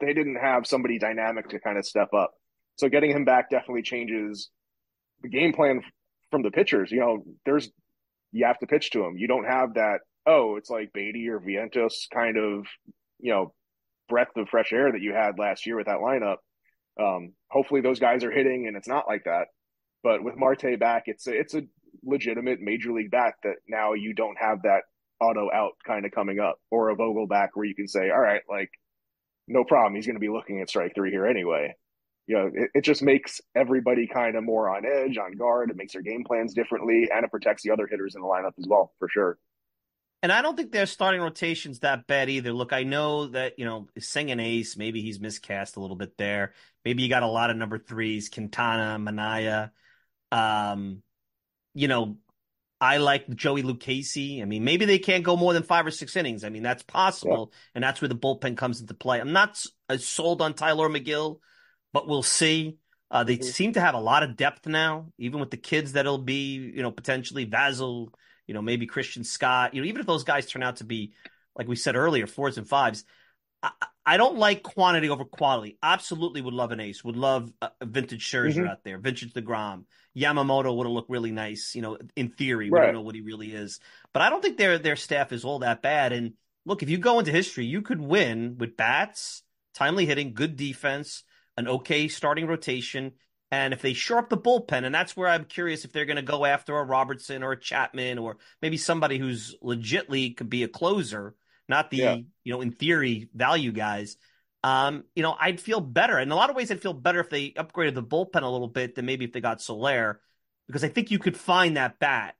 they 0.00 0.14
didn't 0.14 0.36
have 0.36 0.66
somebody 0.66 0.98
dynamic 0.98 1.48
to 1.50 1.60
kind 1.60 1.76
of 1.76 1.84
step 1.84 2.14
up. 2.14 2.32
So 2.76 2.88
getting 2.88 3.10
him 3.10 3.24
back 3.24 3.50
definitely 3.50 3.82
changes 3.82 4.48
the 5.22 5.28
game 5.28 5.52
plan 5.52 5.82
from 6.30 6.42
the 6.42 6.50
pitchers. 6.50 6.90
You 6.90 7.00
know, 7.00 7.24
there's 7.44 7.70
you 8.30 8.46
have 8.46 8.58
to 8.60 8.66
pitch 8.66 8.90
to 8.92 9.04
him. 9.04 9.16
You 9.18 9.28
don't 9.28 9.44
have 9.44 9.74
that. 9.74 9.98
Oh, 10.24 10.56
it's 10.56 10.70
like 10.70 10.92
Baty 10.92 11.28
or 11.28 11.40
Vientos 11.40 12.08
kind 12.12 12.38
of 12.38 12.66
you 13.18 13.32
know 13.32 13.52
breath 14.08 14.36
of 14.36 14.48
fresh 14.48 14.72
air 14.72 14.92
that 14.92 15.00
you 15.00 15.12
had 15.12 15.38
last 15.38 15.66
year 15.66 15.76
with 15.76 15.86
that 15.86 15.98
lineup. 15.98 16.36
Um, 17.00 17.32
hopefully 17.50 17.80
those 17.80 18.00
guys 18.00 18.24
are 18.24 18.30
hitting, 18.30 18.66
and 18.68 18.76
it's 18.76 18.88
not 18.88 19.08
like 19.08 19.24
that. 19.24 19.48
But 20.02 20.22
with 20.22 20.36
Marte 20.36 20.78
back, 20.78 21.04
it's 21.06 21.26
a, 21.26 21.32
it's 21.32 21.54
a 21.54 21.62
legitimate 22.04 22.60
major 22.60 22.92
league 22.92 23.10
bat 23.10 23.34
that 23.42 23.56
now 23.68 23.92
you 23.92 24.14
don't 24.14 24.36
have 24.38 24.62
that 24.62 24.82
auto 25.22 25.50
out 25.52 25.72
kind 25.86 26.04
of 26.04 26.12
coming 26.12 26.40
up 26.40 26.58
or 26.70 26.90
a 26.90 26.96
Vogelbach 26.96 27.50
where 27.54 27.66
you 27.66 27.74
can 27.74 27.88
say, 27.88 28.10
all 28.10 28.20
right, 28.20 28.42
like 28.48 28.70
no 29.48 29.64
problem. 29.64 29.94
He's 29.94 30.06
going 30.06 30.16
to 30.16 30.20
be 30.20 30.28
looking 30.28 30.60
at 30.60 30.68
strike 30.68 30.94
three 30.94 31.10
here 31.10 31.26
anyway. 31.26 31.74
You 32.26 32.36
know, 32.36 32.50
it, 32.54 32.70
it 32.74 32.80
just 32.82 33.02
makes 33.02 33.40
everybody 33.54 34.06
kind 34.06 34.36
of 34.36 34.44
more 34.44 34.68
on 34.68 34.84
edge, 34.86 35.18
on 35.18 35.32
guard. 35.32 35.70
It 35.70 35.76
makes 35.76 35.92
their 35.92 36.02
game 36.02 36.24
plans 36.24 36.54
differently, 36.54 37.08
and 37.12 37.24
it 37.24 37.30
protects 37.30 37.62
the 37.62 37.70
other 37.70 37.86
hitters 37.86 38.14
in 38.14 38.20
the 38.20 38.26
lineup 38.26 38.52
as 38.58 38.66
well, 38.68 38.92
for 38.98 39.08
sure. 39.08 39.38
And 40.22 40.30
I 40.30 40.40
don't 40.40 40.56
think 40.56 40.70
their 40.70 40.86
starting 40.86 41.20
rotation's 41.20 41.80
that 41.80 42.06
bad 42.06 42.30
either. 42.30 42.52
Look, 42.52 42.72
I 42.72 42.84
know 42.84 43.26
that, 43.28 43.58
you 43.58 43.64
know, 43.64 43.88
singing 43.98 44.38
ace, 44.38 44.76
maybe 44.76 45.02
he's 45.02 45.18
miscast 45.18 45.76
a 45.76 45.80
little 45.80 45.96
bit 45.96 46.16
there. 46.16 46.54
Maybe 46.84 47.02
you 47.02 47.08
got 47.08 47.24
a 47.24 47.26
lot 47.26 47.50
of 47.50 47.56
number 47.56 47.76
threes, 47.76 48.28
Quintana, 48.28 49.00
Manaea. 49.00 49.70
Um, 50.30 51.02
you 51.74 51.88
know, 51.88 52.18
I 52.82 52.96
like 52.96 53.28
Joey 53.32 53.62
Lucchesi. 53.62 54.42
I 54.42 54.44
mean, 54.44 54.64
maybe 54.64 54.86
they 54.86 54.98
can't 54.98 55.22
go 55.22 55.36
more 55.36 55.52
than 55.52 55.62
five 55.62 55.86
or 55.86 55.92
six 55.92 56.16
innings. 56.16 56.42
I 56.42 56.48
mean, 56.48 56.64
that's 56.64 56.82
possible, 56.82 57.52
yeah. 57.52 57.58
and 57.76 57.84
that's 57.84 58.02
where 58.02 58.08
the 58.08 58.16
bullpen 58.16 58.56
comes 58.56 58.80
into 58.80 58.92
play. 58.92 59.20
I'm 59.20 59.32
not 59.32 59.64
as 59.88 60.04
sold 60.04 60.42
on 60.42 60.54
Tylor 60.54 60.88
Megill, 60.88 61.38
but 61.92 62.08
we'll 62.08 62.24
see. 62.24 62.78
Uh, 63.08 63.22
they 63.22 63.36
mm-hmm. 63.36 63.44
seem 63.44 63.72
to 63.74 63.80
have 63.80 63.94
a 63.94 64.00
lot 64.00 64.24
of 64.24 64.36
depth 64.36 64.66
now, 64.66 65.12
even 65.16 65.38
with 65.38 65.52
the 65.52 65.56
kids 65.56 65.92
that'll 65.92 66.18
be, 66.18 66.56
you 66.56 66.82
know, 66.82 66.90
potentially 66.90 67.46
Vasil, 67.46 68.08
you 68.48 68.54
know, 68.54 68.62
maybe 68.62 68.86
Christian 68.86 69.22
Scott. 69.22 69.74
You 69.74 69.82
know, 69.82 69.86
even 69.86 70.00
if 70.00 70.06
those 70.08 70.24
guys 70.24 70.46
turn 70.46 70.64
out 70.64 70.76
to 70.76 70.84
be, 70.84 71.12
like 71.56 71.68
we 71.68 71.76
said 71.76 71.94
earlier, 71.94 72.26
fours 72.26 72.58
and 72.58 72.68
fives, 72.68 73.04
I, 74.04 74.16
don't 74.16 74.36
like 74.36 74.62
quantity 74.62 75.08
over 75.08 75.24
quality. 75.24 75.78
Absolutely 75.82 76.40
would 76.40 76.54
love 76.54 76.72
an 76.72 76.80
ace. 76.80 77.04
Would 77.04 77.16
love 77.16 77.52
a, 77.60 77.70
vintage 77.82 78.28
Scherzer 78.28 78.56
mm-hmm. 78.56 78.68
out 78.68 78.84
there, 78.84 78.98
vintage 78.98 79.32
Degrom. 79.32 79.84
Yamamoto 80.16 80.76
would 80.76 80.86
have 80.86 80.92
looked 80.92 81.10
really 81.10 81.30
nice. 81.30 81.74
You 81.74 81.82
know, 81.82 81.98
in 82.16 82.30
theory, 82.30 82.70
we 82.70 82.78
don't 82.78 82.92
know 82.92 83.02
what 83.02 83.14
he 83.14 83.20
really 83.20 83.52
is, 83.52 83.80
but 84.12 84.22
I 84.22 84.30
don't 84.30 84.42
think 84.42 84.58
their 84.58 84.78
their 84.78 84.96
staff 84.96 85.32
is 85.32 85.44
all 85.44 85.60
that 85.60 85.82
bad. 85.82 86.12
And 86.12 86.34
look, 86.66 86.82
if 86.82 86.90
you 86.90 86.98
go 86.98 87.18
into 87.18 87.30
history, 87.30 87.64
you 87.64 87.82
could 87.82 88.00
win 88.00 88.56
with 88.58 88.76
bats, 88.76 89.42
timely 89.74 90.06
hitting, 90.06 90.34
good 90.34 90.56
defense, 90.56 91.22
an 91.56 91.68
okay 91.68 92.08
starting 92.08 92.46
rotation. 92.46 93.12
And 93.50 93.74
if 93.74 93.82
they 93.82 93.92
shore 93.92 94.18
up 94.18 94.30
the 94.30 94.38
bullpen, 94.38 94.84
and 94.84 94.94
that's 94.94 95.16
where 95.16 95.28
I'm 95.28 95.44
curious 95.44 95.84
if 95.84 95.92
they're 95.92 96.06
going 96.06 96.16
to 96.16 96.22
go 96.22 96.44
after 96.46 96.76
a 96.76 96.84
Robertson 96.84 97.42
or 97.42 97.52
a 97.52 97.60
Chapman 97.60 98.18
or 98.18 98.38
maybe 98.62 98.78
somebody 98.78 99.18
who's 99.18 99.54
legitly 99.62 100.34
could 100.34 100.48
be 100.48 100.62
a 100.62 100.68
closer, 100.68 101.34
not 101.68 101.90
the 101.90 101.96
yeah. 101.96 102.16
you 102.44 102.52
know 102.52 102.60
in 102.60 102.72
theory 102.72 103.28
value 103.34 103.72
guys. 103.72 104.16
Um, 104.64 105.04
you 105.16 105.22
know, 105.24 105.34
I'd 105.38 105.60
feel 105.60 105.80
better. 105.80 106.18
In 106.18 106.30
a 106.30 106.36
lot 106.36 106.48
of 106.48 106.56
ways, 106.56 106.70
I'd 106.70 106.80
feel 106.80 106.92
better 106.92 107.20
if 107.20 107.30
they 107.30 107.50
upgraded 107.50 107.94
the 107.94 108.02
bullpen 108.02 108.42
a 108.42 108.48
little 108.48 108.68
bit 108.68 108.94
than 108.94 109.06
maybe 109.06 109.24
if 109.24 109.32
they 109.32 109.40
got 109.40 109.60
Soler, 109.60 110.20
because 110.68 110.84
I 110.84 110.88
think 110.88 111.10
you 111.10 111.18
could 111.18 111.36
find 111.36 111.76
that 111.76 111.98
bat, 111.98 112.36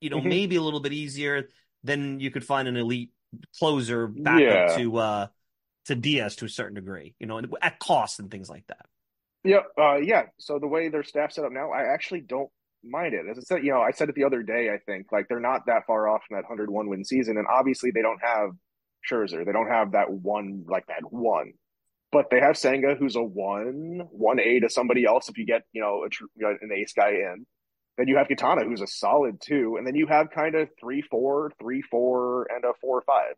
you 0.00 0.10
know, 0.10 0.18
mm-hmm. 0.18 0.28
maybe 0.28 0.56
a 0.56 0.62
little 0.62 0.80
bit 0.80 0.92
easier 0.92 1.48
than 1.84 2.18
you 2.18 2.30
could 2.32 2.44
find 2.44 2.66
an 2.66 2.76
elite 2.76 3.12
closer 3.58 4.08
backup 4.08 4.40
yeah. 4.40 4.76
to 4.76 4.96
uh 4.96 5.26
to 5.86 5.94
Diaz 5.94 6.36
to 6.36 6.44
a 6.44 6.48
certain 6.48 6.74
degree, 6.74 7.14
you 7.18 7.26
know, 7.26 7.40
at 7.60 7.78
cost 7.78 8.18
and 8.18 8.30
things 8.30 8.48
like 8.48 8.66
that. 8.68 8.86
Yeah, 9.44 9.62
uh, 9.76 9.96
yeah. 9.96 10.26
So 10.38 10.58
the 10.58 10.68
way 10.68 10.88
their 10.88 11.02
staff 11.02 11.32
set 11.32 11.44
up 11.44 11.52
now, 11.52 11.72
I 11.72 11.92
actually 11.92 12.20
don't 12.20 12.50
mind 12.84 13.14
it. 13.14 13.26
As 13.30 13.38
I 13.38 13.42
said, 13.42 13.64
you 13.64 13.72
know, 13.72 13.80
I 13.80 13.90
said 13.90 14.08
it 14.08 14.14
the 14.14 14.24
other 14.24 14.42
day. 14.42 14.70
I 14.70 14.78
think 14.78 15.12
like 15.12 15.28
they're 15.28 15.40
not 15.40 15.66
that 15.66 15.86
far 15.86 16.08
off 16.08 16.22
from 16.26 16.36
that 16.36 16.44
101 16.48 16.88
win 16.88 17.04
season, 17.04 17.36
and 17.36 17.46
obviously 17.46 17.90
they 17.90 18.02
don't 18.02 18.20
have 18.22 18.50
Scherzer. 19.10 19.44
They 19.44 19.52
don't 19.52 19.68
have 19.68 19.92
that 19.92 20.10
one 20.10 20.64
like 20.68 20.86
that 20.86 21.10
one, 21.10 21.52
but 22.10 22.30
they 22.30 22.40
have 22.40 22.56
Senga, 22.56 22.94
who's 22.94 23.16
a 23.16 23.22
one, 23.22 24.02
one 24.10 24.40
A 24.40 24.60
to 24.60 24.68
somebody 24.68 25.04
else. 25.04 25.28
If 25.28 25.38
you 25.38 25.46
get 25.46 25.62
you 25.72 25.80
know, 25.80 26.04
a, 26.04 26.48
an 26.60 26.70
ace 26.74 26.92
guy 26.92 27.10
in, 27.10 27.46
then 27.98 28.08
you 28.08 28.16
have 28.16 28.26
Quintana, 28.26 28.64
who's 28.64 28.80
a 28.80 28.86
solid 28.86 29.40
two, 29.40 29.76
and 29.76 29.86
then 29.86 29.94
you 29.94 30.06
have 30.06 30.30
kind 30.30 30.54
of 30.54 30.68
three 30.80 31.02
four, 31.02 31.52
three 31.60 31.82
four, 31.82 32.46
and 32.50 32.64
a 32.64 32.72
four 32.80 33.02
five 33.02 33.34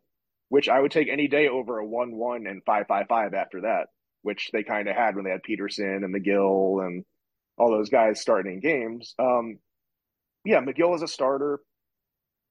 which 0.49 0.69
I 0.69 0.79
would 0.79 0.91
take 0.91 1.09
any 1.09 1.27
day 1.27 1.47
over 1.47 1.79
a 1.79 1.85
one 1.85 2.15
one 2.15 2.47
and 2.47 2.63
five 2.65 2.87
five 2.87 3.07
five 3.07 3.33
after 3.33 3.61
that, 3.61 3.87
which 4.21 4.49
they 4.53 4.63
kind 4.63 4.87
of 4.87 4.95
had 4.95 5.15
when 5.15 5.25
they 5.25 5.31
had 5.31 5.43
Peterson 5.43 6.03
and 6.03 6.13
Megill 6.13 6.85
and 6.85 7.03
all 7.57 7.71
those 7.71 7.89
guys 7.89 8.21
starting 8.21 8.59
games. 8.59 9.13
Um, 9.19 9.59
yeah, 10.43 10.61
Megill 10.61 10.95
is 10.95 11.01
a 11.01 11.07
starter, 11.07 11.59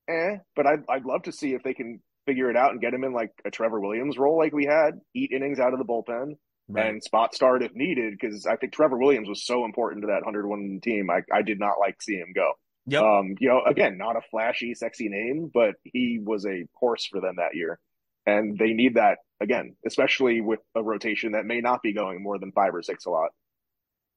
eh, 0.09 0.39
but 0.57 0.67
I'd 0.67 0.85
I'd 0.89 1.05
love 1.05 1.23
to 1.25 1.33
see 1.33 1.55
if 1.55 1.63
they 1.63 1.75
can 1.75 2.01
figure 2.27 2.51
it 2.51 2.57
out 2.57 2.73
and 2.73 2.81
get 2.81 2.95
him 2.95 3.05
in 3.05 3.13
like 3.13 3.33
a 3.45 3.51
Trevor 3.51 3.81
Williams 3.81 4.19
role, 4.19 4.39
like 4.39 4.53
we 4.53 4.65
had, 4.65 5.01
eat 5.15 5.33
innings 5.33 5.61
out 5.61 5.73
of 5.73 5.79
the 5.79 5.85
bullpen. 5.85 6.37
Right. 6.67 6.87
And 6.87 7.03
spot 7.03 7.35
start 7.35 7.63
if 7.63 7.75
needed, 7.75 8.15
because 8.19 8.47
I 8.47 8.57
think 8.57 8.73
Trevor 8.73 8.97
Williams 8.97 9.29
was 9.29 9.45
so 9.45 9.67
important 9.67 10.03
to 10.03 10.07
that 10.07 10.25
101 10.25 10.81
team. 10.83 11.11
I, 11.11 11.21
I 11.31 11.43
did 11.43 11.61
not 11.61 11.79
like 11.79 12.01
see 12.01 12.15
him 12.15 12.33
go. 12.35 12.53
Yep. 12.87 13.03
Um, 13.03 13.35
you 13.39 13.49
know, 13.49 13.63
again, 13.67 13.99
not 13.99 14.17
a 14.17 14.23
flashy, 14.31 14.75
sexy 14.75 15.09
name, 15.09 15.51
but 15.53 15.75
he 15.83 16.21
was 16.23 16.47
a 16.47 16.67
horse 16.75 17.07
for 17.07 17.21
them 17.21 17.37
that 17.37 17.55
year. 17.55 17.79
And 18.27 18.59
they 18.59 18.73
need 18.73 18.95
that 18.95 19.19
again, 19.41 19.77
especially 19.87 20.41
with 20.41 20.61
a 20.75 20.83
rotation 20.83 21.33
that 21.33 21.45
may 21.45 21.61
not 21.61 21.83
be 21.83 21.93
going 21.93 22.23
more 22.23 22.39
than 22.39 22.53
five 22.53 22.75
or 22.75 22.83
six 22.83 23.05
a 23.05 23.11
lot. 23.11 23.31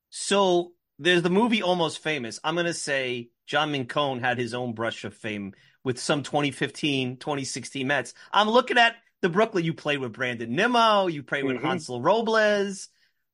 So 0.10 0.71
there's 1.00 1.22
the 1.22 1.30
movie 1.30 1.62
Almost 1.62 2.00
Famous. 2.00 2.40
I'm 2.44 2.56
going 2.56 2.66
to 2.66 2.74
say 2.74 3.30
John 3.46 3.72
Mincone 3.72 4.20
had 4.20 4.38
his 4.38 4.54
own 4.54 4.74
brush 4.74 5.04
of 5.04 5.14
fame 5.14 5.54
with 5.84 6.00
some 6.00 6.24
2015, 6.24 7.18
2016 7.18 7.88
Mets. 7.88 8.14
I'm 8.32 8.50
looking 8.50 8.78
at 8.78 8.96
the 9.22 9.30
Brooklyn 9.30 9.64
you 9.64 9.74
played 9.74 10.00
with 10.00 10.14
Brandon 10.14 10.54
Nimmo, 10.56 11.08
you 11.08 11.24
played 11.24 11.46
with 11.46 11.58
mm-hmm. 11.58 11.68
Hansel 11.68 12.02
Robles, 12.02 12.90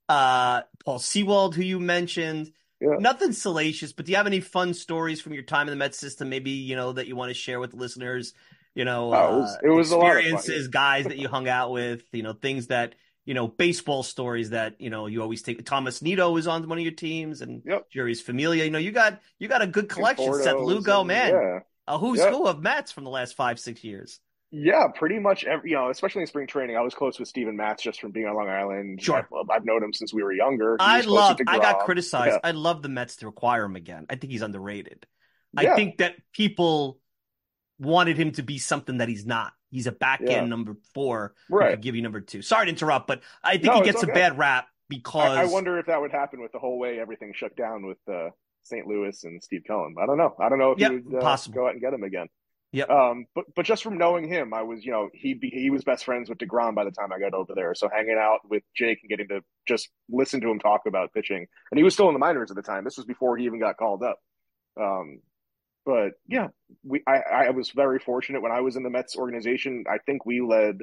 uh, 0.10 0.62
Paul 0.84 1.00
Sewald, 1.00 1.56
who 1.56 1.64
you 1.64 1.80
mentioned. 1.80 2.52
Yeah. 2.80 2.98
Nothing 3.00 3.32
salacious, 3.32 3.94
but 3.94 4.06
do 4.06 4.12
you 4.12 4.18
have 4.18 4.28
any 4.28 4.42
fun 4.42 4.74
stories 4.74 5.22
from 5.22 5.34
your 5.34 5.44
time 5.44 5.68
in 5.68 5.72
the 5.72 5.78
Mets 5.78 5.98
system? 5.98 6.30
Maybe 6.30 6.52
you 6.52 6.76
know 6.76 6.92
that 6.92 7.08
you 7.08 7.16
want 7.16 7.30
to 7.30 7.34
share 7.34 7.60
with 7.60 7.72
the 7.72 7.78
listeners. 7.78 8.34
You 8.76 8.86
know, 8.86 9.14
oh, 9.14 9.38
it 9.38 9.40
was, 9.40 9.58
it 9.64 9.70
was 9.70 9.92
experiences, 9.92 10.68
guys 10.68 11.06
that 11.06 11.18
you 11.18 11.30
hung 11.30 11.48
out 11.48 11.72
with. 11.72 12.04
You 12.12 12.24
know, 12.24 12.34
things 12.34 12.68
that 12.68 12.96
you 13.26 13.34
know, 13.34 13.48
baseball 13.48 14.04
stories 14.04 14.50
that 14.52 14.80
you 14.80 14.90
know 14.90 15.08
you 15.08 15.22
always 15.22 15.42
take. 15.42 15.64
Thomas 15.66 16.02
Nido 16.02 16.32
was 16.32 16.48
on 16.48 16.68
one 16.68 16.78
of 16.78 16.84
your 16.84 16.94
teams, 16.94 17.42
and 17.42 17.62
yep. 17.66 17.88
Jeurys 17.94 18.22
Familia. 18.22 18.66
You 18.66 18.72
know, 18.72 18.80
you 18.80 18.92
got 18.92 19.22
you 19.40 19.48
got 19.48 19.62
a 19.62 19.68
good 19.68 19.90
collection. 19.90 20.34
Seth 20.34 20.56
Lugo, 20.56 21.00
and, 21.00 21.08
man, 21.08 21.32
yeah. 21.32 21.60
a 21.88 21.98
who's 21.98 22.20
yep. 22.20 22.32
who 22.32 22.48
of 22.48 22.62
Mets 22.62 22.92
from 22.92 23.04
the 23.04 23.10
last 23.10 23.36
five 23.36 23.60
six 23.60 23.84
years. 23.84 24.20
Yeah, 24.56 24.86
pretty 24.94 25.18
much 25.18 25.46
every, 25.46 25.72
you 25.72 25.76
know, 25.76 25.90
especially 25.90 26.22
in 26.22 26.28
spring 26.28 26.46
training. 26.46 26.78
I 26.78 26.82
was 26.82 26.94
close 26.94 27.18
with 27.18 27.28
Steven 27.28 27.58
Matz 27.58 27.82
just 27.82 28.00
from 28.00 28.12
being 28.12 28.28
on 28.28 28.36
Long 28.36 28.50
Island. 28.50 29.02
Sure. 29.02 29.16
I've, 29.16 29.50
I've 29.50 29.66
known 29.66 29.82
him 29.82 29.94
since 29.94 30.14
we 30.14 30.22
were 30.22 30.32
younger. 30.32 30.78
I 30.80 31.02
love, 31.02 31.40
I 31.48 31.58
got 31.58 31.86
criticized. 31.86 32.34
Yeah. 32.34 32.50
I 32.50 32.52
love 32.52 32.84
the 32.84 32.90
Mets 32.90 33.16
to 33.16 33.28
acquire 33.28 33.66
him 33.66 33.76
again. 33.76 34.06
I 34.12 34.16
think 34.16 34.32
he's 34.32 34.44
underrated. 34.44 35.08
Yeah. 35.60 35.74
I 35.74 35.76
think 35.76 35.98
that 35.98 36.18
people 36.34 37.00
wanted 37.80 38.16
him 38.16 38.34
to 38.34 38.44
be 38.44 38.60
something 38.60 38.98
that 38.98 39.10
he's 39.10 39.26
not. 39.26 39.54
He's 39.74 39.88
a 39.88 39.92
back 39.92 40.22
end 40.22 40.30
yeah. 40.30 40.46
number 40.46 40.78
four. 40.94 41.34
Right. 41.50 41.82
give 41.82 41.96
you 41.96 42.04
number 42.04 42.22
two. 42.22 42.44
Sorry 42.44 42.68
to 42.68 42.70
interrupt, 42.70 43.08
but 43.08 43.22
I 43.44 43.54
think 43.54 43.66
no, 43.66 43.76
he 43.78 43.82
gets 43.82 44.04
okay. 44.04 44.12
a 44.12 44.14
bad 44.14 44.38
rap 44.38 44.68
because. 44.88 45.36
I, 45.36 45.42
I, 45.42 45.46
wonder 45.46 45.80
if 45.80 45.88
that 45.88 46.00
would 46.00 46.12
happen 46.12 46.42
with 46.42 46.52
the 46.52 46.60
whole 46.60 46.78
way 46.78 47.00
everything 47.00 47.34
shut 47.36 47.56
down 47.56 47.86
with 47.88 47.98
uh, 48.08 48.30
St. 48.64 48.86
Louis 48.86 49.24
and 49.24 49.42
Steve 49.42 49.64
Cohen. 49.68 49.96
I 50.00 50.06
don't 50.06 50.18
know. 50.18 50.36
I 50.40 50.50
don't 50.50 50.60
know 50.60 50.72
if 50.74 50.80
yep, 50.80 50.92
he 50.92 50.98
would 51.00 51.24
uh, 51.24 51.38
go 51.52 51.66
out 51.66 51.72
and 51.72 51.82
get 51.82 51.92
him 51.92 52.04
again. 52.04 52.28
Yeah. 52.72 52.86
Um, 52.86 53.26
but 53.34 53.46
but 53.56 53.66
just 53.66 53.84
from 53.84 53.98
knowing 53.98 54.28
him, 54.28 54.54
I 54.54 54.64
was 54.64 54.84
you 54.84 54.92
know 54.92 55.10
he 55.14 55.40
he 55.42 55.70
was 55.70 55.84
best 55.84 56.06
friends 56.06 56.30
with 56.30 56.38
Degrom 56.40 56.76
by 56.76 56.84
the 56.84 56.92
time 56.92 57.12
I 57.12 57.20
got 57.20 57.34
over 57.34 57.54
there. 57.56 57.74
So 57.76 57.88
hanging 57.88 58.18
out 58.20 58.40
with 58.50 58.64
Jake 58.76 59.00
and 59.02 59.10
getting 59.10 59.28
to 59.30 59.42
just 59.68 59.90
listen 60.10 60.42
to 60.42 60.50
him 60.50 60.60
talk 60.60 60.82
about 60.88 61.14
pitching, 61.14 61.46
and 61.72 61.78
he 61.78 61.84
was 61.84 61.94
still 61.94 62.08
in 62.10 62.14
the 62.14 62.20
minors 62.20 62.50
at 62.50 62.56
the 62.56 62.64
time. 62.64 62.84
This 62.84 62.98
was 62.98 63.06
before 63.06 63.38
he 63.38 63.46
even 63.46 63.60
got 63.60 63.78
called 63.78 64.02
up. 64.04 64.20
Um, 64.80 65.20
but 65.86 66.12
yeah, 66.28 66.48
we 66.84 67.04
I, 67.08 67.48
I 67.48 67.50
was 67.52 67.72
very 67.72 68.00
fortunate 68.00 68.42
when 68.42 68.52
I 68.52 68.62
was 68.62 68.76
in 68.76 68.84
the 68.84 68.90
Mets 68.90 69.16
organization. 69.16 69.86
I 69.90 69.98
think 70.06 70.26
we 70.26 70.42
led 70.42 70.80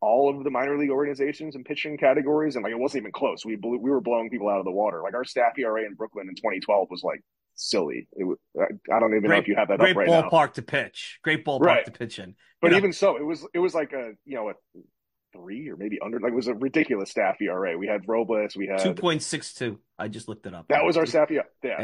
all 0.00 0.28
of 0.28 0.44
the 0.44 0.50
minor 0.50 0.78
league 0.78 0.90
organizations 0.90 1.56
in 1.56 1.64
pitching 1.64 1.96
categories, 1.96 2.56
and 2.56 2.62
like 2.62 2.72
it 2.72 2.78
wasn't 2.78 3.02
even 3.02 3.12
close. 3.12 3.44
We 3.44 3.56
blew, 3.56 3.78
we 3.78 3.90
were 3.90 4.00
blowing 4.00 4.30
people 4.30 4.48
out 4.48 4.58
of 4.58 4.64
the 4.64 4.72
water. 4.72 5.02
Like 5.02 5.14
our 5.14 5.24
staff 5.24 5.58
ERA 5.58 5.84
in 5.84 5.94
Brooklyn 5.94 6.28
in 6.28 6.34
2012 6.34 6.88
was 6.90 7.02
like 7.02 7.22
silly. 7.54 8.08
It 8.12 8.24
was, 8.24 8.38
I, 8.58 9.00
don't 9.00 9.12
even 9.12 9.22
great, 9.22 9.28
know 9.28 9.40
if 9.40 9.48
you 9.48 9.56
have 9.56 9.68
that 9.68 9.78
great 9.78 9.96
right 9.96 10.08
ballpark 10.08 10.48
now. 10.48 10.52
to 10.52 10.62
pitch. 10.62 11.20
Great 11.22 11.44
ballpark 11.44 11.60
right. 11.60 11.84
to 11.84 11.90
pitch 11.90 12.18
in. 12.18 12.34
But 12.60 12.72
know. 12.72 12.76
even 12.76 12.92
so, 12.92 13.16
it 13.16 13.24
was 13.24 13.46
it 13.54 13.58
was 13.58 13.74
like 13.74 13.92
a 13.92 14.12
you 14.24 14.36
know 14.36 14.50
a 14.50 14.52
three 15.32 15.68
or 15.68 15.76
maybe 15.76 15.98
under 16.00 16.20
like 16.20 16.32
it 16.32 16.36
was 16.36 16.48
a 16.48 16.54
ridiculous 16.54 17.10
staff 17.10 17.40
ERA. 17.40 17.76
We 17.76 17.86
had 17.86 18.02
Robles, 18.06 18.56
we 18.56 18.66
had 18.66 18.80
two 18.80 18.94
point 18.94 19.22
six 19.22 19.54
two. 19.54 19.80
I 19.98 20.08
just 20.08 20.28
looked 20.28 20.46
it 20.46 20.54
up. 20.54 20.68
That 20.68 20.84
was 20.84 20.96
our 20.96 21.06
staff. 21.06 21.30
Yeah, 21.30 21.42
yeah, 21.62 21.78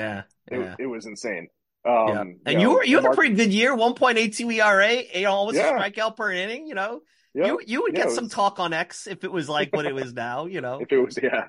yeah. 0.50 0.72
It, 0.72 0.76
it 0.80 0.86
was 0.86 1.06
insane. 1.06 1.48
Um, 1.84 2.08
yeah. 2.08 2.20
And 2.20 2.38
you, 2.46 2.54
know, 2.54 2.60
you 2.60 2.70
were 2.70 2.84
you 2.84 2.96
had 2.96 3.02
Mark, 3.04 3.14
a 3.14 3.16
pretty 3.16 3.34
good 3.34 3.52
year, 3.52 3.74
one 3.74 3.94
point 3.94 4.18
eight 4.18 4.34
two 4.34 4.50
ERA, 4.50 5.02
you 5.14 5.22
know, 5.22 5.32
almost 5.32 5.56
yeah. 5.56 5.76
a 5.76 5.78
strikeout 5.78 6.16
per 6.16 6.30
inning. 6.32 6.66
You 6.66 6.74
know, 6.74 7.00
yeah. 7.34 7.46
you 7.46 7.60
you 7.66 7.82
would 7.82 7.94
get 7.94 8.06
was, 8.06 8.14
some 8.14 8.28
talk 8.28 8.58
on 8.58 8.72
X 8.72 9.06
if 9.06 9.24
it 9.24 9.32
was 9.32 9.48
like 9.56 9.74
what 9.74 9.86
it 9.86 9.94
was 9.94 10.12
now. 10.12 10.46
You 10.46 10.60
know, 10.60 10.80
if 10.80 10.92
it 10.92 10.98
was 10.98 11.18
yeah. 11.22 11.44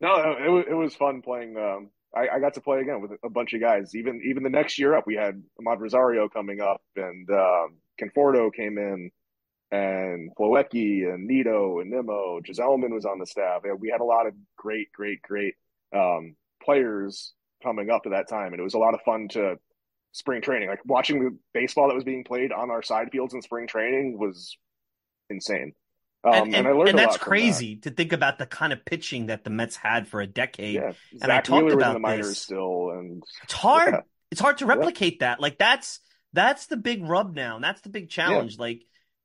No, 0.00 0.14
it 0.14 0.50
was 0.50 0.64
it 0.68 0.74
was 0.74 0.94
fun 0.94 1.22
playing 1.22 1.56
um, 1.56 1.90
I, 2.16 2.36
I, 2.36 2.40
got 2.40 2.54
to 2.54 2.60
play 2.60 2.80
again 2.80 3.00
with 3.02 3.12
a 3.22 3.28
bunch 3.28 3.52
of 3.52 3.60
guys. 3.60 3.94
Even 3.94 4.22
even 4.24 4.42
the 4.42 4.50
next 4.50 4.78
year 4.78 4.94
up, 4.94 5.06
we 5.06 5.14
had 5.14 5.42
Amed 5.60 5.80
Rosario 5.80 6.28
coming 6.28 6.60
up, 6.60 6.80
and 6.96 7.28
um, 7.30 7.76
Conforto 8.00 8.52
came 8.52 8.78
in, 8.78 9.10
and 9.70 10.30
Plawecki 10.38 11.12
and 11.12 11.26
Nido 11.26 11.80
and 11.80 11.90
Nimmo. 11.90 12.40
Gsellman 12.40 12.94
was 12.94 13.04
on 13.04 13.18
the 13.18 13.26
staff. 13.26 13.62
We 13.78 13.90
had 13.90 14.00
a 14.00 14.04
lot 14.04 14.26
of 14.26 14.34
great, 14.56 14.90
great, 14.92 15.20
great 15.22 15.54
um, 15.94 16.36
players 16.62 17.34
coming 17.66 17.90
up 17.90 18.02
at 18.06 18.12
that 18.12 18.28
time, 18.28 18.52
and 18.52 18.60
it 18.60 18.62
was 18.62 18.74
a 18.74 18.78
lot 18.78 18.94
of 18.94 19.00
fun 19.02 19.28
to 19.30 19.56
spring 20.12 20.40
training. 20.40 20.68
Like 20.68 20.80
watching 20.84 21.22
the 21.22 21.36
baseball 21.52 21.88
that 21.88 21.94
was 21.94 22.04
being 22.04 22.24
played 22.24 22.52
on 22.52 22.70
our 22.70 22.82
side 22.82 23.08
fields 23.10 23.34
in 23.34 23.42
spring 23.42 23.66
training 23.66 24.18
was 24.18 24.56
insane. 25.28 25.72
Um, 26.24 26.32
and, 26.32 26.44
and, 26.46 26.54
and, 26.54 26.68
I 26.68 26.70
learned 26.72 26.88
and 26.90 26.98
that's 26.98 27.18
crazy 27.18 27.74
that. 27.74 27.90
to 27.90 27.90
think 27.90 28.12
about 28.12 28.38
the 28.38 28.46
kind 28.46 28.72
of 28.72 28.84
pitching 28.84 29.26
that 29.26 29.44
the 29.44 29.50
Mets 29.50 29.76
had 29.76 30.08
for 30.08 30.20
a 30.20 30.26
decade. 30.26 30.74
Yeah, 30.74 30.92
and 31.12 31.20
Zach 31.20 31.30
I 31.30 31.40
talked 31.40 31.64
Wheeler 31.64 31.76
about 31.76 31.92
the 31.94 31.98
minors 32.00 32.28
this. 32.28 32.38
still, 32.38 32.90
and 32.90 33.22
it's 33.42 33.52
hard. 33.52 33.94
Yeah. 33.94 34.00
It's 34.30 34.40
hard 34.40 34.58
to 34.58 34.66
replicate 34.66 35.18
yeah. 35.20 35.28
that. 35.28 35.40
Like 35.40 35.58
that's 35.58 36.00
that's 36.32 36.66
the 36.66 36.76
big 36.76 37.04
rub 37.04 37.34
now, 37.34 37.56
and 37.56 37.64
that's 37.64 37.80
the 37.82 37.88
big 37.88 38.08
challenge. 38.08 38.58
Like 38.58 38.82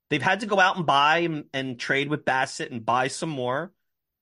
they've 0.10 0.22
had 0.22 0.42
to 0.42 0.46
go 0.46 0.60
out 0.60 0.78
and 0.78 0.86
buy 0.86 1.20
and, 1.20 1.46
and, 1.54 1.80
trade 1.80 2.10
with 2.10 2.26
Bassitt 2.26 2.72
and 2.72 2.86
buy 2.86 3.08
some 3.08 3.30
more. 3.30 3.72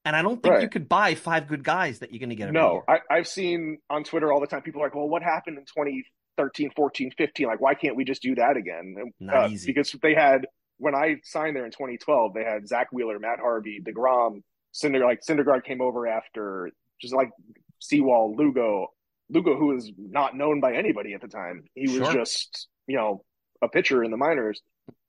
And 0.10 0.16
I 0.16 0.24
don't 0.24 0.42
think 0.42 0.56
Right. 0.56 0.64
you 0.64 0.70
could 0.70 0.90
buy 0.90 1.14
five 1.14 1.48
good 1.48 1.64
guys 1.64 2.00
that 2.00 2.12
you're 2.12 2.18
going 2.20 2.32
to 2.32 2.36
get. 2.36 2.52
No. 2.52 2.82
I, 2.88 2.98
I've 3.12 3.28
seen 3.28 3.78
on 3.92 4.04
Twitter 4.04 4.34
all 4.34 4.40
the 4.40 4.48
time 4.48 4.64
people 4.64 4.82
are 4.82 4.86
like, 4.86 4.96
well, 4.96 5.08
what 5.08 5.22
happened 5.22 5.60
in 5.60 5.66
2013, 5.66 6.72
14, 6.76 7.12
15? 7.16 7.46
Like, 7.46 7.62
why 7.62 7.76
can't 7.76 7.96
we 7.96 8.04
just 8.04 8.24
do 8.24 8.34
that 8.34 8.58
again? 8.58 8.96
Not 9.20 9.36
uh, 9.36 9.48
easy. 9.50 9.68
Because 9.72 9.92
they 10.02 10.16
had, 10.16 10.48
when 10.78 10.96
I 10.96 11.18
signed 11.24 11.56
there 11.56 11.64
in 11.66 11.70
2012, 11.72 12.34
they 12.34 12.44
had 12.44 12.68
Zach 12.68 12.88
Wheeler, 12.92 13.20
Matt 13.20 13.38
Harvey, 13.40 13.82
DeGrom, 13.84 14.42
Cinder, 14.72 15.06
like 15.06 15.20
Syndergaard 15.22 15.64
came 15.64 15.80
over 15.80 16.08
after, 16.08 16.72
just 17.00 17.14
like 17.14 17.30
Sewald, 17.78 18.36
Lugo. 18.40 18.88
Lugo, 19.30 19.56
who 19.58 19.68
was 19.68 19.92
not 19.96 20.36
known 20.36 20.60
by 20.60 20.74
anybody 20.74 21.14
at 21.14 21.22
the 21.22 21.28
time. 21.28 21.66
He 21.76 21.84
was 21.84 21.98
Sure. 22.08 22.14
just, 22.14 22.68
you 22.88 22.96
know, 22.96 23.24
a 23.62 23.68
pitcher 23.70 24.04
in 24.04 24.10
the 24.10 24.18
minors. 24.18 24.60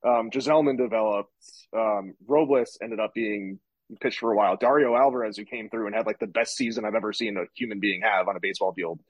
Um, 0.04 0.30
Gsellman 0.30 0.76
developed. 0.76 1.32
Um, 1.74 2.12
Robles 2.26 2.76
ended 2.82 3.00
up 3.00 3.14
being 3.14 3.60
pitched 4.00 4.18
for 4.18 4.33
a 4.33 4.37
while. 4.37 4.57
Dario 4.57 4.94
Alvarez, 4.94 5.37
who 5.37 5.44
came 5.44 5.68
through 5.68 5.87
and 5.87 5.94
had 5.94 6.07
like 6.07 6.18
the 6.18 6.26
best 6.26 6.57
season 6.57 6.85
I've 6.85 6.94
ever 6.94 7.12
seen 7.12 7.37
a 7.37 7.44
human 7.55 7.81
being 7.81 8.03
have 8.03 8.29
on 8.29 8.37
a 8.37 8.40
baseball 8.40 8.72
field 8.72 9.00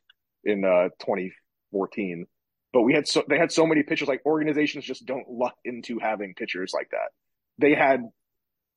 in 0.45 0.65
uh, 0.65 0.89
2014. 1.01 2.27
But 2.73 2.83
we 2.83 2.95
had 2.95 3.09
so 3.09 3.25
they 3.29 3.39
had 3.39 3.51
so 3.51 3.67
many 3.67 3.83
pitchers. 3.83 4.09
Like 4.09 4.23
organizations 4.25 4.85
just 4.85 5.05
don't 5.05 5.29
luck 5.29 5.55
into 5.65 5.99
having 5.99 6.35
pitchers 6.35 6.73
like 6.73 6.91
that. 6.91 7.11
They 7.59 7.75
had 7.75 8.03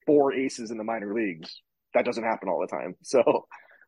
four 0.05 0.33
aces 0.33 0.71
in 0.71 0.77
the 0.77 0.83
minor 0.83 1.13
leagues. 1.13 1.61
That 1.93 2.05
doesn't 2.05 2.23
happen 2.23 2.49
all 2.49 2.59
the 2.59 2.67
time. 2.67 2.95
So 3.03 3.45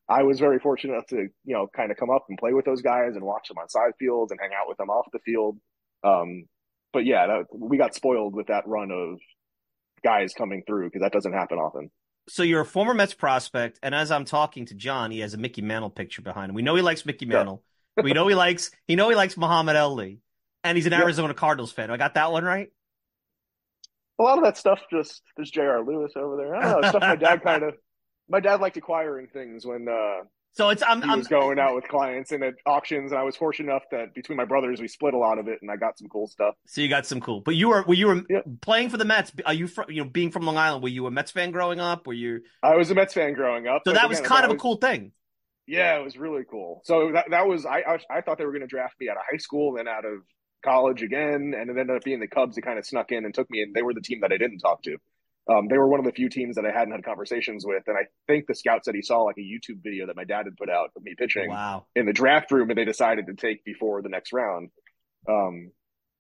I 0.07 0.21
was 0.21 0.39
very 0.39 0.59
fortunate 0.59 1.07
to 1.09 1.15
you 1.15 1.55
know 1.55 1.67
kind 1.75 1.91
of 1.91 1.97
come 1.97 2.11
up 2.11 2.25
and 2.29 2.37
play 2.37 2.53
with 2.53 2.65
those 2.65 2.83
guys 2.83 3.15
and 3.15 3.25
watch 3.25 3.47
them 3.47 3.57
on 3.57 3.67
side 3.69 3.93
fields 3.97 4.31
and 4.31 4.39
hang 4.39 4.51
out 4.53 4.67
with 4.67 4.77
them 4.77 4.89
off 4.89 5.07
the 5.11 5.19
field. 5.19 5.57
Um, 6.03 6.45
but 6.93 7.05
yeah, 7.05 7.27
that, 7.27 7.45
we 7.51 7.77
got 7.77 7.95
spoiled 7.95 8.35
with 8.35 8.47
that 8.47 8.67
run 8.67 8.91
of 8.91 9.19
guys 10.03 10.33
coming 10.33 10.63
through 10.65 10.87
because 10.87 11.01
that 11.01 11.11
doesn't 11.11 11.33
happen 11.33 11.57
often. 11.57 11.89
So 12.27 12.41
you're 12.43 12.61
a 12.61 12.65
former 12.65 12.93
Mets 12.93 13.13
prospect, 13.13 13.79
and 13.83 13.93
as 13.93 14.11
I'm 14.11 14.25
talking 14.25 14.65
to 14.67 14.73
John, 14.73 15.11
he 15.11 15.19
has 15.19 15.33
a 15.33 15.37
Mickey 15.37 15.61
Mantle 15.61 15.91
picture 15.91 16.21
behind 16.23 16.49
him. 16.49 16.55
We 16.55 16.63
know 16.63 16.75
he 16.75 16.81
likes 16.81 17.05
Mickey 17.05 17.25
Yeah. 17.27 17.45
Mantle. 17.45 17.63
we 18.01 18.13
know 18.13 18.27
he 18.27 18.35
likes 18.35 18.71
he 18.87 18.95
know 18.95 19.09
he 19.09 19.15
likes 19.15 19.37
Muhammad 19.37 19.75
Ali, 19.75 20.19
and 20.63 20.75
he's 20.77 20.87
an 20.87 20.93
Yep. 20.95 21.01
Arizona 21.03 21.33
Cardinals 21.33 21.71
fan. 21.71 21.91
I 21.91 21.97
got 21.97 22.15
that 22.15 22.31
one 22.31 22.43
right. 22.43 22.71
a 24.19 24.23
lot 24.23 24.37
of 24.37 24.43
that 24.43 24.57
stuff 24.57 24.79
just 24.89 25.21
there's 25.35 25.51
J.R. 25.51 25.83
Lewis 25.83 26.13
over 26.15 26.37
there. 26.37 26.55
I 26.55 26.61
don't 26.61 26.71
know 26.81 26.83
stuff 26.83 27.05
my 27.05 27.15
dad 27.15 27.41
kind 27.43 27.63
of 27.63 27.75
my 28.29 28.39
dad 28.39 28.61
liked 28.61 28.77
acquiring 28.77 29.27
things 29.27 29.65
when 29.65 29.87
uh, 29.87 30.23
So 30.55 30.69
it's 30.69 30.81
I'm, 30.85 31.03
I'm 31.07 31.21
was 31.21 31.27
going 31.27 31.59
out 31.59 31.75
with 31.75 31.87
clients 31.87 32.31
and 32.31 32.43
at 32.43 32.55
auctions, 32.65 33.11
and 33.11 33.19
I 33.19 33.23
was 33.23 33.35
fortunate 33.35 33.69
enough 33.71 33.83
that 33.91 34.13
between 34.13 34.37
my 34.37 34.45
brothers 34.45 34.81
we 34.81 34.87
split 34.87 35.13
a 35.13 35.17
lot 35.17 35.37
of 35.39 35.47
it, 35.47 35.59
and 35.61 35.69
I 35.71 35.75
got 35.75 35.97
some 35.97 36.07
cool 36.09 36.27
stuff. 36.27 36.55
So 36.67 36.81
you 36.81 36.89
got 36.89 37.05
some 37.05 37.21
cool. 37.21 37.41
But 37.41 37.55
you 37.55 37.69
were 37.69 37.83
well, 37.83 37.97
you 37.97 38.07
were 38.07 38.23
Yeah. 38.29 38.41
playing 38.61 38.89
for 38.89 38.97
the 38.97 39.05
Mets? 39.05 39.31
Are 39.45 39.53
you 39.53 39.67
from 39.67 39.89
you 39.91 40.03
know 40.03 40.09
being 40.09 40.31
from 40.31 40.43
Long 40.45 40.57
Island? 40.57 40.81
Were 40.83 40.89
you 40.89 41.05
a 41.07 41.11
Mets 41.11 41.31
fan 41.31 41.51
growing 41.51 41.79
up? 41.79 42.07
Were 42.07 42.13
you? 42.13 42.41
I 42.63 42.75
was 42.75 42.91
a 42.91 42.95
Mets 42.95 43.13
fan 43.13 43.33
growing 43.33 43.67
up, 43.67 43.83
So 43.85 43.93
that 43.93 44.09
was 44.09 44.19
again, 44.19 44.21
kind 44.21 44.43
I 44.43 44.45
of 44.45 44.51
a 44.51 44.55
cool 44.55 44.77
thing. 44.77 45.11
Yeah, 45.67 45.97
it 45.99 46.03
was 46.03 46.17
really 46.17 46.43
cool. 46.49 46.81
So 46.83 47.11
that 47.13 47.25
that 47.31 47.47
was 47.47 47.65
I 47.65 47.79
I, 47.79 47.99
I 48.17 48.21
thought 48.21 48.37
they 48.37 48.45
were 48.45 48.51
going 48.51 48.61
to 48.61 48.67
draft 48.67 48.95
me 48.99 49.09
out 49.09 49.17
of 49.17 49.23
high 49.29 49.37
school, 49.37 49.73
then 49.73 49.87
out 49.87 50.05
of 50.05 50.19
college 50.63 51.01
again, 51.01 51.53
and 51.57 51.69
it 51.69 51.77
ended 51.77 51.89
up 51.95 52.03
being 52.03 52.19
the 52.19 52.27
Cubs 52.27 52.55
that 52.55 52.61
kind 52.61 52.77
of 52.77 52.85
snuck 52.85 53.11
in 53.11 53.25
and 53.25 53.33
took 53.33 53.49
me, 53.49 53.61
and 53.63 53.73
they 53.73 53.81
were 53.81 53.93
the 53.93 54.01
team 54.01 54.19
that 54.21 54.31
I 54.31 54.37
didn't 54.37 54.59
talk 54.59 54.83
to. 54.83 54.97
Um, 55.47 55.67
they 55.67 55.77
were 55.77 55.87
one 55.87 55.99
of 55.99 56.05
the 56.05 56.11
few 56.11 56.27
teams 56.29 56.55
that 56.55 56.65
I 56.65 56.71
hadn't 56.71 56.93
had 56.93 57.03
conversations 57.05 57.65
with, 57.65 57.83
and 57.87 57.95
I 57.95 58.05
think 58.27 58.47
the 58.47 58.55
scout 58.55 58.83
said 58.83 58.95
he 58.95 59.01
saw 59.03 59.21
like 59.21 59.37
a 59.37 59.41
YouTube 59.41 59.83
video 59.83 60.07
that 60.07 60.15
my 60.15 60.23
dad 60.23 60.45
had 60.45 60.57
put 60.57 60.69
out 60.69 60.89
of 60.95 61.03
me 61.03 61.13
pitching 61.15 61.49
Wow. 61.49 61.85
in 61.95 62.05
the 62.07 62.13
draft 62.13 62.51
room, 62.51 62.69
and 62.71 62.77
they 62.77 62.85
decided 62.85 63.27
to 63.27 63.35
take 63.35 63.63
before 63.63 64.01
the 64.01 64.09
next 64.09 64.33
round. 64.33 64.69
Um, 65.29 65.71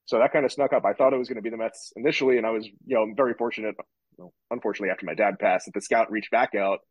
so 0.05 0.19
that 0.19 0.31
kind 0.31 0.45
of 0.45 0.51
snuck 0.51 0.73
up. 0.73 0.85
I 0.85 0.93
thought 0.93 1.13
it 1.13 1.17
was 1.17 1.27
going 1.27 1.37
to 1.37 1.41
be 1.41 1.49
the 1.49 1.57
Mets 1.57 1.91
initially, 1.95 2.37
and 2.37 2.45
I 2.45 2.51
was, 2.51 2.65
you 2.85 2.95
know, 2.95 3.07
very 3.15 3.33
fortunate. 3.33 3.75
well, 4.17 4.31
Unfortunately, 4.51 4.91
after 4.91 5.07
my 5.07 5.15
dad 5.15 5.39
passed, 5.39 5.65
that 5.65 5.73
the 5.73 5.81
scout 5.81 6.11
reached 6.11 6.29
back 6.29 6.53
out, 6.53 6.81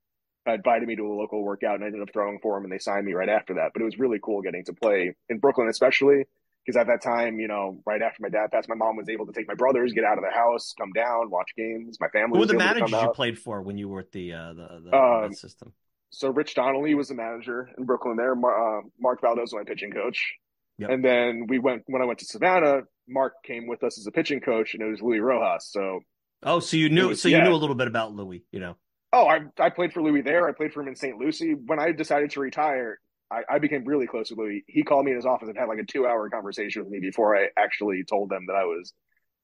invited 0.46 0.88
me 0.88 0.96
to 0.96 1.06
a 1.06 1.14
local 1.14 1.42
workout, 1.44 1.76
and 1.76 1.84
I 1.84 1.86
ended 1.86 2.02
up 2.02 2.12
throwing 2.12 2.40
for 2.42 2.56
him, 2.58 2.64
and 2.64 2.72
they 2.72 2.78
signed 2.78 3.06
me 3.06 3.12
right 3.12 3.28
after 3.28 3.54
that. 3.54 3.70
But 3.72 3.82
it 3.82 3.84
was 3.84 3.98
really 3.98 4.18
cool 4.20 4.42
getting 4.42 4.64
to 4.64 4.72
play 4.72 5.14
in 5.28 5.38
Brooklyn, 5.38 5.68
especially 5.68 6.24
because 6.64 6.78
at 6.78 6.86
that 6.86 7.02
time, 7.02 7.38
you 7.40 7.48
know, 7.48 7.80
right 7.86 8.00
after 8.02 8.22
my 8.22 8.28
dad 8.28 8.50
passed, 8.52 8.68
my 8.68 8.74
mom 8.74 8.96
was 8.96 9.08
able 9.08 9.26
to 9.26 9.32
take 9.32 9.46
my 9.48 9.54
brothers, 9.54 9.92
get 9.92 10.04
out 10.04 10.18
of 10.18 10.24
the 10.24 10.30
house, 10.30 10.72
come 10.78 10.92
down, 10.92 11.30
watch 11.30 11.50
games. 11.56 11.98
My 12.00 12.08
family 12.08 12.36
Who 12.36 12.40
were 12.40 12.46
the 12.46 12.54
managers 12.54 12.90
you 12.90 13.10
played 13.14 13.38
for 13.38 13.62
when 13.62 13.76
you 13.78 13.88
were 13.88 14.00
at 14.00 14.12
the 14.12 14.32
uh, 14.32 14.52
the 14.54 14.80
the, 14.90 14.96
Um, 14.96 15.32
system? 15.34 15.72
so 16.10 16.28
Rich 16.30 16.54
Donnelly 16.54 16.94
was 16.94 17.08
the 17.08 17.14
manager 17.14 17.68
in 17.76 17.84
Brooklyn 17.84 18.16
there. 18.16 18.34
Mar- 18.34 18.78
uh, 18.78 18.82
Marc 18.98 19.20
Valdes 19.20 19.40
was 19.40 19.54
my 19.54 19.64
pitching 19.64 19.90
coach. 19.92 20.34
Yep. 20.78 20.90
And 20.90 21.04
then 21.04 21.46
we 21.48 21.58
went 21.58 21.82
when 21.86 22.02
I 22.02 22.04
went 22.04 22.18
to 22.20 22.24
Savannah. 22.24 22.82
Mark 23.08 23.34
came 23.44 23.66
with 23.66 23.84
us 23.84 23.98
as 23.98 24.06
a 24.06 24.10
pitching 24.10 24.40
coach, 24.40 24.74
and 24.74 24.82
it 24.82 24.86
was 24.90 25.00
Luis 25.02 25.20
Rojas. 25.20 25.68
So, 25.70 26.00
Oh, 26.42 26.58
so 26.60 26.76
you 26.76 26.88
knew 26.88 27.08
was- 27.08 27.22
so 27.22 27.28
you 27.28 27.36
yeah. 27.36 27.44
knew 27.44 27.52
a 27.54 27.56
little 27.56 27.76
bit 27.76 27.86
about 27.88 28.12
Luis, 28.12 28.42
you 28.50 28.60
know. 28.60 28.76
oh, 29.12 29.26
I 29.28 29.40
I 29.58 29.70
played 29.70 29.92
for 29.92 30.02
Luis 30.02 30.24
there. 30.24 30.48
I 30.48 30.52
played 30.52 30.72
for 30.72 30.82
him 30.82 30.88
in 30.88 30.96
St. 30.96 31.16
Lucie. 31.18 31.54
When 31.54 31.78
I 31.78 31.92
decided 31.92 32.30
to 32.32 32.40
retire, 32.40 32.98
I, 33.30 33.42
I 33.48 33.58
became 33.58 33.84
really 33.84 34.06
close 34.06 34.30
with 34.30 34.38
Luis. 34.38 34.62
He 34.66 34.82
called 34.82 35.04
me 35.04 35.12
in 35.12 35.16
his 35.16 35.26
office 35.26 35.48
and 35.48 35.56
had 35.58 35.68
like 35.68 35.78
a 35.78 35.84
two 35.84 36.06
hour 36.06 36.28
conversation 36.30 36.82
with 36.84 36.90
me 36.92 37.00
before 37.00 37.36
I 37.36 37.48
actually 37.58 38.04
told 38.04 38.28
them 38.30 38.44
that 38.48 38.54
I 38.56 38.64
was 38.64 38.92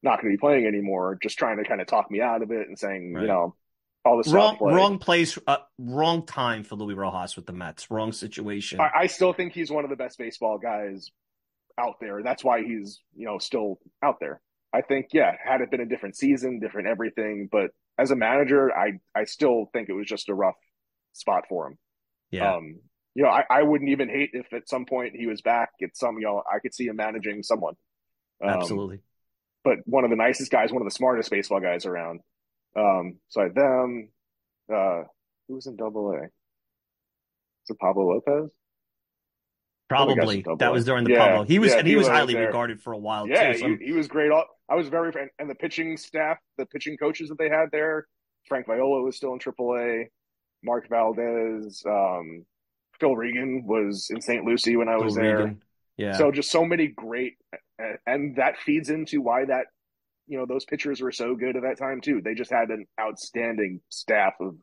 not 0.03 0.21
going 0.21 0.31
to 0.33 0.37
be 0.37 0.41
playing 0.41 0.67
anymore. 0.67 1.19
Just 1.23 1.39
trying 1.39 1.59
to 1.59 1.65
kind 1.65 1.81
of 1.81 1.87
talk 1.87 2.11
me 2.11 2.21
out 2.21 2.43
of 2.43 2.51
it 2.51 2.69
and 2.69 2.79
saying, 2.79 3.13
Right. 3.15 3.23
you 3.23 3.29
know, 3.29 3.55
all 4.05 4.23
the 4.23 4.31
Wrong 4.33 4.55
stuff. 4.55 4.61
like- 4.63 4.75
wrong 4.75 4.99
place, 4.99 5.39
uh, 5.47 5.59
wrong 5.79 6.25
time 6.25 6.65
for 6.65 6.77
Luis 6.77 6.97
Rojas 6.97 7.37
with 7.37 7.47
the 7.47 7.53
Mets. 7.53 7.91
Wrong 7.91 8.13
situation. 8.13 8.81
I, 8.81 8.91
I 9.01 9.07
still 9.09 9.33
think 9.33 9.53
he's 9.53 9.71
one 9.71 9.85
of 9.85 9.91
the 9.91 9.97
best 9.97 10.19
baseball 10.19 10.59
guys 10.59 11.11
out 11.79 11.97
there. 12.01 12.23
That's 12.23 12.45
why 12.45 12.63
he's, 12.63 13.01
you 13.15 13.27
know, 13.27 13.39
still 13.39 13.79
out 14.03 14.17
there. 14.21 14.41
I 14.73 14.83
think, 14.83 15.09
yeah, 15.13 15.33
had 15.45 15.61
it 15.63 15.71
been 15.71 15.81
a 15.81 15.87
different 15.87 16.17
season, 16.17 16.61
different 16.61 16.87
everything, 16.89 17.49
but 17.51 17.71
as 17.99 18.11
a 18.11 18.17
manager, 18.17 18.73
I 18.75 19.01
I 19.15 19.25
still 19.25 19.69
think 19.73 19.89
it 19.89 19.93
was 19.95 20.07
just 20.07 20.29
a 20.29 20.35
rough 20.35 20.55
spot 21.13 21.45
for 21.49 21.67
him. 21.67 21.79
yeah. 22.31 22.55
Um, 22.55 22.79
you 23.21 23.27
know, 23.27 23.33
I, 23.33 23.45
I 23.51 23.63
wouldn't 23.65 23.91
even 23.91 24.09
hate 24.09 24.31
if 24.33 24.51
at 24.55 24.67
some 24.67 24.87
point 24.87 25.15
he 25.15 25.27
was 25.27 25.43
back 25.43 25.73
at 25.83 25.95
some, 25.95 26.17
you 26.17 26.23
know, 26.23 26.43
I 26.51 26.59
could 26.59 26.73
see 26.73 26.87
him 26.87 26.97
managing 26.97 27.43
someone. 27.43 27.75
Um, 28.43 28.49
absolutely. 28.49 29.01
But 29.63 29.81
one 29.85 30.05
of 30.05 30.11
the 30.11 30.17
nicest 30.17 30.51
guys, 30.51 30.73
one 30.73 30.81
of 30.81 30.87
the 30.87 30.95
smartest 30.95 31.31
baseball 31.31 31.61
guys 31.61 31.85
around. 31.85 32.21
Um, 32.75 33.19
so 33.29 33.43
I 33.43 33.45
had 33.45 33.55
them. 33.55 34.09
Uh, 34.75 35.03
who 35.47 35.57
was 35.57 35.67
in 35.67 35.77
Double 35.77 36.13
A? 36.13 36.25
Is 36.25 36.31
it 37.69 37.79
Pablo 37.79 38.09
Lopez? 38.09 38.51
Probably 39.91 40.43
that 40.59 40.73
was 40.73 40.87
during 40.87 41.05
the 41.05 41.11
Yeah, 41.11 41.27
Pablo. 41.27 41.45
He 41.45 41.59
was 41.59 41.73
yeah, 41.73 41.81
and 41.81 41.87
he 41.87 41.97
was 41.97 42.07
was 42.07 42.17
highly 42.17 42.33
there. 42.33 42.47
regarded 42.47 42.81
for 42.81 42.95
a 42.95 42.99
while 42.99 43.29
Yeah, 43.29 43.53
too. 43.53 43.59
So 43.59 43.67
he, 43.67 43.87
he 43.89 43.93
was 43.93 44.09
great. 44.09 44.31
I 44.71 44.75
was 44.77 44.89
very 44.89 45.13
and, 45.21 45.29
and 45.39 45.51
the 45.51 45.55
pitching 45.55 45.99
staff, 45.99 46.39
the 46.57 46.65
pitching 46.65 46.97
coaches 46.97 47.29
that 47.29 47.37
they 47.37 47.51
had 47.51 47.67
there. 47.71 48.07
Frank 48.49 48.65
Viola 48.65 49.03
was 49.03 49.15
still 49.15 49.35
in 49.35 49.39
Triple 49.39 49.77
A. 49.77 50.09
Marc 50.65 50.89
Valdes, 50.89 51.85
um, 51.87 52.47
Phil 53.01 53.17
Regan 53.17 53.65
was 53.67 54.09
in 54.11 54.21
St. 54.21 54.45
Lucie 54.45 54.77
when 54.77 54.89
I 54.89 54.97
Phil 54.97 55.05
was 55.05 55.15
there. 55.15 55.39
Regan. 55.39 55.63
Yeah. 55.97 56.17
So 56.17 56.31
just 56.31 56.51
so 56.51 56.65
many 56.65 56.87
great, 56.87 57.35
and, 57.79 57.99
and 58.07 58.37
that 58.37 58.59
feeds 58.59 58.91
into 58.91 59.21
why 59.21 59.45
that 59.47 59.67
you 60.27 60.39
know 60.39 60.47
those 60.47 60.65
pitchers 60.65 61.01
were 61.01 61.13
so 61.13 61.35
good 61.35 61.57
at 61.57 61.63
that 61.63 61.79
time 61.79 62.01
too. 62.01 62.21
They 62.23 62.35
just 62.35 62.51
had 62.51 62.71
an 62.71 62.87
outstanding 62.99 63.81
staff 63.89 64.35
of 64.41 64.55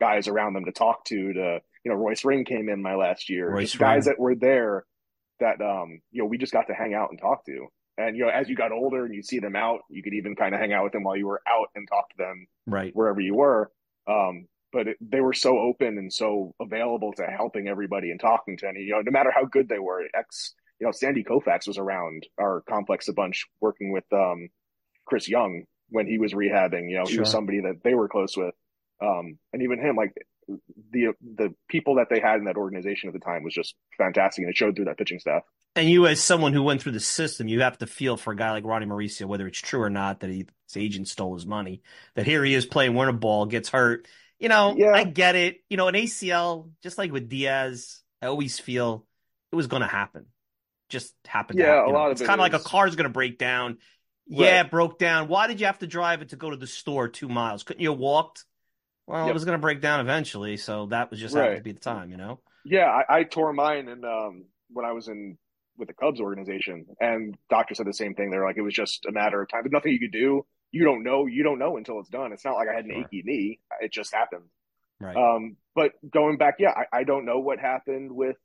guys 0.00 0.28
around 0.28 0.54
them 0.54 0.64
to 0.64 0.72
talk 0.72 1.04
to. 1.06 1.32
To 1.32 1.60
you 1.84 1.90
know, 1.90 1.94
Royce 1.94 2.24
Ring 2.24 2.44
came 2.44 2.68
in 2.68 2.82
my 2.82 2.94
last 2.94 3.28
year. 3.28 3.50
Royce 3.50 3.72
just 3.72 3.78
guys 3.78 4.06
Ring. 4.06 4.14
that 4.14 4.20
were 4.20 4.34
there 4.34 4.84
that 5.40 5.60
um 5.60 6.00
you 6.10 6.22
know 6.22 6.26
we 6.26 6.38
just 6.38 6.52
got 6.52 6.66
to 6.68 6.74
hang 6.74 6.94
out 6.94 7.10
and 7.10 7.20
talk 7.20 7.44
to. 7.46 7.66
And 7.98 8.16
you 8.16 8.24
know, 8.24 8.30
as 8.30 8.48
you 8.48 8.56
got 8.56 8.72
older 8.72 9.04
and 9.04 9.14
you 9.14 9.22
see 9.22 9.40
them 9.40 9.54
out, 9.54 9.80
you 9.90 10.02
could 10.02 10.14
even 10.14 10.34
kind 10.34 10.54
of 10.54 10.60
hang 10.60 10.72
out 10.72 10.84
with 10.84 10.92
them 10.92 11.04
while 11.04 11.16
you 11.16 11.26
were 11.26 11.42
out 11.46 11.68
and 11.74 11.86
talk 11.86 12.08
to 12.10 12.16
them 12.16 12.46
right. 12.66 12.94
wherever 12.96 13.20
you 13.20 13.34
were. 13.34 13.70
Um, 14.08 14.46
but 14.72 14.88
it, 14.88 14.96
they 15.00 15.20
were 15.20 15.32
so 15.32 15.58
open 15.58 15.98
and 15.98 16.12
so 16.12 16.54
available 16.60 17.12
to 17.14 17.24
helping 17.24 17.68
everybody 17.68 18.10
and 18.10 18.20
talking 18.20 18.56
to 18.58 18.68
any, 18.68 18.80
you 18.80 18.92
know, 18.92 19.00
no 19.00 19.10
matter 19.10 19.32
how 19.34 19.44
good 19.44 19.68
they 19.68 19.78
were. 19.78 20.02
Ex, 20.14 20.54
you 20.78 20.86
know, 20.86 20.92
Sandy 20.92 21.24
Koufax 21.24 21.66
was 21.66 21.78
around 21.78 22.26
our 22.38 22.62
complex 22.68 23.08
a 23.08 23.12
bunch, 23.12 23.46
working 23.60 23.92
with 23.92 24.04
um, 24.12 24.48
Chris 25.06 25.28
Young 25.28 25.64
when 25.88 26.06
he 26.06 26.18
was 26.18 26.32
rehabbing. 26.32 26.90
You 26.90 26.98
know, 26.98 27.06
he 27.06 27.18
was 27.18 27.30
somebody 27.30 27.60
that 27.60 27.82
they 27.82 27.94
were 27.94 28.08
close 28.08 28.36
with, 28.36 28.54
um, 29.02 29.38
and 29.52 29.62
even 29.62 29.78
him, 29.78 29.96
like 29.96 30.14
the 30.92 31.12
the 31.36 31.54
people 31.68 31.96
that 31.96 32.08
they 32.10 32.20
had 32.20 32.38
in 32.38 32.44
that 32.44 32.56
organization 32.56 33.08
at 33.08 33.12
the 33.12 33.20
time 33.20 33.42
was 33.44 33.54
just 33.54 33.74
fantastic, 33.98 34.42
and 34.42 34.50
it 34.50 34.56
showed 34.56 34.76
through 34.76 34.86
that 34.86 34.98
pitching 34.98 35.20
staff. 35.20 35.42
And 35.76 35.88
you, 35.88 36.06
as 36.06 36.20
someone 36.20 36.52
who 36.52 36.64
went 36.64 36.82
through 36.82 36.92
the 36.92 37.00
system, 37.00 37.46
you 37.46 37.60
have 37.60 37.78
to 37.78 37.86
feel 37.86 38.16
for 38.16 38.32
a 38.32 38.36
guy 38.36 38.50
like 38.50 38.64
Ronny 38.64 38.86
Mauricio, 38.86 39.26
whether 39.26 39.46
it's 39.46 39.60
true 39.60 39.80
or 39.80 39.90
not 39.90 40.20
that 40.20 40.30
he, 40.30 40.46
his 40.66 40.76
agent 40.76 41.06
stole 41.06 41.34
his 41.34 41.46
money. 41.46 41.82
That 42.16 42.26
here 42.26 42.42
he 42.42 42.54
is 42.54 42.66
playing 42.66 42.94
winter 42.94 43.12
ball, 43.12 43.46
gets 43.46 43.68
hurt. 43.68 44.08
You 44.40 44.48
know, 44.48 44.74
Yeah. 44.76 44.92
I 44.92 45.04
get 45.04 45.36
it. 45.36 45.58
You 45.68 45.76
know, 45.76 45.88
an 45.88 45.94
ACL, 45.94 46.70
just 46.82 46.98
like 46.98 47.12
with 47.12 47.28
Diaz, 47.28 48.02
I 48.22 48.26
always 48.26 48.58
feel 48.58 49.06
it 49.52 49.56
was 49.56 49.66
going 49.68 49.82
to 49.82 49.88
happen. 49.88 50.26
Just 50.88 51.14
happened. 51.26 51.58
to 51.58 51.64
Yeah, 51.64 51.70
happen. 51.74 51.84
a 51.84 51.86
You 51.88 51.92
know, 51.92 51.98
lot 51.98 52.06
of 52.06 52.12
It's 52.12 52.20
it 52.22 52.26
kind 52.26 52.40
of 52.40 52.42
like 52.42 52.54
a 52.54 52.58
car's 52.58 52.96
going 52.96 53.04
to 53.04 53.10
break 53.12 53.38
down. 53.38 53.78
Yeah, 54.26 54.58
Right. 54.58 54.66
it 54.66 54.70
broke 54.70 54.98
down. 54.98 55.28
Why 55.28 55.46
did 55.46 55.60
you 55.60 55.66
have 55.66 55.78
to 55.80 55.86
drive 55.86 56.22
it 56.22 56.30
to 56.30 56.36
go 56.36 56.50
to 56.50 56.56
the 56.56 56.66
store 56.66 57.08
two 57.08 57.28
miles? 57.28 57.62
Couldn't 57.62 57.82
you 57.82 57.90
have 57.90 57.98
walked? 57.98 58.44
Well, 59.06 59.28
it 59.28 59.32
was 59.34 59.44
going 59.44 59.58
to 59.58 59.62
break 59.62 59.80
down 59.80 60.00
eventually, 60.00 60.56
so 60.56 60.86
that 60.86 61.10
was 61.10 61.20
just 61.20 61.34
happened 61.34 61.56
to 61.58 61.62
be 61.62 61.72
the 61.72 61.80
time, 61.80 62.10
you 62.10 62.16
know. 62.16 62.40
Yeah, 62.64 62.86
I, 62.86 63.18
I 63.20 63.22
tore 63.24 63.52
mine 63.52 63.88
and 63.88 64.04
um, 64.04 64.44
when 64.72 64.84
I 64.84 64.92
was 64.92 65.08
in 65.08 65.36
with 65.76 65.88
the 65.88 65.94
Cubs 65.94 66.20
organization, 66.20 66.86
and 67.00 67.34
doctor 67.48 67.74
said 67.74 67.86
the 67.86 67.92
same 67.94 68.14
thing. 68.14 68.30
They're 68.30 68.44
like, 68.44 68.56
it 68.58 68.62
was 68.62 68.74
just 68.74 69.06
a 69.06 69.12
matter 69.12 69.40
of 69.42 69.48
time. 69.48 69.62
There's 69.64 69.72
nothing 69.72 69.92
you 69.92 69.98
could 69.98 70.12
do. 70.12 70.44
You 70.72 70.84
don't 70.84 71.02
know. 71.02 71.26
You 71.26 71.42
don't 71.42 71.58
know 71.58 71.76
until 71.76 71.98
it's 72.00 72.08
done. 72.08 72.32
It's 72.32 72.44
not 72.44 72.54
like 72.54 72.68
I 72.68 72.74
had 72.74 72.84
an 72.84 72.92
Sure. 72.92 73.04
achy 73.04 73.22
knee. 73.24 73.60
It 73.80 73.92
just 73.92 74.14
happened. 74.14 74.44
Right. 75.00 75.16
Um, 75.16 75.56
but 75.74 75.92
going 76.10 76.36
back, 76.36 76.56
yeah, 76.58 76.74
I, 76.76 77.00
I 77.00 77.04
don't 77.04 77.24
know 77.24 77.38
what 77.38 77.58
happened 77.58 78.12
with 78.12 78.36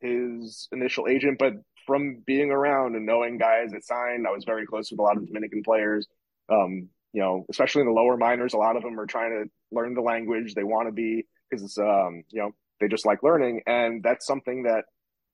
his 0.00 0.68
initial 0.72 1.06
agent, 1.08 1.38
but 1.38 1.54
from 1.86 2.22
being 2.26 2.50
around 2.50 2.96
and 2.96 3.06
knowing 3.06 3.38
guys 3.38 3.70
that 3.72 3.84
signed, 3.84 4.26
I 4.26 4.30
was 4.30 4.44
very 4.44 4.66
close 4.66 4.90
with 4.90 4.98
a 4.98 5.02
lot 5.02 5.16
of 5.16 5.26
Dominican 5.26 5.62
players. 5.62 6.06
Um, 6.48 6.88
you 7.12 7.20
know, 7.20 7.46
especially 7.48 7.82
in 7.82 7.86
the 7.86 7.92
lower 7.92 8.16
minors, 8.16 8.54
a 8.54 8.58
lot 8.58 8.76
of 8.76 8.82
them 8.82 8.98
are 8.98 9.06
trying 9.06 9.30
to 9.30 9.50
learn 9.74 9.94
the 9.94 10.00
language. 10.00 10.54
They 10.54 10.64
want 10.64 10.88
to 10.88 10.92
be 10.92 11.26
because 11.48 11.78
um, 11.78 12.24
you 12.30 12.42
know 12.42 12.50
they 12.80 12.88
just 12.88 13.06
like 13.06 13.22
learning, 13.22 13.62
and 13.66 14.02
that's 14.02 14.26
something 14.26 14.64
that 14.64 14.84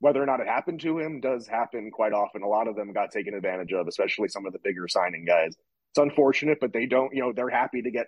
whether 0.00 0.22
or 0.22 0.26
not 0.26 0.40
it 0.40 0.46
happened 0.46 0.80
to 0.80 0.98
him 0.98 1.20
does 1.20 1.46
happen 1.46 1.90
quite 1.90 2.12
often. 2.12 2.42
A 2.42 2.48
lot 2.48 2.68
of 2.68 2.76
them 2.76 2.92
got 2.92 3.10
taken 3.10 3.34
advantage 3.34 3.72
of, 3.72 3.88
especially 3.88 4.28
some 4.28 4.46
of 4.46 4.52
the 4.52 4.58
bigger 4.62 4.88
signing 4.88 5.24
guys. 5.24 5.54
It's 5.92 5.98
unfortunate, 5.98 6.58
but 6.60 6.72
they 6.72 6.86
don't. 6.86 7.14
You 7.14 7.22
know, 7.22 7.32
they're 7.34 7.48
happy 7.48 7.82
to 7.82 7.90
get 7.90 8.06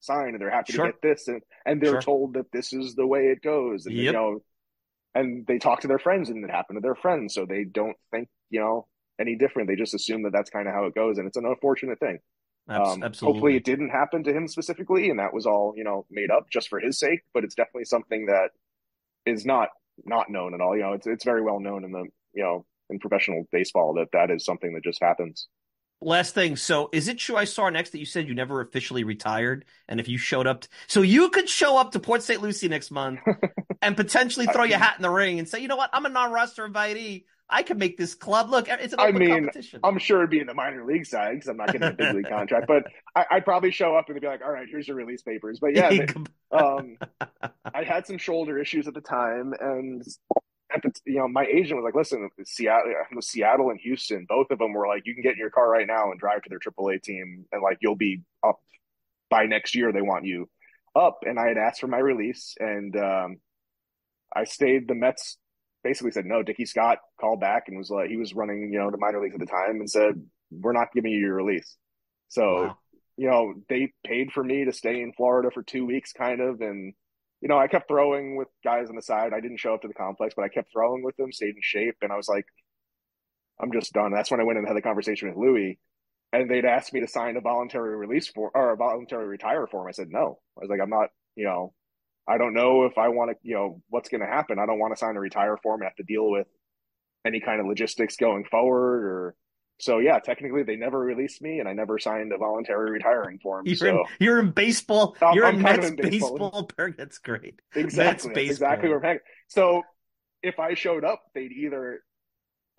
signed 0.00 0.32
and 0.32 0.40
they're 0.40 0.50
happy 0.50 0.72
sure. 0.72 0.86
to 0.86 0.92
get 0.92 1.02
this, 1.02 1.28
and 1.28 1.42
and 1.64 1.80
they're 1.80 1.92
sure. 1.92 2.02
told 2.02 2.34
that 2.34 2.46
this 2.52 2.72
is 2.72 2.94
the 2.94 3.06
way 3.06 3.26
it 3.26 3.42
goes, 3.42 3.86
and 3.86 3.96
yep. 3.96 4.04
you 4.04 4.12
know, 4.12 4.42
and 5.14 5.46
they 5.46 5.58
talk 5.58 5.80
to 5.80 5.88
their 5.88 5.98
friends, 5.98 6.30
and 6.30 6.44
it 6.44 6.50
happened 6.50 6.76
to 6.76 6.82
their 6.82 6.94
friends, 6.94 7.34
so 7.34 7.46
they 7.46 7.64
don't 7.64 7.96
think 8.10 8.28
you 8.50 8.60
know 8.60 8.86
any 9.20 9.36
different. 9.36 9.68
They 9.68 9.76
just 9.76 9.94
assume 9.94 10.22
that 10.24 10.32
that's 10.32 10.50
kind 10.50 10.68
of 10.68 10.74
how 10.74 10.84
it 10.84 10.94
goes, 10.94 11.18
and 11.18 11.26
it's 11.26 11.36
an 11.36 11.46
unfortunate 11.46 12.00
thing. 12.00 12.18
Um, 12.68 13.02
Absolutely. 13.02 13.32
Hopefully, 13.32 13.56
it 13.56 13.64
didn't 13.64 13.90
happen 13.90 14.22
to 14.24 14.32
him 14.32 14.46
specifically, 14.46 15.10
and 15.10 15.18
that 15.18 15.34
was 15.34 15.46
all 15.46 15.74
you 15.76 15.84
know 15.84 16.06
made 16.10 16.30
up 16.30 16.46
just 16.50 16.68
for 16.68 16.80
his 16.80 16.98
sake. 16.98 17.20
But 17.34 17.44
it's 17.44 17.54
definitely 17.54 17.86
something 17.86 18.26
that 18.26 18.50
is 19.26 19.44
not 19.44 19.68
not 20.04 20.30
known 20.30 20.54
at 20.54 20.60
all. 20.60 20.76
You 20.76 20.82
know, 20.82 20.92
it's 20.92 21.06
it's 21.06 21.24
very 21.24 21.42
well 21.42 21.60
known 21.60 21.84
in 21.84 21.92
the 21.92 22.04
you 22.34 22.42
know 22.42 22.64
in 22.88 22.98
professional 22.98 23.44
baseball 23.52 23.94
that 23.94 24.08
that 24.12 24.30
is 24.30 24.44
something 24.44 24.74
that 24.74 24.84
just 24.84 25.02
happens. 25.02 25.48
Last 26.02 26.34
thing. 26.34 26.56
So, 26.56 26.88
is 26.92 27.08
it 27.08 27.18
true 27.18 27.36
I 27.36 27.44
saw 27.44 27.68
next 27.68 27.90
that 27.90 27.98
you 27.98 28.06
said 28.06 28.26
you 28.26 28.34
never 28.34 28.60
officially 28.60 29.04
retired? 29.04 29.66
And 29.86 30.00
if 30.00 30.08
you 30.08 30.16
showed 30.16 30.46
up, 30.46 30.64
so 30.86 31.02
you 31.02 31.28
could 31.28 31.48
show 31.48 31.76
up 31.76 31.92
to 31.92 32.00
Port 32.00 32.22
St. 32.22 32.40
Lucie 32.40 32.68
next 32.68 32.90
month 32.90 33.20
and 33.82 33.96
potentially 33.96 34.46
throw 34.46 34.64
your 34.64 34.78
hat 34.78 34.94
in 34.96 35.02
the 35.02 35.10
ring 35.10 35.38
and 35.38 35.48
say, 35.48 35.60
you 35.60 35.68
know 35.68 35.76
what, 35.76 35.90
I'm 35.92 36.06
a 36.06 36.08
non-roster 36.08 36.66
invitee. 36.66 37.24
I 37.50 37.62
can 37.62 37.78
make 37.78 37.96
this 37.96 38.14
club 38.14 38.48
look. 38.48 38.68
It's 38.68 38.92
an 38.92 39.00
open 39.00 39.16
I 39.16 39.18
mean, 39.18 39.30
competition. 39.30 39.80
I'm 39.82 39.98
sure 39.98 40.18
it'd 40.18 40.30
be 40.30 40.38
in 40.38 40.46
the 40.46 40.54
minor 40.54 40.84
league 40.84 41.04
side 41.04 41.34
because 41.34 41.48
I'm 41.48 41.56
not 41.56 41.72
getting 41.72 41.88
a 41.88 41.92
big 41.92 42.14
league 42.14 42.28
contract. 42.28 42.66
But 42.68 42.84
I, 43.14 43.26
would 43.34 43.44
probably 43.44 43.72
show 43.72 43.96
up 43.96 44.08
and 44.08 44.20
be 44.20 44.26
like, 44.26 44.40
"All 44.42 44.52
right, 44.52 44.68
here's 44.70 44.86
your 44.86 44.96
release 44.96 45.22
papers." 45.22 45.58
But 45.60 45.74
yeah, 45.74 45.88
they, 45.90 46.06
um, 46.56 46.96
I 47.74 47.82
had 47.82 48.06
some 48.06 48.18
shoulder 48.18 48.58
issues 48.58 48.86
at 48.86 48.94
the 48.94 49.00
time, 49.00 49.52
and 49.58 50.02
at 50.74 50.82
the, 50.82 50.92
you 51.06 51.18
know, 51.18 51.28
my 51.28 51.44
agent 51.44 51.76
was 51.76 51.84
like, 51.84 51.94
"Listen, 51.94 52.28
Seattle, 52.44 52.92
Seattle 53.20 53.70
and 53.70 53.80
Houston, 53.80 54.26
both 54.28 54.50
of 54.50 54.58
them 54.58 54.72
were 54.72 54.86
like, 54.86 55.02
you 55.06 55.14
can 55.14 55.22
get 55.22 55.32
in 55.32 55.38
your 55.38 55.50
car 55.50 55.68
right 55.68 55.86
now 55.86 56.10
and 56.10 56.20
drive 56.20 56.42
to 56.42 56.48
their 56.48 56.58
AAA 56.58 57.02
team, 57.02 57.46
and 57.52 57.62
like 57.62 57.78
you'll 57.80 57.96
be 57.96 58.22
up 58.46 58.60
by 59.28 59.46
next 59.46 59.74
year. 59.74 59.92
They 59.92 60.02
want 60.02 60.24
you 60.24 60.48
up." 60.94 61.20
And 61.22 61.38
I 61.38 61.48
had 61.48 61.58
asked 61.58 61.80
for 61.80 61.88
my 61.88 61.98
release, 61.98 62.54
and 62.58 62.96
um, 62.96 63.36
I 64.34 64.44
stayed. 64.44 64.88
The 64.88 64.94
Mets 64.94 65.38
basically 65.82 66.12
said 66.12 66.26
no. 66.26 66.42
Dicky 66.42 66.66
Scott 66.66 66.98
called 67.20 67.40
back 67.40 67.64
and 67.68 67.78
was 67.78 67.90
like, 67.90 68.10
he 68.10 68.16
was 68.16 68.34
running, 68.34 68.72
you 68.72 68.78
know, 68.78 68.90
the 68.90 68.98
minor 68.98 69.20
leagues 69.20 69.34
at 69.34 69.40
the 69.40 69.46
time 69.46 69.80
and 69.80 69.90
said, 69.90 70.22
we're 70.50 70.72
not 70.72 70.92
giving 70.92 71.12
you 71.12 71.18
your 71.18 71.34
release. 71.34 71.76
So, 72.28 72.42
wow. 72.42 72.78
you 73.16 73.30
know, 73.30 73.54
they 73.68 73.92
paid 74.04 74.32
for 74.32 74.42
me 74.42 74.64
to 74.64 74.72
stay 74.72 75.00
in 75.00 75.12
Florida 75.12 75.50
for 75.52 75.62
two 75.62 75.86
weeks, 75.86 76.12
kind 76.12 76.40
of. 76.40 76.60
And, 76.60 76.94
you 77.40 77.48
know, 77.48 77.58
I 77.58 77.68
kept 77.68 77.88
throwing 77.88 78.36
with 78.36 78.48
guys 78.62 78.88
on 78.90 78.96
the 78.96 79.02
side. 79.02 79.32
I 79.32 79.40
didn't 79.40 79.60
show 79.60 79.74
up 79.74 79.82
to 79.82 79.88
the 79.88 79.94
complex, 79.94 80.34
but 80.36 80.44
I 80.44 80.48
kept 80.48 80.72
throwing 80.72 81.02
with 81.02 81.16
them, 81.16 81.32
stayed 81.32 81.54
in 81.54 81.62
shape. 81.62 81.96
And 82.02 82.12
I 82.12 82.16
was 82.16 82.28
like, 82.28 82.44
I'm 83.60 83.72
just 83.72 83.92
done. 83.92 84.12
That's 84.12 84.30
when 84.30 84.40
I 84.40 84.44
went 84.44 84.58
and 84.58 84.66
had 84.68 84.76
the 84.76 84.82
conversation 84.82 85.28
with 85.28 85.38
Luis. 85.38 85.76
And 86.32 86.50
they'd 86.50 86.64
asked 86.64 86.92
me 86.92 87.00
to 87.00 87.08
sign 87.08 87.36
a 87.36 87.40
voluntary 87.40 87.96
release 87.96 88.28
for 88.28 88.50
or 88.54 88.72
a 88.72 88.76
voluntary 88.76 89.26
retire 89.26 89.66
form. 89.66 89.88
I 89.88 89.92
said 89.92 90.08
no. 90.10 90.38
I 90.56 90.60
was 90.60 90.70
like, 90.70 90.80
I'm 90.80 90.90
not, 90.90 91.08
you 91.34 91.44
know, 91.44 91.72
I 92.28 92.38
don't 92.38 92.54
know 92.54 92.84
if 92.84 92.98
I 92.98 93.08
want 93.08 93.30
to, 93.32 93.36
you 93.42 93.54
know, 93.54 93.82
what's 93.88 94.08
going 94.08 94.20
to 94.20 94.26
happen. 94.26 94.58
I 94.58 94.66
don't 94.66 94.78
want 94.78 94.94
to 94.94 94.98
sign 94.98 95.16
a 95.16 95.20
retire 95.20 95.56
form 95.62 95.80
and 95.80 95.88
have 95.88 95.96
to 95.96 96.04
deal 96.04 96.30
with 96.30 96.46
any 97.26 97.40
kind 97.40 97.60
of 97.60 97.66
logistics 97.66 98.16
going 98.16 98.44
forward 98.44 99.04
or 99.04 99.34
so 99.80 99.98
yeah, 99.98 100.18
technically 100.18 100.62
they 100.62 100.76
never 100.76 100.98
released 100.98 101.42
me 101.42 101.58
and 101.58 101.68
I 101.68 101.72
never 101.72 101.98
signed 101.98 102.32
a 102.32 102.38
voluntary 102.38 102.90
retiring 102.90 103.38
form. 103.38 103.66
You're, 103.66 103.76
so. 103.76 103.88
in, 103.88 104.04
you're 104.18 104.38
in 104.40 104.50
baseball. 104.50 105.16
I'm, 105.20 105.34
you're 105.34 105.46
I'm 105.46 105.56
in 105.56 105.62
Mets 105.62 105.88
in 105.88 105.96
baseball. 105.96 106.68
baseball. 106.76 106.94
That's 106.96 107.18
great. 107.18 107.60
Exactly. 107.74 108.32
That's 108.34 108.50
exactly 108.50 108.88
where 108.88 109.20
So 109.48 109.82
if 110.42 110.58
I 110.58 110.74
showed 110.74 111.04
up, 111.04 111.22
they'd 111.34 111.52
either 111.52 112.00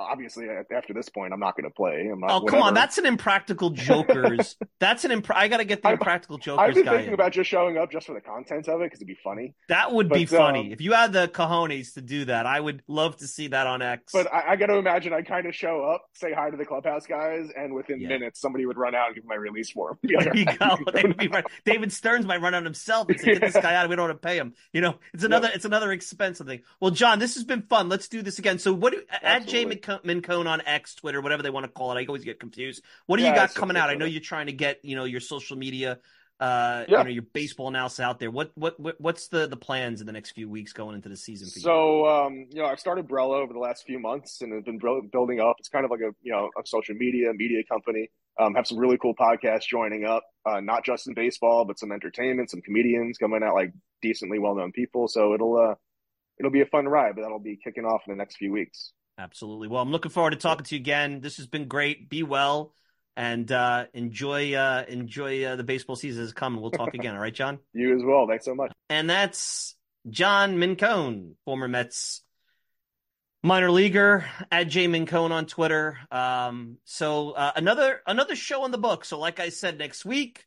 obviously 0.10 0.48
after 0.50 0.94
this 0.94 1.10
point, 1.10 1.34
I'm 1.34 1.40
not 1.40 1.56
going 1.56 1.70
to 1.70 1.74
play. 1.74 2.10
I'm 2.12 2.20
not, 2.20 2.32
oh, 2.32 2.42
come 2.46 2.62
on, 2.62 2.74
that's 2.74 2.98
an 2.98 3.06
impractical 3.06 3.70
jokers. 3.72 4.58
that's 4.80 5.06
an 5.06 5.12
imp- 5.12 5.36
I 5.36 5.48
got 5.48 5.58
to 5.58 5.66
get 5.66 5.82
the 5.82 5.90
i 5.90 5.94
impractical 5.94 6.38
jokers. 6.38 6.58
Guy. 6.58 6.66
I've 6.66 6.74
been 6.74 6.86
thinking 6.86 7.08
in. 7.10 7.14
about 7.14 7.32
just 7.32 7.50
showing 7.50 7.78
up 7.78 7.92
just 7.92 8.08
for 8.08 8.14
the 8.14 8.22
content 8.22 8.68
of 8.68 8.82
it 8.82 8.86
because 8.86 9.00
it'd 9.00 9.08
be 9.08 9.18
funny. 9.24 9.54
That 9.70 9.92
would 9.92 10.10
but, 10.10 10.16
be 10.16 10.26
funny 10.26 10.68
um, 10.68 10.72
if 10.72 10.82
you 10.82 10.94
had 10.94 11.14
the 11.14 11.28
cojones 11.28 11.94
to 11.94 12.02
do 12.02 12.26
that. 12.26 12.46
I 12.46 12.60
would 12.60 12.84
love 12.88 13.18
to 13.18 13.28
see 13.28 13.48
that 13.48 13.68
on 13.68 13.82
X. 13.82 14.12
But 14.14 14.32
I, 14.34 14.52
I 14.52 14.56
got 14.56 14.68
to 14.68 14.76
imagine 14.76 15.14
I 15.14 15.22
kind 15.22 15.46
of 15.46 15.56
show 15.56 15.84
up, 15.84 16.06
say 16.14 16.34
hi 16.34 16.50
to 16.50 16.58
the 16.58 16.66
clubhouse 16.66 17.06
guys, 17.06 17.50
and 17.56 17.74
within 17.74 18.02
yeah. 18.02 18.10
minutes 18.10 18.40
somebody 18.40 18.66
would 18.66 18.78
run 18.78 18.96
out 18.96 19.08
and 19.08 19.16
give 19.16 19.26
my 19.26 19.36
release 19.36 19.72
form. 19.72 19.98
there 20.04 20.36
you 20.36 20.46
go. 20.46 20.78
Right. 21.32 21.46
David 21.66 21.94
Stearns 21.94 22.26
might 22.26 22.42
run 22.42 22.54
out 22.54 22.64
himself 22.64 23.10
and 23.10 23.20
say, 23.20 23.34
"Get 23.34 23.42
this 23.42 23.54
guy 23.54 23.76
out. 23.76 23.90
We 23.90 23.96
don't 23.96 24.10
want 24.10 24.22
to 24.22 24.28
pay 24.28 24.38
him." 24.38 24.54
You 24.74 24.82
know, 24.82 24.96
it's 25.14 25.24
another 25.24 25.50
it's 25.54 25.66
another 25.66 25.92
expensive 25.92 26.48
thing. 26.48 26.62
Well, 26.80 26.92
John, 26.92 27.20
this 27.20 27.36
has 27.36 27.44
been 27.44 27.62
fun. 27.64 27.90
Let's 27.90 28.08
do 28.08 28.22
this 28.22 28.40
again. 28.40 28.60
So, 28.60 28.74
what 28.74 28.94
do, 28.94 29.02
add 29.22 29.48
Jay 29.48 29.66
Mincone 30.00 30.48
on 30.48 30.62
X, 30.66 30.96
Twitter, 30.96 31.22
whatever 31.22 31.44
they 31.44 31.50
want 31.50 31.66
to 31.66 31.72
call 31.72 31.92
it. 31.92 32.02
I 32.02 32.06
always 32.06 32.24
get 32.24 32.40
confused. 32.40 32.84
What 33.06 33.18
do 33.18 33.24
yeah, 33.24 33.30
you 33.30 33.36
got 33.36 33.54
coming 33.54 33.78
out? 33.78 33.90
I 33.90 33.96
know 33.96 34.06
you're 34.06 34.22
trying 34.22 34.48
to 34.48 34.54
get 34.54 34.84
you 34.84 34.96
know 34.96 35.06
your 35.06 35.20
social 35.20 35.58
media, 35.58 36.00
uh, 36.40 36.86
yeah. 36.88 37.00
you 37.00 37.04
know 37.04 37.10
your 37.10 37.24
baseball 37.34 37.68
analysis 37.68 38.00
out 38.00 38.20
there. 38.20 38.32
What, 38.32 38.52
what 38.56 38.80
what 38.80 39.00
what's 39.00 39.28
the 39.28 39.48
the 39.48 39.58
plans 39.58 40.02
in 40.02 40.08
the 40.08 40.14
next 40.14 40.32
few 40.32 40.50
weeks 40.50 40.74
going 40.74 40.96
into 40.96 41.08
the 41.08 41.16
season? 41.16 41.50
For 41.50 41.60
you? 41.60 41.64
So 41.64 42.08
um, 42.08 42.48
you 42.50 42.62
know, 42.62 42.66
I've 42.66 42.80
started 42.80 43.08
Brella 43.08 43.42
over 43.44 43.54
the 43.54 43.60
last 43.60 43.86
few 43.86 44.00
months 44.00 44.42
and 44.42 44.54
have 44.54 44.66
been 44.66 44.80
building 45.12 45.40
up. 45.40 45.58
It's 45.60 45.70
kind 45.70 45.86
of 45.86 45.92
like 45.92 46.02
a 46.02 46.12
you 46.22 46.32
know 46.32 46.50
a 46.58 46.66
social 46.66 46.96
media 46.96 47.32
media 47.34 47.64
company. 47.64 48.10
Um, 48.40 48.56
have 48.56 48.66
some 48.66 48.78
really 48.78 48.98
cool 48.98 49.14
podcasts 49.14 49.68
joining 49.70 50.06
up, 50.06 50.24
uh, 50.46 50.62
not 50.62 50.86
just 50.86 51.06
in 51.06 51.14
baseball, 51.14 51.66
but 51.66 51.78
some 51.78 51.92
entertainment, 51.92 52.50
some 52.50 52.62
comedians 52.62 53.18
coming 53.18 53.44
out, 53.44 53.54
like 53.54 53.74
decently 54.02 54.40
well 54.40 54.56
known 54.56 54.72
people. 54.72 55.08
So 55.08 55.34
it'll 55.34 55.58
uh, 55.58 55.76
it'll 56.40 56.52
be 56.52 56.62
a 56.62 56.66
fun 56.66 56.88
ride, 56.88 57.16
but 57.16 57.22
that'll 57.22 57.40
be 57.40 57.60
kicking 57.64 57.86
off 57.86 58.02
in 58.08 58.14
the 58.14 58.18
next 58.18 58.38
few 58.38 58.52
weeks. 58.52 58.94
Absolutely. 59.18 59.68
Well, 59.68 59.82
I'm 59.82 59.92
looking 59.92 60.12
forward 60.12 60.32
to 60.32 60.38
talking 60.38 60.66
to 60.66 60.76
you 60.76 60.82
again. 60.82 61.22
This 61.22 61.38
has 61.38 61.48
been 61.48 61.68
great. 61.68 62.10
Be 62.10 62.24
well 62.24 62.74
and 63.16 63.52
uh, 63.52 63.86
enjoy 63.94 64.54
uh, 64.54 64.86
enjoy 64.88 65.44
uh, 65.44 65.56
the 65.56 65.64
baseball 65.64 65.96
season 65.96 66.24
is 66.24 66.34
coming. 66.34 66.62
We'll 66.62 66.72
talk 66.72 66.94
again. 66.94 67.16
All 67.16 67.22
right, 67.22 67.34
John. 67.34 67.60
You 67.74 67.96
as 67.96 68.04
well. 68.04 68.28
Thanks 68.28 68.46
so 68.46 68.56
much. 68.56 68.72
And 68.90 69.10
that's 69.10 69.76
John 70.10 70.58
Mincone, 70.58 71.34
former 71.46 71.68
Mets 71.68 72.22
minor 73.44 73.72
leaguer 73.72 74.26
at 74.52 74.68
Jay 74.68 74.88
Mincone 74.88 75.32
on 75.32 75.46
Twitter. 75.46 75.98
Um, 76.12 76.78
so 76.86 77.32
uh, 77.32 77.52
another 77.56 78.02
another 78.08 78.36
show 78.36 78.66
in 78.66 78.72
the 78.72 78.78
book. 78.78 79.06
So 79.06 79.20
like 79.20 79.40
I 79.40 79.50
said, 79.50 79.78
next 79.78 80.06
week. 80.06 80.46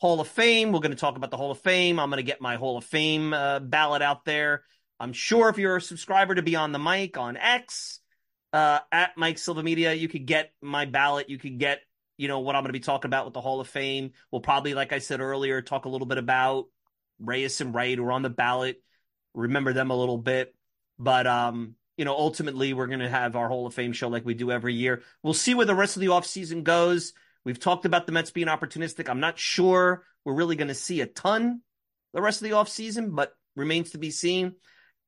Hall 0.00 0.20
of 0.20 0.26
Fame. 0.26 0.72
We're 0.72 0.80
going 0.80 0.90
to 0.90 0.96
talk 0.96 1.16
about 1.16 1.30
the 1.30 1.36
Hall 1.36 1.52
of 1.52 1.60
Fame. 1.60 2.00
I'm 2.00 2.10
going 2.10 2.16
to 2.16 2.24
get 2.24 2.40
my 2.40 2.56
Hall 2.56 2.76
of 2.76 2.82
Fame 2.82 3.32
uh, 3.32 3.60
ballot 3.60 4.02
out 4.02 4.24
there. 4.24 4.64
I'm 4.98 5.12
sure 5.12 5.48
if 5.48 5.58
you're 5.58 5.76
a 5.76 5.80
subscriber 5.80 6.34
to 6.34 6.42
Beyond 6.42 6.74
the 6.74 6.80
Mic 6.80 7.16
on 7.16 7.36
X, 7.36 8.00
uh, 8.52 8.80
at 8.90 9.16
Mike 9.16 9.38
Silva 9.38 9.62
Media. 9.62 9.92
You 9.92 10.08
could 10.08 10.26
get 10.26 10.52
my 10.60 10.84
ballot. 10.84 11.28
You 11.28 11.38
could 11.38 11.58
get, 11.58 11.80
you 12.16 12.28
know, 12.28 12.40
what 12.40 12.56
I'm 12.56 12.62
going 12.62 12.68
to 12.68 12.72
be 12.72 12.80
talking 12.80 13.08
about 13.08 13.24
with 13.24 13.34
the 13.34 13.40
Hall 13.40 13.60
of 13.60 13.68
Fame. 13.68 14.12
We'll 14.30 14.40
probably, 14.40 14.74
like 14.74 14.92
I 14.92 14.98
said 14.98 15.20
earlier, 15.20 15.62
talk 15.62 15.84
a 15.84 15.88
little 15.88 16.06
bit 16.06 16.18
about 16.18 16.66
Reyes 17.18 17.60
and 17.60 17.74
Wright 17.74 17.96
who 17.96 18.04
are 18.04 18.12
on 18.12 18.22
the 18.22 18.30
ballot. 18.30 18.82
Remember 19.34 19.72
them 19.72 19.90
a 19.90 19.96
little 19.96 20.18
bit. 20.18 20.54
But, 20.98 21.26
um, 21.26 21.74
you 21.96 22.04
know, 22.04 22.14
ultimately, 22.14 22.72
we're 22.74 22.86
going 22.86 23.00
to 23.00 23.08
have 23.08 23.36
our 23.36 23.48
Hall 23.48 23.66
of 23.66 23.74
Fame 23.74 23.92
show 23.92 24.08
like 24.08 24.24
we 24.24 24.34
do 24.34 24.50
every 24.50 24.74
year. 24.74 25.02
We'll 25.22 25.34
see 25.34 25.54
where 25.54 25.66
the 25.66 25.74
rest 25.74 25.96
of 25.96 26.00
the 26.00 26.08
offseason 26.08 26.62
goes. 26.62 27.12
We've 27.44 27.58
talked 27.58 27.86
about 27.86 28.06
the 28.06 28.12
Mets 28.12 28.30
being 28.30 28.46
opportunistic. 28.46 29.08
I'm 29.08 29.20
not 29.20 29.38
sure 29.38 30.04
we're 30.24 30.34
really 30.34 30.56
going 30.56 30.68
to 30.68 30.74
see 30.74 31.00
a 31.00 31.06
ton 31.06 31.62
the 32.12 32.22
rest 32.22 32.42
of 32.42 32.48
the 32.48 32.54
offseason, 32.54 33.14
but 33.14 33.32
remains 33.56 33.90
to 33.90 33.98
be 33.98 34.10
seen. 34.10 34.54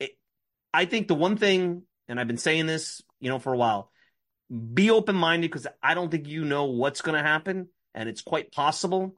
It, 0.01 0.13
I 0.73 0.85
think 0.85 1.09
the 1.09 1.15
one 1.15 1.37
thing, 1.37 1.83
and 2.09 2.19
I've 2.19 2.27
been 2.27 2.37
saying 2.37 2.67
this 2.67 3.03
you 3.25 3.31
know, 3.31 3.39
for 3.39 3.55
a 3.55 3.57
while. 3.57 3.91
Be 4.75 4.91
open 4.91 5.17
minded 5.17 5.51
because 5.51 5.67
I 5.83 5.95
don't 5.95 6.11
think 6.11 6.29
you 6.29 6.45
know 6.45 6.65
what's 6.67 7.01
going 7.01 7.17
to 7.17 7.27
happen. 7.27 7.69
And 7.95 8.07
it's 8.07 8.21
quite 8.21 8.53
possible 8.53 9.17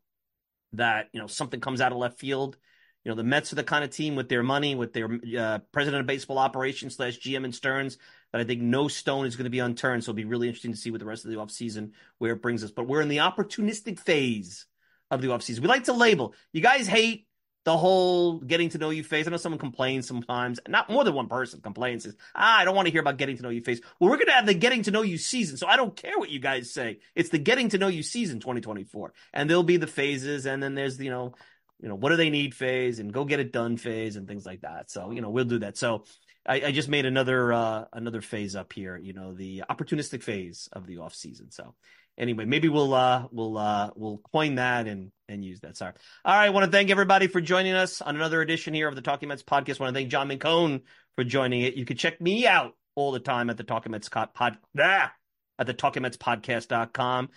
that, 0.75 1.09
you 1.13 1.21
know, 1.21 1.27
something 1.27 1.61
comes 1.61 1.81
out 1.81 1.91
of 1.91 1.99
left 1.99 2.21
field. 2.21 2.57
You 3.05 3.11
know, 3.11 3.17
the 3.17 3.25
Mets 3.25 3.53
are 3.53 3.57
the 3.57 3.65
kind 3.65 3.83
of 3.83 3.91
team 3.91 4.15
with 4.15 4.29
their 4.29 4.45
money, 4.45 4.77
with 4.77 4.93
their 4.93 5.19
uh, 5.37 5.59
president 5.73 6.03
of 6.03 6.07
baseball 6.07 6.39
operations 6.39 6.95
slash 6.95 7.19
GM 7.19 7.45
and 7.45 7.55
Stearns, 7.55 7.99
that 8.33 8.41
I 8.41 8.45
think 8.45 8.63
no 8.63 8.87
stone 8.87 9.27
is 9.27 9.35
going 9.35 9.45
to 9.45 9.51
be 9.51 9.59
unturned. 9.59 10.05
So 10.05 10.11
it'll 10.11 10.17
be 10.17 10.25
really 10.25 10.47
interesting 10.47 10.73
to 10.73 10.79
see 10.79 10.93
what 10.93 11.01
the 11.01 11.07
rest 11.07 11.25
of 11.25 11.33
the 11.33 11.39
offseason, 11.39 11.91
where 12.19 12.35
it 12.35 12.43
brings 12.43 12.63
us. 12.63 12.71
But 12.71 12.87
we're 12.87 13.01
in 13.01 13.09
the 13.09 13.19
opportunistic 13.19 13.99
phase 13.99 14.67
of 15.11 15.21
the 15.21 15.29
offseason. 15.29 15.61
We 15.61 15.69
like 15.69 15.85
to 15.85 15.93
label. 15.93 16.33
You 16.53 16.61
guys 16.61 16.87
hate 16.87 17.27
the 17.67 17.77
whole 17.77 18.39
getting 18.39 18.69
to 18.69 18.79
know 18.79 18.91
you 18.91 19.03
phase. 19.03 19.27
I 19.27 19.33
know 19.33 19.39
someone 19.39 19.59
complains 19.59 20.07
sometimes, 20.07 20.61
not 20.69 20.89
more 20.89 21.03
than 21.03 21.15
one 21.15 21.27
person 21.27 21.61
complains, 21.61 22.05
says, 22.05 22.17
ah, 22.37 22.61
I 22.61 22.65
don't 22.65 22.77
want 22.77 22.87
to 22.87 22.93
hear 22.93 23.01
about 23.01 23.17
getting 23.17 23.37
to 23.39 23.43
know 23.43 23.49
you 23.49 23.61
phase. 23.61 23.81
Well, 23.99 24.09
we're 24.09 24.19
going 24.19 24.29
to 24.29 24.35
have 24.35 24.47
the 24.47 24.55
getting 24.55 24.85
to 24.85 24.93
know 24.93 25.03
you 25.03 25.19
season. 25.19 25.57
So 25.57 25.67
I 25.67 25.75
don't 25.75 25.97
care 25.97 26.17
what 26.17 26.31
you 26.31 26.39
guys 26.39 26.73
say. 26.73 27.01
It's 27.17 27.31
the 27.31 27.39
getting 27.39 27.71
to 27.71 27.79
know 27.79 27.89
you 27.89 28.05
season 28.05 28.39
2024. 28.39 29.13
And 29.33 29.51
there'll 29.51 29.65
be 29.65 29.79
the 29.79 29.89
phases. 29.89 30.47
And 30.47 30.63
then 30.63 30.77
there's, 30.77 31.01
you 31.01 31.11
know, 31.11 31.35
you 31.81 31.89
know, 31.89 31.97
what 31.97 32.11
do 32.11 32.17
they 32.17 32.31
need 32.31 32.55
phase 32.55 33.01
and 33.01 33.13
go 33.13 33.25
get 33.25 33.41
it 33.41 33.51
done 33.51 33.77
phase 33.79 34.15
and 34.15 34.29
things 34.29 34.47
like 34.47 34.61
that. 34.61 34.89
So, 34.89 35.11
you 35.11 35.21
know, 35.21 35.31
we'll 35.31 35.45
do 35.45 35.59
that. 35.59 35.77
So 35.77 36.05
I, 36.47 36.67
I 36.67 36.71
just 36.71 36.89
made 36.89 37.05
another 37.05 37.53
uh 37.53 37.87
another 37.93 38.21
phase 38.21 38.55
up 38.55 38.73
here, 38.73 38.97
you 38.97 39.13
know, 39.13 39.35
the 39.35 39.65
opportunistic 39.69 40.23
phase 40.23 40.69
of 40.73 40.87
the 40.87 40.99
off 40.99 41.17
season. 41.17 41.51
So 41.51 41.75
anyway, 42.19 42.45
maybe 42.45 42.69
we'll 42.69 42.95
uh 42.95 43.27
we'll 43.31 43.57
uh 43.59 43.91
we'll 43.95 44.19
coin 44.33 44.57
that 44.57 44.87
and 44.87 45.11
and 45.29 45.45
use 45.45 45.61
that. 45.61 45.77
Sorry. 45.77 45.93
All 46.25 46.35
right, 46.35 46.47
I 46.47 46.51
want 46.51 46.67
to 46.67 46.71
thank 46.71 46.91
everybody 46.91 47.27
for 47.27 47.41
joining 47.41 47.75
us 47.75 48.01
on 48.01 48.17
another 48.17 48.41
edition 48.41 48.75
here 48.75 48.89
of 48.89 48.95
the 48.95 49.03
Talking 49.03 49.29
Mets 49.29 49.43
podcast. 49.43 49.81
I 49.81 49.85
want 49.85 49.95
to 49.95 50.01
thank 50.01 50.11
John 50.11 50.29
Mincone 50.29 50.83
for 51.17 51.25
joining 51.25 51.63
it. 51.63 51.75
You 51.75 51.85
can 51.85 51.97
check 51.97 52.21
me 52.21 52.47
out 52.47 52.75
all 52.95 53.13
the 53.13 53.21
time 53.21 53.51
at 53.51 53.57
the 53.57 53.65
Talking 53.65 53.93
Mets 53.93 54.09
pod, 54.09 54.59
ah, 54.79 55.13
at 55.59 55.67
the 55.67 55.75
Talking 55.75 56.03
Mets 56.03 56.17
podcast.com. 56.17 57.31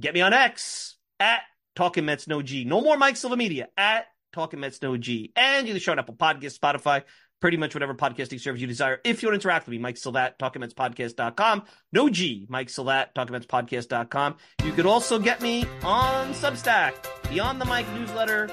Get 0.00 0.14
me 0.14 0.20
on 0.20 0.32
X 0.32 0.96
at 1.20 1.42
Talking 1.76 2.04
Mets 2.04 2.26
No 2.26 2.42
G. 2.42 2.64
No 2.64 2.80
more 2.80 2.96
Mike 2.96 3.16
Silva 3.16 3.36
Media 3.36 3.68
at 3.76 4.06
Talking 4.32 4.60
Mets 4.60 4.82
No 4.82 4.96
G. 4.96 5.32
And 5.36 5.66
you 5.66 5.74
can 5.74 5.80
show 5.80 5.92
it 5.92 5.98
up 5.98 6.10
on 6.10 6.16
Podcast, 6.16 6.58
Spotify, 6.58 7.02
pretty 7.44 7.58
much 7.58 7.74
whatever 7.74 7.92
podcasting 7.94 8.40
service 8.40 8.58
you 8.58 8.66
desire. 8.66 9.02
If 9.04 9.22
you 9.22 9.28
want 9.28 9.38
to 9.38 9.46
interact 9.46 9.66
with 9.66 9.72
me, 9.72 9.78
Mike 9.78 9.96
Silvat, 9.96 10.38
TalkingMetsPodcast.com. 10.38 11.64
No 11.92 12.08
G, 12.08 12.46
Mike 12.48 12.68
Silvat, 12.68 13.08
TalkingMetsPodcast.com. 13.14 14.36
You 14.64 14.72
could 14.72 14.86
also 14.86 15.18
get 15.18 15.42
me 15.42 15.66
on 15.82 16.32
Substack, 16.32 16.94
Beyond 17.28 17.60
the 17.60 17.66
Mike 17.66 17.86
newsletter. 17.92 18.48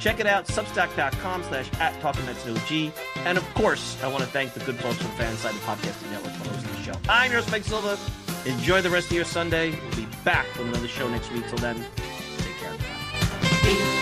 Check 0.00 0.18
it 0.18 0.26
out, 0.26 0.48
substack.com 0.48 1.44
slash 1.44 1.72
at 1.74 1.94
TalkingMetsNoG. 2.00 2.92
And 3.18 3.38
of 3.38 3.44
course, 3.54 3.96
I 4.02 4.08
want 4.08 4.24
to 4.24 4.30
thank 4.30 4.54
the 4.54 4.60
good 4.64 4.74
folks 4.80 4.96
from 4.96 5.12
Fanside, 5.12 5.52
the 5.52 5.60
podcasting 5.60 6.10
network, 6.10 6.32
for 6.32 6.48
hosting 6.48 6.72
the 6.72 6.82
show. 6.82 7.00
I'm 7.08 7.30
your 7.30 7.42
host, 7.42 7.52
Mike 7.52 7.62
Silva. 7.62 7.96
Enjoy 8.44 8.82
the 8.82 8.90
rest 8.90 9.06
of 9.06 9.12
your 9.12 9.24
Sunday. 9.24 9.70
We'll 9.70 9.94
be 9.98 10.08
back 10.24 10.48
with 10.58 10.66
another 10.66 10.88
show 10.88 11.08
next 11.08 11.30
week. 11.30 11.46
Till 11.46 11.58
then, 11.58 11.76
take 11.76 12.56
care. 12.56 12.72
Meet 12.72 14.01